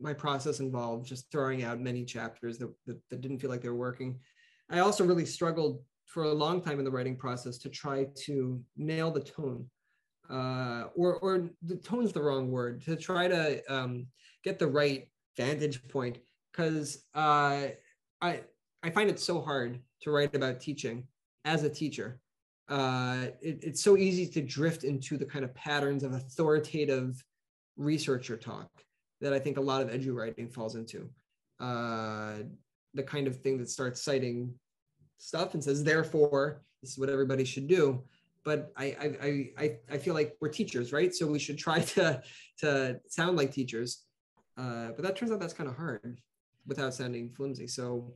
My 0.01 0.15
process 0.15 0.61
involved 0.61 1.07
just 1.07 1.31
throwing 1.33 1.65
out 1.65 1.81
many 1.81 2.05
chapters 2.05 2.59
that, 2.59 2.73
that, 2.87 3.01
that 3.11 3.21
didn't 3.21 3.39
feel 3.41 3.51
like 3.51 3.63
they 3.63 3.69
were 3.69 3.75
working. 3.75 4.21
I 4.71 4.79
also 4.79 5.05
really 5.05 5.27
struggled 5.27 5.83
for 6.09 6.25
a 6.25 6.33
long 6.33 6.61
time 6.61 6.79
in 6.79 6.85
the 6.85 6.91
writing 6.91 7.17
process 7.17 7.59
to 7.59 7.69
try 7.69 8.07
to 8.15 8.61
nail 8.77 9.11
the 9.11 9.21
tone 9.21 9.65
uh, 10.31 10.85
or, 10.97 11.17
or 11.17 11.49
the 11.63 11.77
tone's 11.77 12.13
the 12.13 12.23
wrong 12.23 12.51
word 12.51 12.83
to 12.83 12.97
try 12.97 13.29
to 13.29 13.63
um, 13.73 14.07
get 14.43 14.59
the 14.59 14.67
right 14.67 15.09
vantage 15.37 15.87
point 15.89 16.19
because 16.51 17.05
uh, 17.15 17.69
I, 18.21 18.41
I 18.83 18.91
find 18.91 19.11
it 19.11 19.21
so 19.21 19.41
hard 19.41 19.81
to 20.03 20.11
write 20.11 20.35
about 20.35 20.61
teaching 20.61 21.07
as 21.45 21.63
a 21.63 21.71
teacher 21.71 22.21
uh, 22.69 23.29
it, 23.41 23.59
it's 23.63 23.83
so 23.83 23.97
easy 23.97 24.27
to 24.27 24.43
drift 24.43 24.85
into 24.85 25.17
the 25.17 25.25
kind 25.25 25.45
of 25.45 25.55
patterns 25.55 26.03
of 26.03 26.13
authoritative 26.13 27.23
researcher 27.77 28.37
talk 28.37 28.69
that 29.21 29.33
I 29.33 29.39
think 29.39 29.57
a 29.57 29.61
lot 29.61 29.83
of 29.83 29.89
edu 29.89 30.15
writing 30.15 30.49
falls 30.49 30.75
into. 30.75 31.09
Uh, 31.61 32.35
the 32.95 33.03
kind 33.03 33.27
of 33.27 33.37
thing 33.41 33.59
that 33.59 33.71
starts 33.71 34.03
citing 34.03 34.53
stuff 35.19 35.55
and 35.55 35.63
says, 35.63 35.85
therefore, 35.85 36.63
this 36.81 36.93
is 36.93 36.99
what 36.99 37.11
everybody 37.11 37.45
should 37.45 37.67
do. 37.67 38.03
But 38.45 38.73
I, 38.77 38.85
I, 39.21 39.51
I, 39.59 39.79
I 39.91 39.99
feel 39.99 40.15
like 40.15 40.37
we're 40.41 40.49
teachers, 40.49 40.93
right? 40.93 41.15
So 41.15 41.27
we 41.27 41.39
should 41.39 41.59
try 41.59 41.81
to, 41.95 42.23
to 42.61 43.01
sound 43.09 43.37
like 43.37 43.53
teachers. 43.53 44.05
Uh, 44.57 44.89
but 44.89 45.03
that 45.03 45.17
turns 45.17 45.31
out 45.31 45.41
that's 45.41 45.53
kind 45.53 45.69
of 45.69 45.77
hard 45.77 46.21
without 46.67 46.95
sounding 46.95 47.31
flimsy. 47.31 47.67
So 47.67 48.15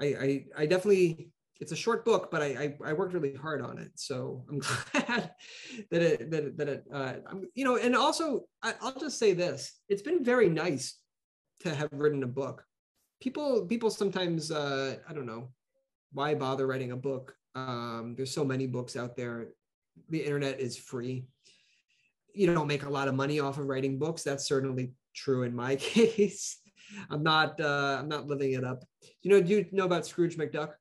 I, 0.00 0.06
I, 0.06 0.44
I 0.58 0.66
definitely, 0.66 1.30
it's 1.60 1.72
a 1.72 1.76
short 1.76 2.04
book, 2.04 2.30
but 2.30 2.42
I, 2.42 2.46
I, 2.46 2.90
I, 2.90 2.92
worked 2.92 3.12
really 3.12 3.34
hard 3.34 3.60
on 3.60 3.78
it. 3.78 3.90
So 3.94 4.44
I'm 4.48 4.58
glad 4.92 5.32
that 5.90 6.02
it, 6.02 6.30
that 6.30 6.44
it, 6.44 6.56
that 6.58 6.68
it, 6.68 6.84
uh, 6.92 7.14
I'm, 7.26 7.48
you 7.54 7.64
know, 7.64 7.76
and 7.76 7.94
also 7.94 8.44
I, 8.62 8.74
I'll 8.80 8.98
just 8.98 9.18
say 9.18 9.32
this, 9.32 9.80
it's 9.88 10.02
been 10.02 10.24
very 10.24 10.48
nice 10.48 10.98
to 11.60 11.74
have 11.74 11.90
written 11.92 12.22
a 12.22 12.28
book. 12.28 12.64
People, 13.20 13.66
people 13.66 13.90
sometimes, 13.90 14.50
uh, 14.50 14.96
I 15.08 15.12
don't 15.12 15.26
know, 15.26 15.48
why 16.12 16.34
bother 16.34 16.66
writing 16.66 16.92
a 16.92 16.96
book? 16.96 17.34
Um, 17.54 18.14
there's 18.16 18.32
so 18.32 18.44
many 18.44 18.66
books 18.66 18.96
out 18.96 19.16
there. 19.16 19.48
The 20.08 20.20
internet 20.20 20.60
is 20.60 20.76
free. 20.76 21.26
You 22.34 22.52
don't 22.52 22.66
make 22.66 22.84
a 22.84 22.90
lot 22.90 23.08
of 23.08 23.14
money 23.14 23.40
off 23.40 23.58
of 23.58 23.66
writing 23.66 23.98
books. 23.98 24.22
That's 24.22 24.46
certainly 24.46 24.92
true 25.14 25.42
in 25.42 25.54
my 25.54 25.76
case. 25.76 26.58
I'm 27.10 27.22
not. 27.22 27.60
Uh, 27.60 27.98
I'm 28.00 28.08
not 28.08 28.26
living 28.26 28.52
it 28.52 28.64
up. 28.64 28.84
You 29.22 29.30
know? 29.30 29.42
Do 29.42 29.54
you 29.54 29.66
know 29.72 29.84
about 29.84 30.06
Scrooge 30.06 30.36
McDuck 30.36 30.74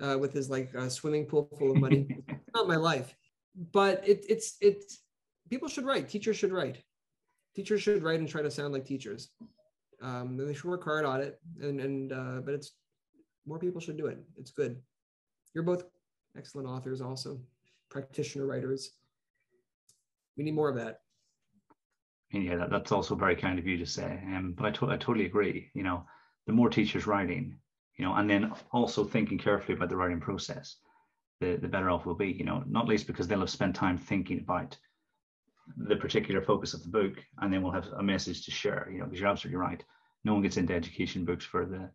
uh, 0.00 0.18
with 0.18 0.32
his 0.32 0.50
like 0.50 0.74
uh, 0.74 0.88
swimming 0.88 1.26
pool 1.26 1.48
full 1.58 1.72
of 1.72 1.78
money? 1.78 2.06
not 2.54 2.68
my 2.68 2.76
life, 2.76 3.14
but 3.72 4.06
it, 4.06 4.24
it's 4.28 4.56
it's. 4.60 5.00
People 5.50 5.68
should 5.68 5.84
write. 5.84 6.08
Teachers 6.08 6.36
should 6.36 6.52
write. 6.52 6.82
Teachers 7.54 7.82
should 7.82 8.02
write 8.02 8.18
and 8.18 8.28
try 8.28 8.42
to 8.42 8.50
sound 8.50 8.72
like 8.72 8.84
teachers. 8.84 9.30
Um, 10.02 10.36
they 10.36 10.52
should 10.54 10.64
work 10.64 10.84
hard 10.84 11.04
on 11.04 11.20
it, 11.20 11.38
and 11.62 11.80
and 11.80 12.12
uh, 12.12 12.40
but 12.44 12.54
it's 12.54 12.72
more 13.46 13.58
people 13.58 13.80
should 13.80 13.96
do 13.96 14.06
it. 14.06 14.18
It's 14.38 14.50
good. 14.50 14.80
You're 15.54 15.64
both 15.64 15.84
excellent 16.36 16.68
authors, 16.68 17.00
also 17.00 17.38
practitioner 17.90 18.46
writers. 18.46 18.92
We 20.36 20.44
need 20.44 20.54
more 20.54 20.68
of 20.68 20.76
that. 20.76 21.00
Yeah, 22.32 22.56
that, 22.56 22.70
that's 22.70 22.92
also 22.92 23.14
very 23.14 23.36
kind 23.36 23.58
of 23.58 23.66
you 23.66 23.78
to 23.78 23.86
say. 23.86 24.20
Um, 24.26 24.54
but 24.56 24.66
I, 24.66 24.70
to- 24.72 24.90
I 24.90 24.96
totally 24.96 25.26
agree. 25.26 25.70
You 25.74 25.84
know, 25.84 26.04
the 26.46 26.52
more 26.52 26.68
teachers 26.68 27.06
writing, 27.06 27.56
you 27.96 28.04
know, 28.04 28.14
and 28.14 28.28
then 28.28 28.52
also 28.72 29.04
thinking 29.04 29.38
carefully 29.38 29.76
about 29.76 29.88
the 29.88 29.96
writing 29.96 30.20
process, 30.20 30.76
the, 31.40 31.56
the 31.56 31.68
better 31.68 31.90
off 31.90 32.06
we'll 32.06 32.16
be, 32.16 32.32
you 32.32 32.44
know, 32.44 32.64
not 32.66 32.88
least 32.88 33.06
because 33.06 33.28
they'll 33.28 33.40
have 33.40 33.50
spent 33.50 33.76
time 33.76 33.96
thinking 33.98 34.40
about 34.40 34.76
the 35.76 35.96
particular 35.96 36.42
focus 36.42 36.74
of 36.74 36.82
the 36.82 36.88
book 36.88 37.14
and 37.40 37.52
then 37.52 37.62
we'll 37.62 37.72
have 37.72 37.86
a 37.98 38.02
message 38.02 38.44
to 38.44 38.50
share, 38.50 38.88
you 38.92 38.98
know, 38.98 39.04
because 39.04 39.20
you're 39.20 39.28
absolutely 39.28 39.58
right. 39.58 39.84
No 40.24 40.32
one 40.32 40.42
gets 40.42 40.56
into 40.56 40.74
education 40.74 41.24
books 41.24 41.44
for 41.44 41.64
the 41.64 41.88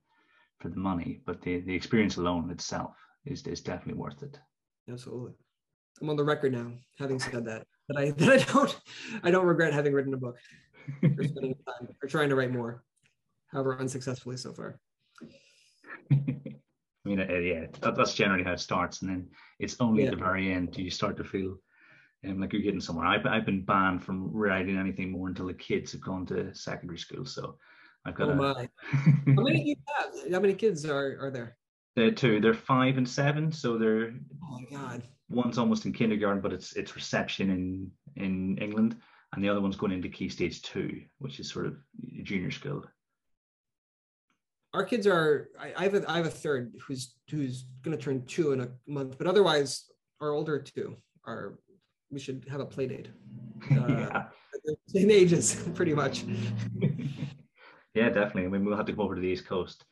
for 0.60 0.70
the 0.70 0.80
money, 0.80 1.22
but 1.26 1.42
the, 1.42 1.62
the 1.62 1.74
experience 1.74 2.18
alone 2.18 2.50
itself 2.52 2.96
is, 3.26 3.46
is 3.48 3.62
definitely 3.62 4.00
worth 4.00 4.22
it. 4.24 4.40
Absolutely. 4.90 5.34
I'm 6.02 6.10
on 6.10 6.16
the 6.16 6.24
record 6.24 6.54
now, 6.54 6.72
having 6.98 7.20
said 7.20 7.46
that, 7.46 7.66
that 7.90 7.98
I 7.98 8.12
that 8.18 8.30
I 8.30 8.52
don't 8.52 8.80
I 9.24 9.32
don't 9.32 9.46
regret 9.46 9.74
having 9.74 9.94
written 9.94 10.14
a 10.14 10.18
book 10.18 10.38
or 11.04 11.24
spending 11.24 11.56
time 11.68 11.90
or 12.02 12.08
trying 12.08 12.30
to 12.30 12.36
write 12.36 12.52
more, 12.52 12.84
however 13.52 13.80
unsuccessfully 13.80 14.38
so 14.38 14.54
far. 14.54 14.80
I 16.12 17.10
mean, 17.10 17.20
uh, 17.20 17.34
yeah, 17.34 17.66
that, 17.82 17.96
that's 17.96 18.14
generally 18.14 18.44
how 18.44 18.54
it 18.54 18.60
starts, 18.60 19.02
and 19.02 19.10
then 19.10 19.28
it's 19.60 19.78
only 19.80 20.04
yeah. 20.04 20.10
at 20.10 20.18
the 20.18 20.24
very 20.24 20.52
end 20.52 20.72
do 20.72 20.84
you 20.84 20.92
start 20.92 21.18
to 21.18 21.24
feel 21.24 21.58
um, 22.28 22.40
like 22.40 22.54
you're 22.54 22.62
getting 22.62 22.82
somewhere. 22.82 23.06
I've, 23.06 23.26
I've 23.26 23.46
been 23.46 23.64
banned 23.64 24.04
from 24.04 24.32
writing 24.32 24.78
anything 24.78 25.12
more 25.12 25.28
until 25.28 25.48
the 25.48 25.54
kids 25.54 25.94
have 25.94 26.02
gone 26.02 26.26
to 26.28 26.54
secondary 26.54 27.00
school, 27.00 27.26
so 27.26 27.58
I've 28.06 28.16
got. 28.16 28.30
Oh 28.30 28.36
my! 28.36 28.70
How 29.36 29.44
many 29.44 29.64
you 29.64 29.76
have? 29.98 30.32
How 30.32 30.40
many 30.40 30.54
kids 30.54 30.86
are 30.86 31.18
are 31.20 31.32
there? 31.32 31.58
They're 31.96 32.12
two. 32.12 32.40
They're 32.40 32.54
five 32.54 32.98
and 32.98 33.08
seven, 33.08 33.52
so 33.52 33.78
they're. 33.78 34.14
Oh 34.44 34.60
my 34.60 34.64
god! 34.70 35.04
One's 35.30 35.58
almost 35.58 35.86
in 35.86 35.94
kindergarten, 35.94 36.42
but 36.42 36.54
it's 36.54 36.76
it's 36.76 36.96
reception 36.96 37.50
in 37.50 37.92
in 38.16 38.58
England, 38.58 38.98
and 39.34 39.44
the 39.44 39.50
other 39.50 39.62
one's 39.62 39.76
going 39.76 39.92
into 39.92 40.10
key 40.10 40.30
stage 40.30 40.62
two, 40.62 41.02
which 41.20 41.40
is 41.40 41.52
sort 41.52 41.66
of 41.66 41.76
junior 42.24 42.52
school. 42.52 42.84
Our 44.74 44.86
kids 44.86 45.08
are. 45.08 45.50
I, 45.60 45.74
I 45.78 45.84
have 45.84 45.96
a 45.96 46.10
I 46.10 46.18
have 46.18 46.26
a 46.26 46.32
third 46.32 46.76
who's 46.88 47.16
who's 47.30 47.66
going 47.84 47.98
to 47.98 48.02
turn 48.02 48.26
two 48.26 48.54
in 48.54 48.62
a 48.62 48.70
month, 48.88 49.18
but 49.18 49.28
otherwise 49.28 49.86
our 50.22 50.32
older 50.32 50.60
two 50.60 50.96
are 51.26 51.60
we 52.12 52.20
should 52.20 52.46
have 52.50 52.62
a 52.62 52.66
play 52.66 52.88
date. 52.88 53.10
Uh, 53.70 53.88
yeah. 53.90 54.24
Same 54.88 55.12
ages, 55.12 55.68
pretty 55.76 55.94
much. 55.94 56.24
yeah, 57.94 58.10
definitely. 58.10 58.46
I 58.46 58.48
mean, 58.48 58.66
we'll 58.66 58.78
have 58.78 58.86
to 58.88 58.92
go 58.92 59.04
over 59.04 59.16
to 59.16 59.22
the 59.22 59.28
East 59.28 59.46
Coast 59.46 59.86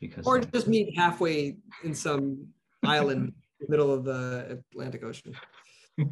because. 0.00 0.26
Or 0.26 0.40
just 0.40 0.68
meet 0.68 0.96
halfway 0.96 1.56
in 1.84 1.94
some 1.94 2.48
island 2.84 3.34
in 3.60 3.66
the 3.66 3.70
middle 3.70 3.92
of 3.92 4.04
the 4.04 4.58
Atlantic 4.72 5.04
Ocean. 5.04 5.34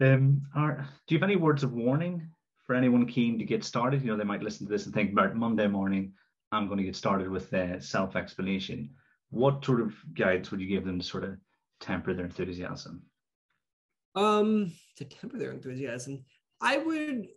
um, 0.00 0.42
are, 0.54 0.88
do 1.06 1.14
you 1.14 1.20
have 1.20 1.28
any 1.28 1.36
words 1.36 1.62
of 1.62 1.72
warning 1.72 2.28
for 2.66 2.74
anyone 2.74 3.06
keen 3.06 3.38
to 3.38 3.44
get 3.44 3.64
started? 3.64 4.02
You 4.02 4.08
know, 4.08 4.16
they 4.16 4.24
might 4.24 4.42
listen 4.42 4.66
to 4.66 4.72
this 4.72 4.86
and 4.86 4.94
think 4.94 5.12
about 5.12 5.36
Monday 5.36 5.66
morning, 5.66 6.12
I'm 6.54 6.66
going 6.66 6.78
to 6.78 6.84
get 6.84 6.96
started 6.96 7.28
with 7.28 7.52
uh, 7.52 7.80
self 7.80 8.16
explanation. 8.16 8.90
What 9.30 9.64
sort 9.64 9.80
of 9.80 9.94
guides 10.14 10.50
would 10.50 10.60
you 10.60 10.68
give 10.68 10.84
them 10.84 11.00
to 11.00 11.04
sort 11.04 11.24
of 11.24 11.36
temper 11.80 12.14
their 12.14 12.26
enthusiasm? 12.26 13.02
Um, 14.14 14.72
to 14.96 15.04
temper 15.04 15.38
their 15.38 15.50
enthusiasm, 15.50 16.24
I 16.60 16.78
would. 16.78 17.28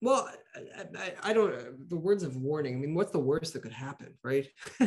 Well, 0.00 0.30
I, 0.54 0.82
I, 0.96 1.12
I 1.24 1.32
don't. 1.32 1.88
The 1.88 1.96
words 1.96 2.22
of 2.22 2.36
warning. 2.36 2.74
I 2.74 2.78
mean, 2.78 2.94
what's 2.94 3.10
the 3.10 3.18
worst 3.18 3.52
that 3.52 3.62
could 3.62 3.72
happen, 3.72 4.14
right? 4.22 4.46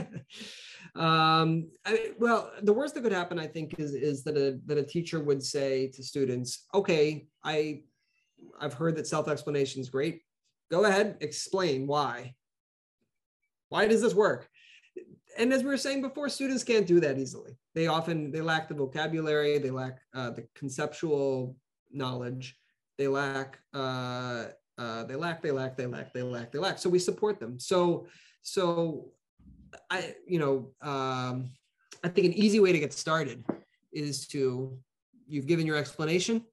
um, 0.96 1.70
I, 1.86 2.12
well, 2.18 2.52
the 2.62 2.74
worst 2.74 2.96
that 2.96 3.04
could 3.04 3.12
happen, 3.12 3.38
I 3.38 3.48
think, 3.48 3.80
is 3.80 3.94
is 3.94 4.24
that 4.24 4.38
a 4.38 4.60
that 4.66 4.78
a 4.78 4.84
teacher 4.84 5.20
would 5.20 5.44
say 5.44 5.88
to 5.90 6.04
students, 6.04 6.66
"Okay, 6.74 7.28
I, 7.44 7.82
I've 8.60 8.74
heard 8.74 8.96
that 8.96 9.08
self 9.08 9.28
explanation 9.28 9.82
is 9.82 9.90
great. 9.90 10.22
Go 10.70 10.86
ahead, 10.86 11.18
explain 11.20 11.88
why. 11.88 12.36
Why 13.70 13.88
does 13.88 14.02
this 14.02 14.14
work?" 14.14 14.50
and 15.38 15.54
as 15.54 15.64
we 15.64 15.70
were 15.70 15.78
saying 15.78 16.02
before, 16.02 16.30
students 16.30 16.64
can't 16.64 16.88
do 16.88 17.00
that 17.00 17.18
easily. 17.18 17.58
They 17.74 17.88
often 17.88 18.32
they 18.32 18.42
lack 18.42 18.68
the 18.68 18.76
vocabulary, 18.76 19.58
they 19.58 19.72
lack 19.72 20.00
uh, 20.14 20.32
the 20.32 20.48
conceptual 20.56 21.56
knowledge, 21.92 22.58
they 22.98 23.08
lack 23.08 23.60
uh, 23.74 24.46
uh, 24.78 25.04
they 25.04 25.16
lack 25.16 25.42
they 25.42 25.52
lack 25.52 25.78
they 25.78 25.86
lack 25.86 26.14
they 26.14 26.24
lack 26.24 26.52
they 26.52 26.60
lack. 26.60 26.78
So 26.78 26.90
we 26.90 27.00
support 27.00 27.40
them. 27.40 27.60
So 27.60 28.08
so 28.42 29.10
I 29.90 30.16
you 30.28 30.40
know 30.40 30.72
um, 30.82 31.52
I 32.04 32.10
think 32.10 32.28
an 32.28 32.34
easy 32.34 32.60
way 32.60 32.72
to 32.72 32.80
get 32.80 32.94
started 32.94 33.44
is 33.92 34.28
to 34.30 34.78
you've 35.28 35.48
given 35.48 35.66
your 35.66 35.78
explanation. 35.78 36.44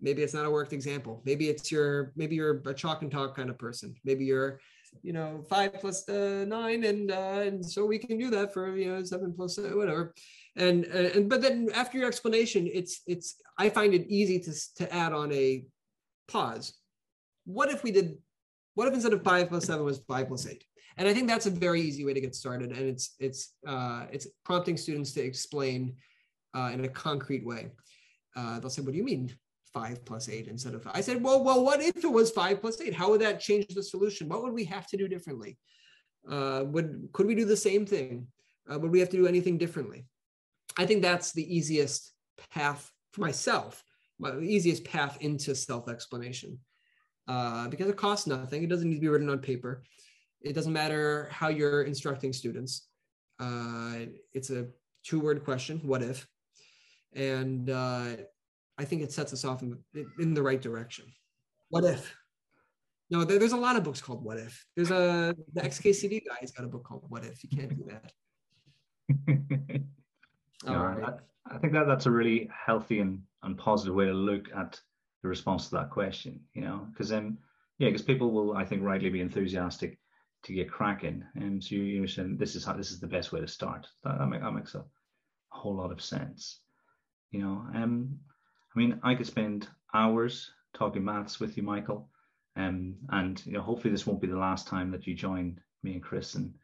Maybe 0.00 0.22
it's 0.22 0.34
not 0.34 0.44
a 0.44 0.50
worked 0.50 0.72
example. 0.72 1.22
Maybe 1.24 1.48
it's 1.48 1.72
your 1.72 2.12
maybe 2.16 2.36
you're 2.36 2.62
a 2.66 2.74
chalk 2.74 3.02
and 3.02 3.10
talk 3.10 3.36
kind 3.36 3.50
of 3.50 3.58
person. 3.58 3.94
Maybe 4.04 4.24
you're 4.24 4.60
you 5.02 5.12
know 5.12 5.44
five 5.48 5.74
plus 5.80 6.08
uh, 6.08 6.44
nine 6.46 6.84
and 6.84 7.10
uh, 7.10 7.40
and 7.44 7.64
so 7.64 7.84
we 7.84 7.98
can 7.98 8.18
do 8.18 8.30
that 8.30 8.52
for 8.52 8.76
you 8.76 8.90
know 8.90 9.02
seven 9.04 9.32
plus 9.32 9.58
uh, 9.58 9.70
whatever 9.74 10.14
and 10.56 10.84
and 10.86 11.28
but 11.28 11.42
then 11.42 11.68
after 11.74 11.98
your 11.98 12.08
explanation 12.08 12.68
it's 12.72 13.02
it's 13.06 13.36
i 13.58 13.68
find 13.68 13.92
it 13.92 14.06
easy 14.08 14.38
to 14.40 14.52
to 14.74 14.92
add 14.94 15.12
on 15.12 15.30
a 15.32 15.64
pause 16.28 16.74
what 17.44 17.70
if 17.70 17.82
we 17.82 17.90
did 17.90 18.16
what 18.74 18.88
if 18.88 18.94
instead 18.94 19.12
of 19.12 19.22
five 19.22 19.48
plus 19.48 19.64
seven 19.64 19.84
was 19.84 19.98
five 20.08 20.28
plus 20.28 20.46
eight 20.46 20.64
and 20.96 21.08
i 21.08 21.14
think 21.14 21.28
that's 21.28 21.46
a 21.46 21.50
very 21.50 21.80
easy 21.80 22.04
way 22.04 22.14
to 22.14 22.20
get 22.20 22.34
started 22.34 22.70
and 22.70 22.80
it's 22.80 23.14
it's 23.18 23.54
uh, 23.66 24.06
it's 24.10 24.26
prompting 24.44 24.76
students 24.76 25.12
to 25.12 25.22
explain 25.22 25.94
uh, 26.54 26.70
in 26.72 26.84
a 26.84 26.88
concrete 26.88 27.44
way 27.44 27.70
uh, 28.36 28.58
they'll 28.58 28.70
say 28.70 28.82
what 28.82 28.92
do 28.92 28.98
you 28.98 29.04
mean 29.04 29.32
five 29.76 30.02
plus 30.06 30.30
eight 30.30 30.48
instead 30.48 30.72
of 30.72 30.82
five. 30.82 30.94
I 30.96 31.02
said, 31.02 31.22
well, 31.22 31.44
well, 31.44 31.62
what 31.62 31.82
if 31.82 32.02
it 32.02 32.10
was 32.10 32.30
five 32.30 32.62
plus 32.62 32.80
eight? 32.80 32.94
How 32.94 33.10
would 33.10 33.20
that 33.20 33.40
change 33.40 33.66
the 33.74 33.82
solution? 33.82 34.26
What 34.26 34.42
would 34.42 34.54
we 34.54 34.64
have 34.64 34.86
to 34.86 34.96
do 34.96 35.06
differently? 35.06 35.58
Uh, 36.26 36.64
would 36.64 37.10
could 37.12 37.26
we 37.26 37.34
do 37.34 37.44
the 37.44 37.56
same 37.58 37.84
thing? 37.84 38.26
Uh, 38.72 38.78
would 38.78 38.90
we 38.90 39.00
have 39.00 39.10
to 39.10 39.18
do 39.18 39.26
anything 39.26 39.58
differently? 39.58 40.06
I 40.78 40.86
think 40.86 41.02
that's 41.02 41.32
the 41.32 41.54
easiest 41.54 42.12
path 42.50 42.90
for 43.12 43.20
myself, 43.20 43.84
the 44.20 44.40
easiest 44.40 44.84
path 44.84 45.18
into 45.20 45.54
self-explanation, 45.54 46.58
uh, 47.28 47.68
because 47.68 47.88
it 47.88 47.96
costs 47.96 48.26
nothing. 48.26 48.62
It 48.62 48.68
doesn't 48.68 48.88
need 48.88 48.96
to 48.96 49.00
be 49.00 49.08
written 49.08 49.30
on 49.30 49.38
paper. 49.38 49.82
It 50.40 50.54
doesn't 50.54 50.72
matter 50.72 51.28
how 51.30 51.48
you're 51.48 51.82
instructing 51.82 52.32
students. 52.32 52.88
Uh, 53.40 54.06
it's 54.32 54.50
a 54.50 54.66
two-word 55.04 55.44
question. 55.44 55.80
What 55.84 56.02
if? 56.02 56.26
And 57.14 57.70
uh, 57.70 58.16
I 58.78 58.84
think 58.84 59.02
it 59.02 59.12
sets 59.12 59.32
us 59.32 59.44
off 59.44 59.62
in 59.62 59.78
the, 59.92 60.06
in 60.18 60.34
the 60.34 60.42
right 60.42 60.60
direction. 60.60 61.06
What 61.68 61.84
if? 61.84 62.14
No, 63.10 63.24
there, 63.24 63.38
there's 63.38 63.52
a 63.52 63.56
lot 63.56 63.76
of 63.76 63.84
books 63.84 64.00
called 64.00 64.24
What 64.24 64.38
If. 64.38 64.66
There's 64.74 64.90
a 64.90 65.34
the 65.52 65.60
XKCD 65.60 66.22
guy 66.28 66.36
has 66.40 66.50
got 66.50 66.64
a 66.64 66.68
book 66.68 66.84
called 66.84 67.04
What 67.08 67.24
If. 67.24 67.42
You 67.44 67.50
can't 67.56 67.76
do 67.76 67.88
that. 67.90 69.82
right. 70.64 71.04
I, 71.50 71.54
I, 71.54 71.58
think 71.58 71.72
that 71.72 71.86
that's 71.86 72.06
a 72.06 72.10
really 72.10 72.48
healthy 72.66 73.00
and, 73.00 73.22
and 73.42 73.58
positive 73.58 73.94
way 73.94 74.06
to 74.06 74.12
look 74.12 74.46
at 74.56 74.80
the 75.22 75.28
response 75.28 75.68
to 75.68 75.76
that 75.76 75.90
question. 75.90 76.40
You 76.54 76.62
know, 76.62 76.86
because 76.90 77.08
then 77.08 77.38
yeah, 77.78 77.88
because 77.88 78.02
people 78.02 78.30
will 78.30 78.56
I 78.56 78.64
think 78.64 78.82
rightly 78.82 79.10
be 79.10 79.20
enthusiastic 79.20 79.98
to 80.44 80.52
get 80.52 80.70
cracking, 80.70 81.24
and 81.34 81.62
so 81.62 81.74
you, 81.74 82.04
are 82.04 82.08
saying 82.08 82.36
this 82.36 82.54
is 82.54 82.64
how 82.64 82.72
this 82.72 82.90
is 82.90 83.00
the 83.00 83.06
best 83.06 83.32
way 83.32 83.40
to 83.40 83.48
start. 83.48 83.86
That, 84.04 84.18
that, 84.18 84.26
make, 84.26 84.40
that 84.40 84.52
makes 84.52 84.74
a, 84.74 84.80
a 84.80 84.84
whole 85.50 85.76
lot 85.76 85.92
of 85.92 86.00
sense. 86.00 86.60
You 87.30 87.40
know, 87.40 87.66
um, 87.74 88.18
I 88.74 88.78
mean, 88.78 89.00
I 89.02 89.14
could 89.14 89.26
spend 89.26 89.68
hours 89.92 90.50
talking 90.74 91.04
maths 91.04 91.40
with 91.40 91.56
you, 91.56 91.62
Michael. 91.62 92.08
Um, 92.56 92.96
and 93.10 93.44
you 93.44 93.52
know, 93.52 93.60
hopefully 93.60 93.92
this 93.92 94.06
won't 94.06 94.20
be 94.20 94.26
the 94.26 94.38
last 94.38 94.66
time 94.66 94.90
that 94.90 95.06
you 95.06 95.14
join 95.14 95.60
me 95.82 95.92
and 95.92 96.02
Chris 96.02 96.34
and 96.34 96.54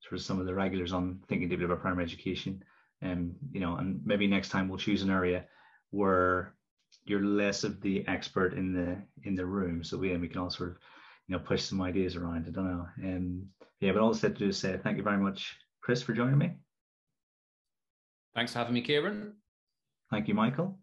sort 0.00 0.14
of 0.14 0.22
some 0.22 0.38
of 0.38 0.46
the 0.46 0.54
regulars 0.54 0.92
on 0.92 1.20
thinking 1.28 1.48
deeply 1.48 1.64
about 1.64 1.80
primary 1.80 2.04
education. 2.04 2.62
Um, 3.02 3.34
you 3.52 3.60
know, 3.60 3.76
and 3.76 4.00
maybe 4.04 4.26
next 4.26 4.50
time 4.50 4.68
we'll 4.68 4.78
choose 4.78 5.02
an 5.02 5.10
area 5.10 5.46
where 5.90 6.54
you're 7.04 7.24
less 7.24 7.64
of 7.64 7.80
the 7.80 8.06
expert 8.08 8.54
in 8.54 8.72
the 8.72 8.96
in 9.28 9.34
the 9.34 9.46
room, 9.46 9.82
so 9.82 9.96
we 9.96 10.12
and 10.12 10.20
we 10.20 10.28
can 10.28 10.40
all 10.40 10.50
sort 10.50 10.70
of 10.70 10.76
you 11.26 11.36
know 11.36 11.42
push 11.42 11.62
some 11.62 11.80
ideas 11.80 12.16
around. 12.16 12.46
I 12.46 12.50
don't 12.50 12.70
know. 12.70 12.86
Um, 13.02 13.46
yeah, 13.80 13.92
but 13.92 14.02
all 14.02 14.14
I 14.14 14.16
said 14.16 14.34
to 14.36 14.44
do 14.44 14.48
is 14.48 14.58
say 14.58 14.78
thank 14.82 14.96
you 14.96 15.02
very 15.02 15.18
much, 15.18 15.56
Chris, 15.80 16.02
for 16.02 16.12
joining 16.12 16.38
me. 16.38 16.52
Thanks 18.34 18.52
for 18.52 18.58
having 18.58 18.74
me, 18.74 18.82
Kieran. 18.82 19.34
Thank 20.10 20.28
you, 20.28 20.34
Michael. 20.34 20.78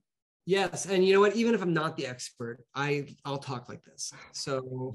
Yes, 0.45 0.85
and 0.85 1.05
you 1.05 1.13
know 1.13 1.19
what? 1.19 1.35
Even 1.35 1.53
if 1.53 1.61
I'm 1.61 1.73
not 1.73 1.97
the 1.97 2.07
expert, 2.07 2.63
I 2.73 3.15
I'll 3.25 3.37
talk 3.37 3.69
like 3.69 3.83
this. 3.83 4.11
So 4.33 4.93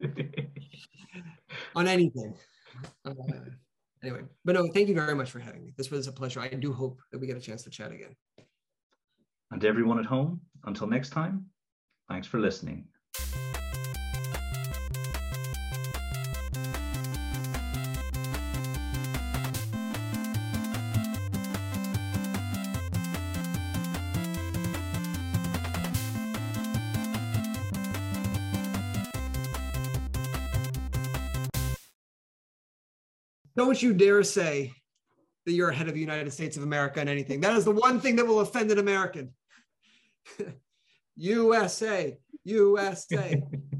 on 1.74 1.88
anything. 1.88 2.34
Uh, 3.04 3.12
anyway, 4.02 4.22
but 4.44 4.54
no, 4.54 4.68
thank 4.68 4.88
you 4.88 4.94
very 4.94 5.14
much 5.14 5.30
for 5.30 5.38
having 5.38 5.64
me. 5.64 5.72
This 5.76 5.90
was 5.90 6.06
a 6.06 6.12
pleasure. 6.12 6.40
I 6.40 6.48
do 6.48 6.72
hope 6.72 7.00
that 7.12 7.18
we 7.18 7.26
get 7.26 7.36
a 7.36 7.40
chance 7.40 7.62
to 7.64 7.70
chat 7.70 7.92
again. 7.92 8.14
And 9.50 9.64
everyone 9.64 9.98
at 9.98 10.06
home, 10.06 10.40
until 10.64 10.86
next 10.86 11.10
time, 11.10 11.46
thanks 12.08 12.26
for 12.26 12.38
listening. 12.38 12.86
Don't 33.68 33.82
you 33.82 33.92
dare 33.92 34.22
say 34.22 34.72
that 35.44 35.52
you're 35.52 35.68
ahead 35.68 35.88
of 35.88 35.92
the 35.92 36.00
United 36.00 36.32
States 36.32 36.56
of 36.56 36.62
America 36.62 37.02
in 37.02 37.06
anything. 37.06 37.42
That 37.42 37.54
is 37.54 37.66
the 37.66 37.70
one 37.70 38.00
thing 38.00 38.16
that 38.16 38.26
will 38.26 38.40
offend 38.40 38.70
an 38.70 38.78
American. 38.78 39.34
USA, 41.16 42.16
USA. 42.44 43.42